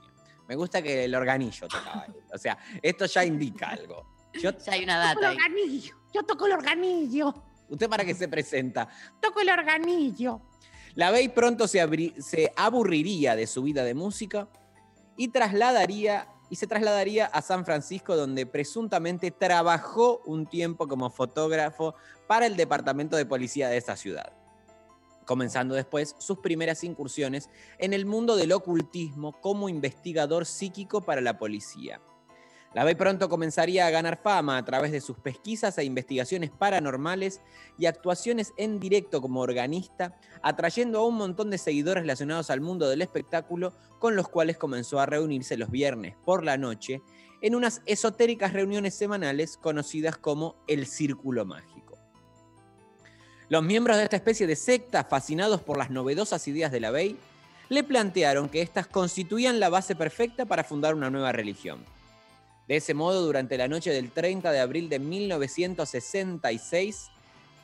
[0.48, 2.14] Me gusta que el organillo tocaba ahí.
[2.32, 4.16] O sea, esto ya indica algo.
[4.34, 5.36] Yo, ya hay una data ahí.
[5.36, 5.96] organillo.
[6.14, 7.34] Yo toco el organillo.
[7.68, 8.88] ¿Usted para qué se presenta?
[9.20, 10.42] Toco el organillo.
[10.94, 14.48] La Bey pronto se, se aburriría de su vida de música
[15.18, 21.96] y trasladaría y se trasladaría a San Francisco donde presuntamente trabajó un tiempo como fotógrafo
[22.28, 24.34] para el departamento de policía de esa ciudad,
[25.26, 31.38] comenzando después sus primeras incursiones en el mundo del ocultismo como investigador psíquico para la
[31.38, 32.02] policía.
[32.76, 37.40] La Bey pronto comenzaría a ganar fama a través de sus pesquisas e investigaciones paranormales
[37.78, 42.90] y actuaciones en directo como organista, atrayendo a un montón de seguidores relacionados al mundo
[42.90, 47.02] del espectáculo, con los cuales comenzó a reunirse los viernes por la noche
[47.42, 51.98] en unas esotéricas reuniones semanales conocidas como el Círculo Mágico.
[53.48, 57.18] Los miembros de esta especie de secta, fascinados por las novedosas ideas de la Bey,
[57.70, 61.95] le plantearon que éstas constituían la base perfecta para fundar una nueva religión.
[62.68, 67.10] De ese modo, durante la noche del 30 de abril de 1966,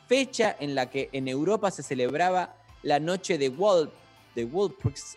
[0.06, 3.90] fecha en la que en Europa se celebraba la noche de Wal
[4.34, 4.48] de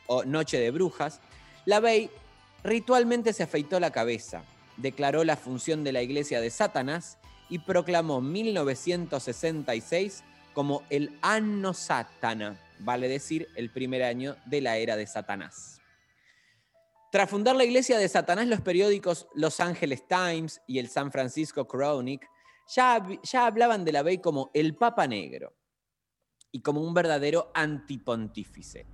[0.07, 1.21] o Noche de Brujas,
[1.65, 2.09] la Bey
[2.63, 4.43] ritualmente se afeitó la cabeza,
[4.77, 7.17] declaró la función de la iglesia de Satanás
[7.49, 14.95] y proclamó 1966 como el Anno Satana, vale decir, el primer año de la era
[14.95, 15.74] de Satanás.
[17.11, 21.67] Tras fundar la iglesia de Satanás, los periódicos Los Angeles Times y el San Francisco
[21.67, 22.27] Chronicle
[22.67, 25.55] ya, ya hablaban de la Bey como el Papa Negro
[26.51, 28.87] y como un verdadero antipontífice.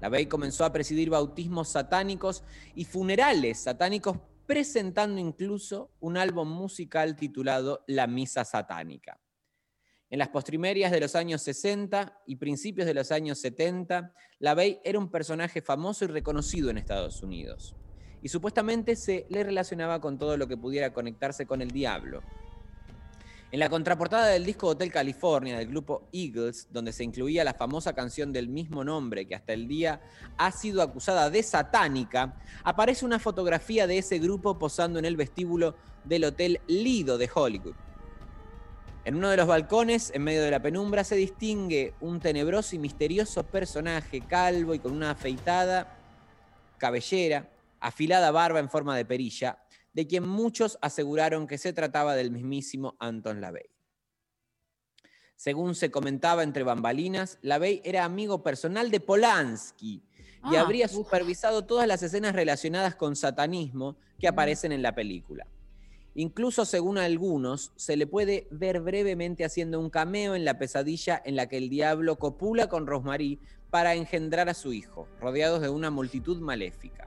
[0.00, 2.44] La Bey comenzó a presidir bautismos satánicos
[2.74, 9.20] y funerales satánicos, presentando incluso un álbum musical titulado La Misa Satánica.
[10.10, 14.80] En las postrimerias de los años 60 y principios de los años 70, la Bey
[14.82, 17.74] era un personaje famoso y reconocido en Estados Unidos.
[18.22, 22.22] Y supuestamente se le relacionaba con todo lo que pudiera conectarse con el diablo.
[23.52, 27.94] En la contraportada del disco Hotel California del grupo Eagles, donde se incluía la famosa
[27.94, 30.00] canción del mismo nombre que hasta el día
[30.38, 35.76] ha sido acusada de satánica, aparece una fotografía de ese grupo posando en el vestíbulo
[36.04, 37.74] del Hotel Lido de Hollywood.
[39.08, 42.78] En uno de los balcones, en medio de la penumbra, se distingue un tenebroso y
[42.78, 45.96] misterioso personaje calvo y con una afeitada
[46.76, 47.48] cabellera,
[47.80, 49.62] afilada barba en forma de perilla,
[49.94, 53.70] de quien muchos aseguraron que se trataba del mismísimo Anton LaVey.
[55.36, 60.02] Según se comentaba entre bambalinas, LaVey era amigo personal de Polanski
[60.50, 65.46] y Ah, habría supervisado todas las escenas relacionadas con satanismo que aparecen en la película.
[66.18, 71.36] Incluso según algunos, se le puede ver brevemente haciendo un cameo en la pesadilla en
[71.36, 73.38] la que el diablo copula con Rosemary
[73.70, 77.06] para engendrar a su hijo, rodeados de una multitud maléfica.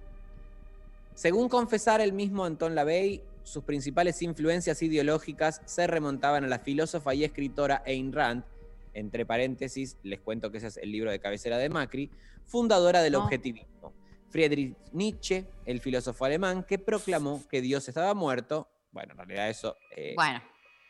[1.14, 7.14] Según confesara el mismo Anton LaVey, sus principales influencias ideológicas se remontaban a la filósofa
[7.14, 8.46] y escritora Ayn Rand,
[8.94, 12.10] entre paréntesis, les cuento que ese es el libro de cabecera de Macri,
[12.46, 13.26] fundadora del No.
[13.26, 13.92] objetivismo.
[14.30, 18.70] Friedrich Nietzsche, el filósofo alemán, que proclamó que Dios estaba muerto.
[18.92, 20.42] Bueno, en realidad eso eh, Bueno.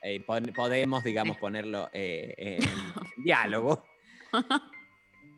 [0.04, 0.20] eh,
[0.56, 2.64] podemos, digamos, ponerlo eh, en
[3.24, 3.84] diálogo.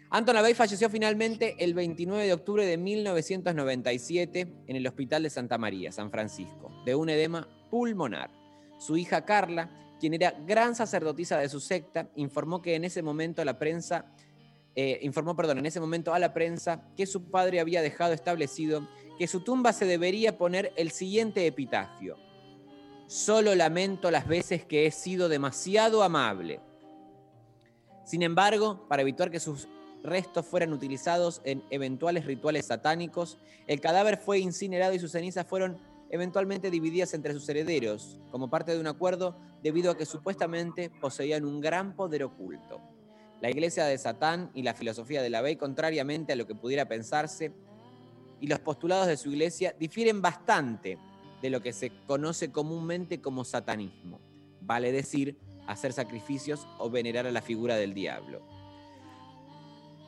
[0.09, 5.57] Anton LaVey falleció finalmente el 29 de octubre de 1997 en el Hospital de Santa
[5.57, 8.29] María, San Francisco, de un edema pulmonar.
[8.77, 13.43] Su hija Carla, quien era gran sacerdotisa de su secta, informó que en ese momento
[13.43, 14.05] la prensa
[14.75, 18.87] eh, informó, perdón, en ese momento a la prensa que su padre había dejado establecido
[19.17, 22.17] que su tumba se debería poner el siguiente epitafio.
[23.13, 26.59] Solo lamento las veces que he sido demasiado amable.
[28.03, 29.67] Sin embargo, para evitar que sus
[30.01, 33.37] restos fueran utilizados en eventuales rituales satánicos,
[33.67, 35.77] el cadáver fue incinerado y sus cenizas fueron
[36.09, 41.45] eventualmente divididas entre sus herederos, como parte de un acuerdo debido a que supuestamente poseían
[41.45, 42.81] un gran poder oculto.
[43.41, 46.87] La iglesia de Satán y la filosofía de la Bey, contrariamente a lo que pudiera
[46.87, 47.53] pensarse,
[48.39, 50.97] y los postulados de su iglesia difieren bastante
[51.43, 54.21] de lo que se conoce comúnmente como satanismo,
[54.61, 55.37] vale decir,
[55.67, 58.41] hacer sacrificios o venerar a la figura del diablo.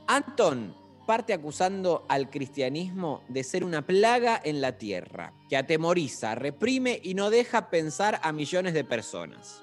[0.07, 0.73] Anton
[1.05, 7.15] parte acusando al cristianismo de ser una plaga en la tierra, que atemoriza, reprime y
[7.15, 9.61] no deja pensar a millones de personas.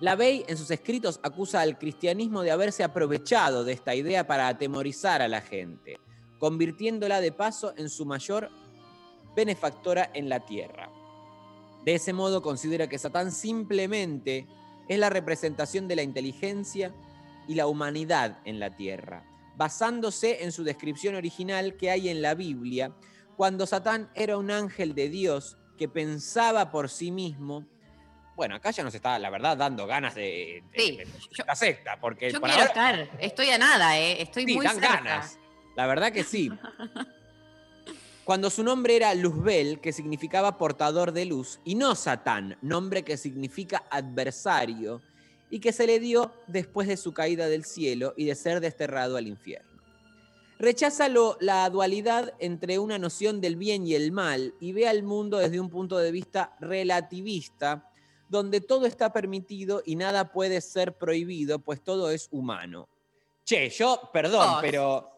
[0.00, 4.48] La Bey en sus escritos acusa al cristianismo de haberse aprovechado de esta idea para
[4.48, 6.00] atemorizar a la gente,
[6.38, 8.50] convirtiéndola de paso en su mayor
[9.34, 10.90] benefactora en la tierra.
[11.84, 14.46] De ese modo considera que Satán simplemente
[14.88, 16.92] es la representación de la inteligencia
[17.48, 19.24] y la humanidad en la tierra,
[19.56, 22.92] basándose en su descripción original que hay en la Biblia,
[23.36, 27.66] cuando Satán era un ángel de Dios que pensaba por sí mismo.
[28.36, 31.06] Bueno, acá ya nos está, la verdad, dando ganas de, de- Sí, de
[32.00, 34.22] porque Yo por quiero ahora- estar, estoy a nada, ¿eh?
[34.22, 34.94] Estoy Sí, muy dan cerca.
[34.96, 35.38] ganas.
[35.76, 36.50] La verdad que sí.
[38.24, 43.16] Cuando su nombre era Luzbel, que significaba portador de luz, y no Satán, nombre que
[43.16, 45.02] significa adversario,
[45.50, 49.16] y que se le dio después de su caída del cielo y de ser desterrado
[49.16, 49.70] al infierno.
[50.58, 55.02] Rechaza lo- la dualidad entre una noción del bien y el mal y ve al
[55.02, 57.90] mundo desde un punto de vista relativista,
[58.28, 62.88] donde todo está permitido y nada puede ser prohibido, pues todo es humano.
[63.44, 65.10] Che, yo, perdón, pero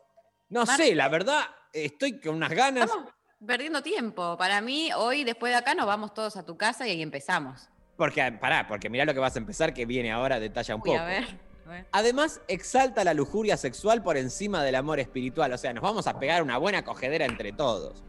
[0.48, 1.42] no Mar- sé, la verdad,
[1.74, 2.84] estoy con unas ganas.
[2.84, 3.12] Estamos
[3.44, 4.36] perdiendo tiempo.
[4.38, 7.68] Para mí, hoy, después de acá, nos vamos todos a tu casa y ahí empezamos.
[7.96, 10.90] Porque, pará, porque mirá lo que vas a empezar, que viene ahora, detalla un Uy,
[10.90, 11.00] poco.
[11.00, 11.24] a ver.
[11.66, 11.86] a ver.
[11.92, 15.52] Además, exalta la lujuria sexual por encima del amor espiritual.
[15.52, 18.02] O sea, nos vamos a pegar una buena cogedera entre todos.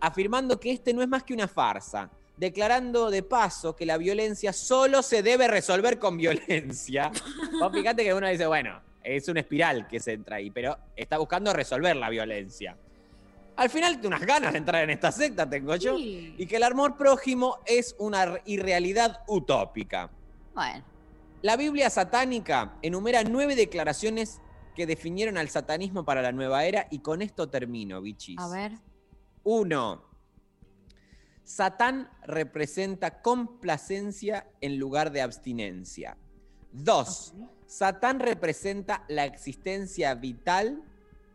[0.00, 2.10] Afirmando que este no es más que una farsa.
[2.36, 7.10] Declarando de paso que la violencia solo se debe resolver con violencia.
[7.60, 11.18] Vos fíjate que uno dice, bueno, es una espiral que se entra ahí, pero está
[11.18, 12.76] buscando resolver la violencia.
[13.58, 15.98] Al final, unas ganas de entrar en esta secta tengo yo.
[15.98, 20.12] Y que el amor prójimo es una irrealidad utópica.
[20.54, 20.84] Bueno.
[21.42, 24.40] La Biblia satánica enumera nueve declaraciones
[24.76, 28.38] que definieron al satanismo para la nueva era y con esto termino, bichis.
[28.38, 28.72] A ver.
[29.42, 30.04] Uno.
[31.42, 36.16] Satán representa complacencia en lugar de abstinencia.
[36.70, 37.34] Dos.
[37.66, 40.84] Satán representa la existencia vital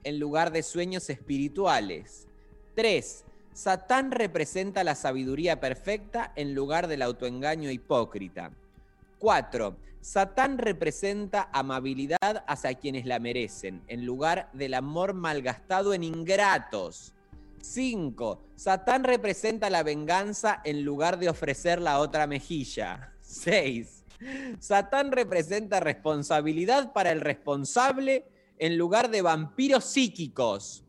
[0.03, 2.27] en lugar de sueños espirituales.
[2.75, 3.25] Tres.
[3.53, 8.51] Satán representa la sabiduría perfecta en lugar del autoengaño hipócrita.
[9.19, 9.77] 4.
[10.01, 17.13] Satán representa amabilidad hacia quienes la merecen, en lugar del amor malgastado en ingratos.
[17.61, 18.41] 5.
[18.55, 23.13] Satán representa la venganza en lugar de ofrecer la otra mejilla.
[23.21, 24.03] 6.
[24.59, 28.25] Satán representa responsabilidad para el responsable
[28.57, 30.83] en lugar de vampiros psíquicos.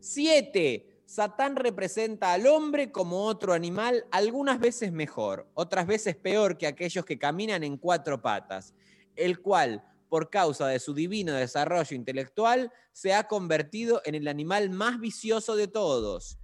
[0.00, 1.02] 7.
[1.06, 7.04] Satán representa al hombre como otro animal, algunas veces mejor, otras veces peor que aquellos
[7.04, 8.74] que caminan en cuatro patas,
[9.14, 14.70] el cual, por causa de su divino desarrollo intelectual, se ha convertido en el animal
[14.70, 16.38] más vicioso de todos.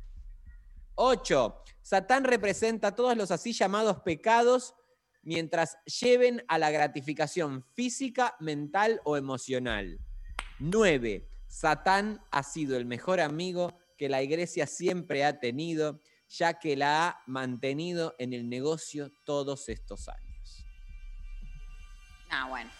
[0.94, 1.56] 8.
[1.82, 4.74] Satán representa todos los así llamados pecados
[5.22, 9.98] mientras lleven a la gratificación física, mental o emocional.
[10.62, 11.28] 9.
[11.48, 17.08] Satán ha sido el mejor amigo que la iglesia siempre ha tenido, ya que la
[17.08, 20.64] ha mantenido en el negocio todos estos años.
[22.30, 22.70] Ah, bueno.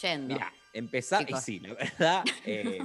[0.00, 0.38] Yendo.
[0.72, 2.78] Empezar, y sí, la verdad, eh,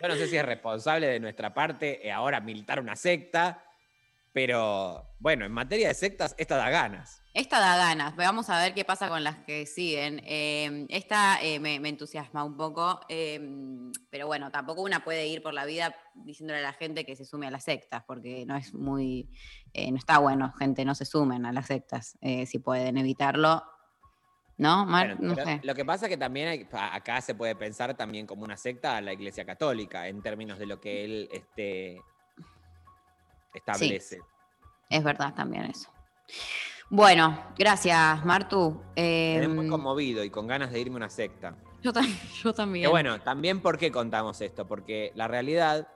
[0.00, 3.64] yo no sé si es responsable de nuestra parte eh, ahora militar una secta,
[4.32, 7.22] pero bueno, en materia de sectas, esta da ganas.
[7.34, 8.16] Esta da ganas.
[8.16, 10.20] Vamos a ver qué pasa con las que siguen.
[10.24, 13.40] Eh, esta eh, me, me entusiasma un poco, eh,
[14.10, 17.24] pero bueno, tampoco una puede ir por la vida diciéndole a la gente que se
[17.24, 19.28] sume a las sectas, porque no es muy,
[19.74, 22.18] no está bueno, gente, no se sumen a las sectas.
[22.46, 23.62] si pueden evitarlo,
[24.56, 24.84] ¿no?
[24.86, 25.16] Mar?
[25.16, 25.60] Bueno, no sé.
[25.62, 28.96] Lo que pasa es que también hay- acá se puede pensar también como una secta
[28.96, 32.00] a la Iglesia Católica, en términos de lo que él este,
[33.54, 34.20] establece.
[34.88, 35.88] Es verdad también eso.
[36.88, 38.82] Bueno, gracias, Martu.
[38.96, 41.54] Quedé muy Eh, conmovido y con ganas de irme a una secta.
[41.82, 42.02] yo, tam-
[42.42, 42.84] yo también.
[42.86, 45.86] Que bueno, también por qué contamos esto, porque la realidad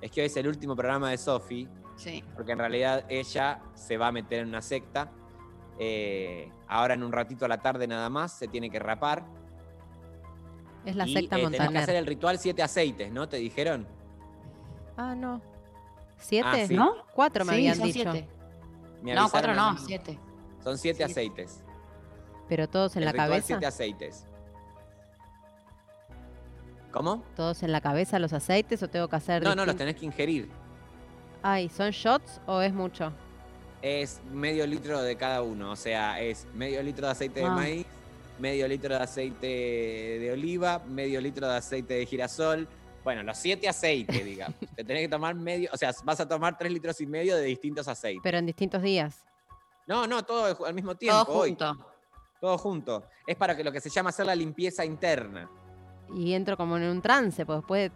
[0.00, 2.22] es que hoy es el último programa de Sofi, Sí.
[2.34, 5.10] porque en realidad ella se va a meter en una secta.
[5.78, 9.24] eh, ahora en un ratito a la tarde nada más se tiene que rapar.
[10.86, 11.82] Es la y, secta eh, tenés que Montaner.
[11.82, 13.28] hacer el ritual siete aceites, ¿no?
[13.28, 13.86] ¿Te dijeron?
[14.96, 15.42] Ah, no.
[16.18, 16.48] ¿Siete?
[16.62, 16.74] Ah, sí.
[16.74, 16.94] ¿No?
[17.14, 18.12] Cuatro me Sí, habían son dicho.
[18.12, 18.28] siete.
[19.02, 20.18] Me No, cuatro no, siete.
[20.64, 21.62] Son siete aceites.
[22.48, 23.46] Pero todos en el la cabeza.
[23.46, 24.26] siete aceites.
[26.92, 27.22] ¿Cómo?
[27.36, 30.06] ¿Todos en la cabeza los aceites o tengo que hacer No, no, los tenés que
[30.06, 30.48] ingerir.
[31.42, 33.12] Ay, ¿son shots o es mucho?
[33.82, 35.72] Es medio litro de cada uno.
[35.72, 37.50] O sea, es medio litro de aceite de Ah.
[37.50, 37.86] maíz,
[38.38, 42.66] medio litro de aceite de oliva, medio litro de aceite de girasol.
[43.06, 44.56] Bueno, los siete aceites, digamos.
[44.74, 47.44] Te tenés que tomar medio, o sea, vas a tomar tres litros y medio de
[47.44, 48.20] distintos aceites.
[48.20, 49.24] Pero en distintos días.
[49.86, 51.24] No, no, todo al mismo tiempo.
[51.24, 51.50] Todo hoy.
[51.50, 51.86] junto.
[52.40, 53.04] Todo junto.
[53.24, 55.48] Es para que lo que se llama hacer la limpieza interna.
[56.16, 57.92] Y entro como en un trance, pues después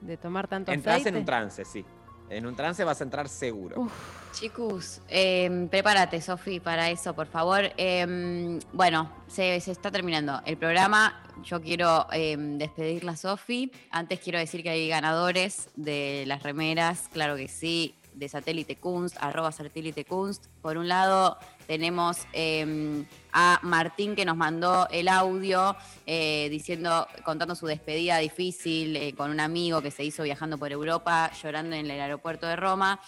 [0.00, 1.10] de, tomar tanto Entras aceite.
[1.10, 1.84] en un trance, sí.
[2.30, 3.88] En un trance vas a entrar seguro.
[4.32, 7.72] Chicos, eh, prepárate, Sofi, para eso, por favor.
[7.76, 11.22] Eh, bueno, se, se está terminando el programa.
[11.42, 13.72] Yo quiero eh, despedirla, Sofi.
[13.90, 19.16] Antes quiero decir que hay ganadores de las remeras, claro que sí, de Satélite Kunst,
[19.20, 20.46] arroba Satélite Kunst.
[20.60, 21.38] Por un lado,
[21.68, 25.76] tenemos eh, a Martín que nos mandó el audio
[26.06, 30.72] eh, diciendo, contando su despedida difícil eh, con un amigo que se hizo viajando por
[30.72, 32.98] Europa, llorando en el aeropuerto de Roma.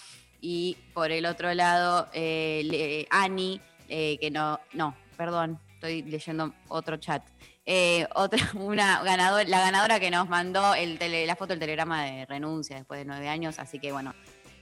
[0.42, 6.98] Y por el otro lado, eh, le- Ani, que no, no, perdón, estoy leyendo otro
[6.98, 7.22] chat.
[8.14, 12.26] Otra, una ganadora, la ganadora que nos mandó el tele- la foto del telegrama de
[12.26, 14.14] renuncia después de nueve años, así que bueno,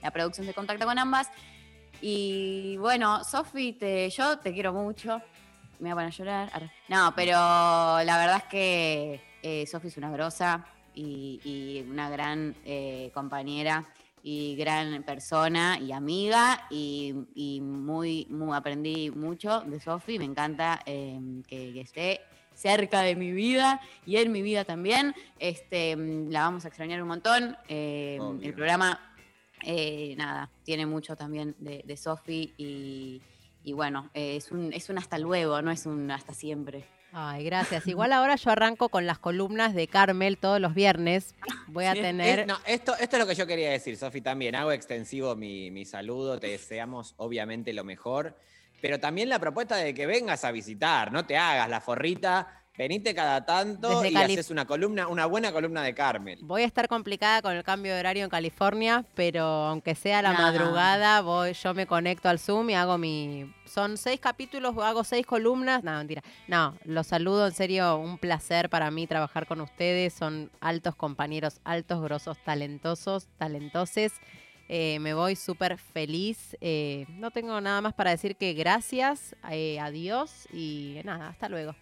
[0.03, 1.29] la producción se contacta con ambas.
[2.01, 5.20] Y bueno, Sofi, te, yo te quiero mucho.
[5.81, 6.73] Me voy a poner a llorar.
[6.89, 12.55] No, pero la verdad es que eh, Sofi es una grosa y, y una gran
[12.65, 13.87] eh, compañera
[14.23, 20.19] y gran persona y amiga y, y muy, muy aprendí mucho de Sofi.
[20.19, 22.20] Me encanta eh, que, que esté
[22.55, 25.15] cerca de mi vida y en mi vida también.
[25.39, 27.57] Este, la vamos a extrañar un montón.
[27.69, 28.39] Obvio.
[28.43, 29.07] el programa,
[29.64, 33.22] eh, nada, tiene mucho también de, de Sofi y,
[33.64, 36.85] y bueno, eh, es, un, es un hasta luego, no es un hasta siempre.
[37.12, 37.86] Ay, gracias.
[37.86, 41.35] Igual ahora yo arranco con las columnas de Carmel todos los viernes.
[41.66, 42.40] Voy a Sí, tener.
[42.40, 44.55] es- no, esto, esto es lo que yo quería decir, Sofi, también.
[44.55, 48.36] Hago extensivo mi, mi saludo, te deseamos obviamente lo mejor,
[48.82, 53.12] pero también la propuesta de que vengas a visitar, no te hagas la forrita, venite
[53.14, 56.38] cada tanto Desde y Cali- haces una columna, una buena columna de Carmel.
[56.42, 60.32] Voy a estar complicada con el cambio de horario en California, pero aunque sea la
[60.32, 60.38] No.
[60.38, 63.52] madrugada, voy, yo me conecto al Zoom y hago mi.
[63.66, 65.82] Son seis capítulos, hago seis columnas.
[65.84, 66.22] No, mentira.
[66.46, 70.14] No, los saludo, en serio, un placer para mí trabajar con ustedes.
[70.14, 74.12] Son altos compañeros, altos, grosos, talentosos, talentoses.
[74.70, 76.56] Eh, me voy súper feliz.
[76.60, 81.74] Eh, no tengo nada más para decir que gracias, eh, adiós y nada, hasta luego.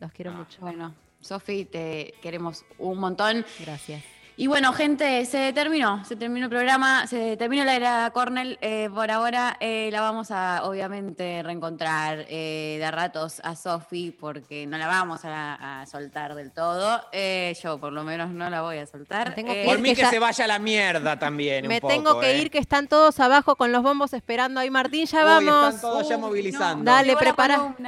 [0.00, 0.58] Los quiero mucho.
[0.60, 3.44] Bueno, Sofi, te queremos un montón.
[3.60, 4.02] Gracias.
[4.36, 8.56] Y bueno, gente, se terminó, se terminó el programa, se terminó la era Cornell.
[8.62, 14.12] eh, por ahora eh, la vamos a, obviamente, reencontrar eh, de a ratos a Sofi,
[14.18, 17.02] porque no la vamos a, a soltar del todo.
[17.12, 19.34] Eh, yo, por lo menos, no la voy a soltar.
[19.34, 21.68] tengo Eh, que Por mí que que ya- se vaya a la mierda también.
[21.68, 22.38] Me un poco, tengo que ¿eh?
[22.38, 24.70] ir, que están todos abajo con los bombos esperando ahí.
[24.70, 25.74] Martín, ya Uy, vamos.
[25.74, 26.28] están todos ya no.
[26.28, 26.90] movilizando.
[26.90, 27.74] Dale, prepara.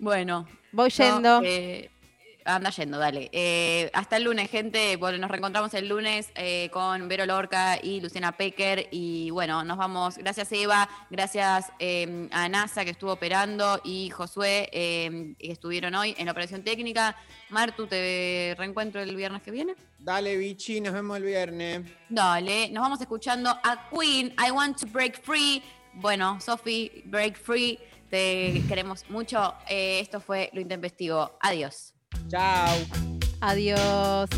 [0.00, 0.46] bueno.
[0.72, 1.40] Voy yendo.
[1.44, 1.90] eh,
[2.44, 3.28] anda yendo, dale.
[3.32, 4.96] Eh, hasta el lunes, gente.
[4.96, 8.88] Bueno, nos reencontramos el lunes eh, con Vero Lorca y Luciana Pecker.
[8.90, 10.16] Y bueno, nos vamos.
[10.16, 10.88] Gracias, Eva.
[11.10, 16.32] Gracias eh, a NASA que estuvo operando y Josué eh, que estuvieron hoy en la
[16.32, 17.16] operación técnica.
[17.50, 19.74] Martu, te reencuentro el viernes que viene.
[19.98, 21.82] Dale, bichi, nos vemos el viernes.
[22.08, 25.62] Dale, nos vamos escuchando a Queen, I Want to Break Free.
[25.92, 27.76] Bueno, Sophie, Break Free,
[28.10, 29.54] te queremos mucho.
[29.68, 31.30] Eh, esto fue Lo Intempestivo.
[31.40, 31.94] Adiós.
[32.28, 32.76] Chao.
[33.40, 34.28] Adiós.